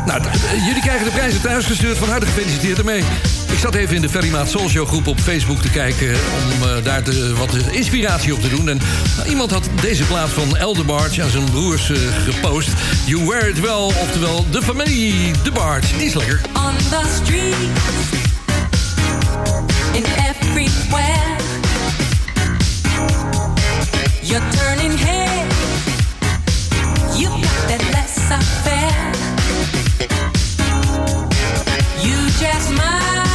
nou, 0.05 0.21
jullie 0.65 0.81
krijgen 0.81 1.05
de 1.05 1.11
prijzen 1.11 1.41
thuis 1.41 1.65
gestuurd. 1.65 1.97
Van 1.97 2.09
harte 2.09 2.25
gefeliciteerd 2.25 2.77
ermee 2.77 3.03
ik 3.61 3.67
zat 3.67 3.75
even 3.75 3.95
in 3.95 4.01
de 4.01 4.09
Ferrymaat 4.09 4.49
Soulshow 4.49 4.87
groep 4.87 5.07
op 5.07 5.19
Facebook 5.19 5.61
te 5.61 5.69
kijken... 5.69 6.09
om 6.53 6.67
eh, 6.67 6.83
daar 6.83 7.03
te, 7.03 7.33
wat 7.35 7.55
inspiratie 7.71 8.33
op 8.33 8.41
te 8.41 8.49
doen. 8.49 8.69
En 8.69 8.79
eh, 9.23 9.29
iemand 9.29 9.51
had 9.51 9.69
deze 9.81 10.03
plaat 10.03 10.29
van 10.29 10.57
Elder 10.57 10.85
Barge 10.85 11.23
aan 11.23 11.29
zijn 11.29 11.43
broers 11.43 11.89
eh, 11.89 11.97
gepost. 12.23 12.69
You 13.05 13.25
Wear 13.25 13.47
It 13.47 13.59
Well, 13.59 13.93
oftewel 14.01 14.45
de 14.51 14.61
familie 14.61 15.31
De 15.43 15.51
Barge. 15.51 15.97
Die 15.97 16.05
is 16.05 16.13
lekker. 16.13 16.41
On 16.53 16.75
the 16.89 17.19
streets, 17.23 17.57
in 19.93 20.03
everywhere. 20.05 21.35
You're 24.21 24.49
turning 24.49 24.99
head. 24.99 25.53
You 27.17 27.29
got 27.29 27.67
that 27.67 27.81
less 27.91 28.31
affair. 28.31 29.11
You 32.01 32.25
just 32.39 32.69
my 32.69 33.30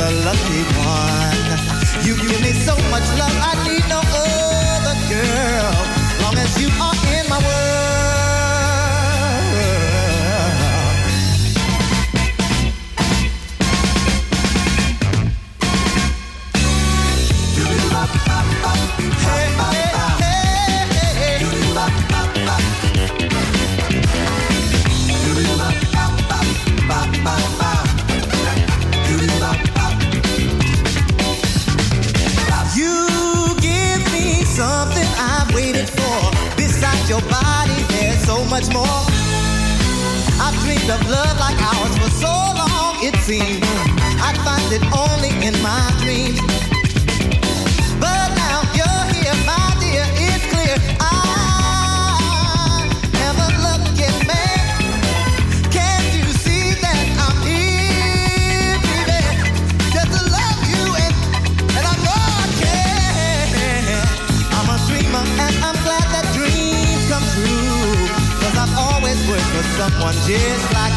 the 0.00 0.10
lucky 0.24 0.62
one. 0.80 1.48
You 2.06 2.16
give 2.16 2.40
me 2.40 2.52
so 2.52 2.74
much 2.88 3.06
love, 3.20 3.36
I 3.50 3.52
need 3.68 3.84
no 3.88 4.00
of 40.90 41.08
love 41.08 41.38
like 41.38 41.60
ours 41.62 41.96
for 41.98 42.10
so 42.10 42.26
long, 42.26 42.96
it 43.00 43.14
seemed. 43.22 43.62
I'd 44.20 44.36
find 44.44 44.72
it 44.72 44.82
only 44.92 45.30
in 45.46 45.54
my 45.62 45.94
dreams. 46.00 46.69
Someone 69.80 70.12
just 70.26 70.74
like 70.74 70.89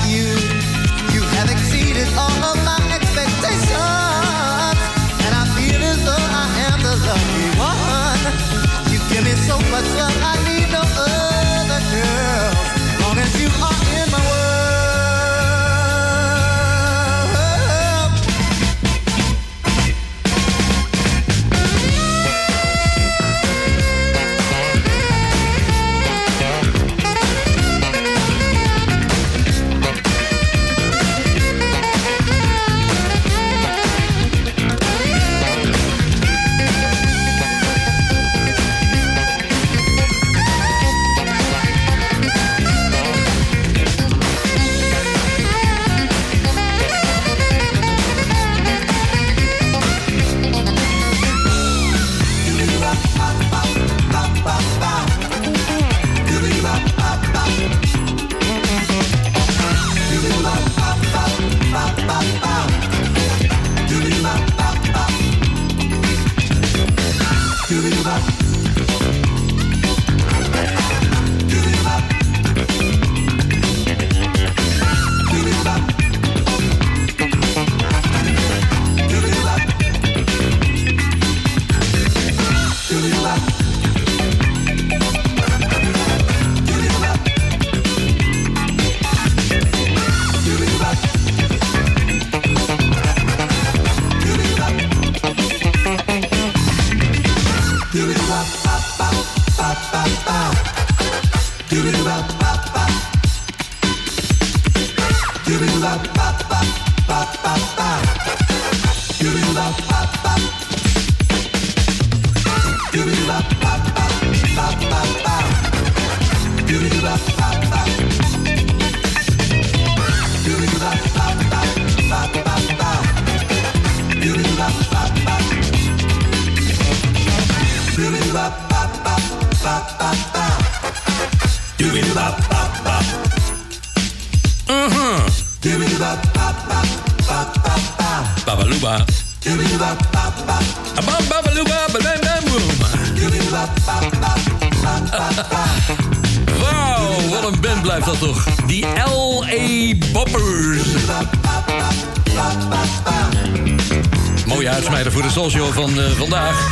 Mooie 154.46 154.70
uitsmijter 154.70 155.12
voor 155.12 155.22
de 155.22 155.30
social 155.30 155.72
van 155.72 156.00
eh, 156.00 156.12
vandaag. 156.18 156.68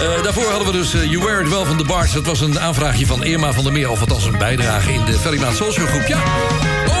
Eh, 0.00 0.22
daarvoor 0.22 0.44
hadden 0.50 0.66
we 0.66 0.72
dus 0.72 0.94
eh, 0.94 1.04
You 1.10 1.24
Wear 1.24 1.40
It 1.40 1.48
Well 1.48 1.64
van 1.64 1.76
de 1.76 1.84
Barts. 1.84 2.12
Dat 2.12 2.26
was 2.26 2.40
een 2.40 2.60
aanvraagje 2.60 3.06
van 3.06 3.24
Irma 3.24 3.52
van 3.52 3.64
der 3.64 3.72
Meer. 3.72 3.90
Of 3.90 4.00
althans 4.00 4.24
een 4.24 4.38
bijdrage 4.38 4.92
in 4.92 5.04
de 5.04 5.12
Ferrymaat 5.18 5.56
Social 5.56 5.86
groep. 5.86 6.06
Ja. 6.06 6.18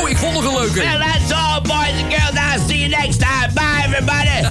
Oh, 0.00 0.08
ik 0.08 0.16
vond 0.18 0.32
nog 0.34 0.44
een 0.44 0.60
leuke. 0.60 0.78
Well, 0.80 0.98
that's 0.98 1.32
all, 1.32 1.60
boys 1.62 2.02
and 2.02 2.14
girls. 2.14 2.54
I'll 2.54 2.68
see 2.68 2.78
you 2.78 2.88
next 3.02 3.18
time. 3.20 3.50
Bye, 3.54 3.84
everybody. 3.86 4.48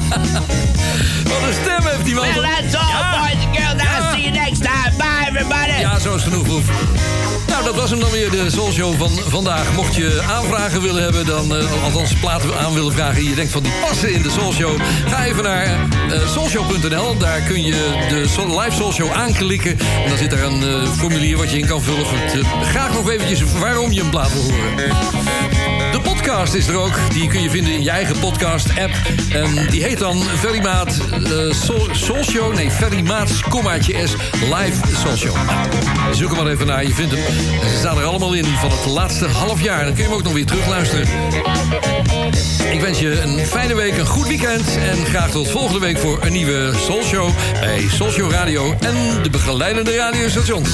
Wat 1.32 1.42
een 1.48 1.54
stem 1.62 1.84
heeft 1.84 2.06
die 2.06 2.14
man. 2.16 2.24
Well, 2.24 2.42
that's 2.62 2.76
all, 2.76 2.90
Ja. 2.90 3.20
boys 3.20 3.46
and 3.46 3.58
girls. 3.58 3.82
I'll 3.82 4.02
Ja. 4.04 4.12
see 4.14 4.22
you 4.22 4.32
next 4.34 4.62
time. 4.62 4.92
Bye, 4.98 5.06
Ja, 5.80 6.00
zo 6.00 6.16
is 6.16 6.24
genoeg. 6.24 6.48
Nou, 7.48 7.64
dat 7.64 7.76
was 7.76 7.90
hem 7.90 8.00
dan 8.00 8.12
weer, 8.12 8.32
de 8.32 8.50
Soul 8.50 8.72
Show 8.72 8.98
van 8.98 9.10
vandaag. 9.28 9.74
Mocht 9.74 9.96
je 9.96 10.24
aanvragen 10.30 10.82
willen 10.82 11.04
hebben, 11.04 11.26
dan, 11.26 11.56
eh, 11.56 11.84
althans 11.84 12.14
platen 12.14 12.58
aan 12.58 12.74
willen 12.74 12.94
vragen... 12.94 13.24
je 13.24 13.36
denkt 13.36 13.52
van 13.52 13.64
die 13.64 13.72
passen 13.82 14.14
in 14.14 14.22
de 14.22 14.30
Soul 14.30 14.54
Show... 14.54 14.80
ga 15.08 15.26
even 15.26 15.44
naar 15.44 15.64
eh 15.64 16.28
soulshow.nl. 16.28 17.18
Daar 17.18 17.42
kun 17.42 17.64
je 17.64 18.06
de 18.10 18.46
live 18.48 18.76
Soul 18.76 18.94
Show 18.94 19.12
aanklikken. 19.12 19.72
En 19.80 20.10
dan 20.10 20.18
zit 20.18 20.30
daar 20.30 20.44
een 20.44 20.64
eh, 20.64 20.92
formulier 20.92 21.38
wat 21.38 21.52
je 21.52 21.58
in 21.58 21.66
kan 21.66 21.82
vullen. 21.82 22.06
Goed, 22.06 22.44
graag 22.64 22.94
nog 22.94 23.10
eventjes 23.10 23.44
waarom 23.60 23.92
je 23.92 24.02
een 24.02 24.10
plaat 24.10 24.34
wil 24.34 24.42
horen. 24.42 25.99
Podcast 26.30 26.54
is 26.54 26.68
er 26.68 26.76
ook. 26.76 27.00
Die 27.14 27.28
kun 27.28 27.42
je 27.42 27.50
vinden 27.50 27.74
in 27.74 27.84
je 27.84 27.90
eigen 27.90 28.20
podcast-app. 28.20 28.92
En 29.32 29.68
die 29.70 29.84
heet 29.84 29.98
dan 29.98 30.22
Ferrymaat 30.22 31.00
uh. 31.20 32.54
Nee, 32.54 32.72
Ferrymaats, 32.72 33.42
kommaatje 33.42 34.08
S, 34.08 34.16
live 34.32 35.16
Show. 35.18 35.36
Nou, 35.36 36.14
zoek 36.14 36.30
hem 36.30 36.44
maar 36.44 36.52
even 36.52 36.68
naar, 36.68 36.86
je 36.86 36.94
vindt 36.94 37.16
hem. 37.16 37.24
En 37.62 37.70
ze 37.70 37.78
staan 37.78 37.98
er 37.98 38.04
allemaal 38.04 38.34
in 38.34 38.46
van 38.46 38.70
het 38.72 38.86
laatste 38.86 39.28
half 39.28 39.62
jaar. 39.62 39.84
Dan 39.84 39.94
kun 39.94 40.04
je 40.04 40.10
hem 40.10 40.18
ook 40.18 40.24
nog 40.24 40.34
weer 40.34 40.46
terugluisteren. 40.46 41.08
Ik 42.72 42.82
wens 42.82 43.00
je 43.00 43.22
een 43.22 43.46
fijne 43.46 43.76
week, 43.76 43.98
een 43.98 44.06
goed 44.06 44.28
weekend. 44.28 44.78
En 44.78 45.06
graag 45.06 45.32
tot 45.32 45.50
volgende 45.50 45.80
week 45.80 45.98
voor 45.98 46.20
een 46.22 46.32
nieuwe 46.32 46.72
Soul 46.86 47.04
Show 47.04 47.30
bij 47.60 47.88
Show 47.90 48.32
Radio 48.32 48.76
en 48.80 49.24
de 49.24 49.30
begeleidende 49.30 49.96
radiostations. 49.96 50.70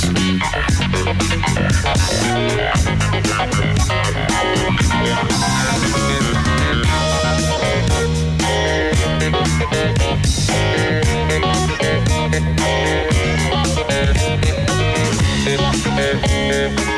Thank 15.96 16.95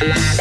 you. 0.00 0.38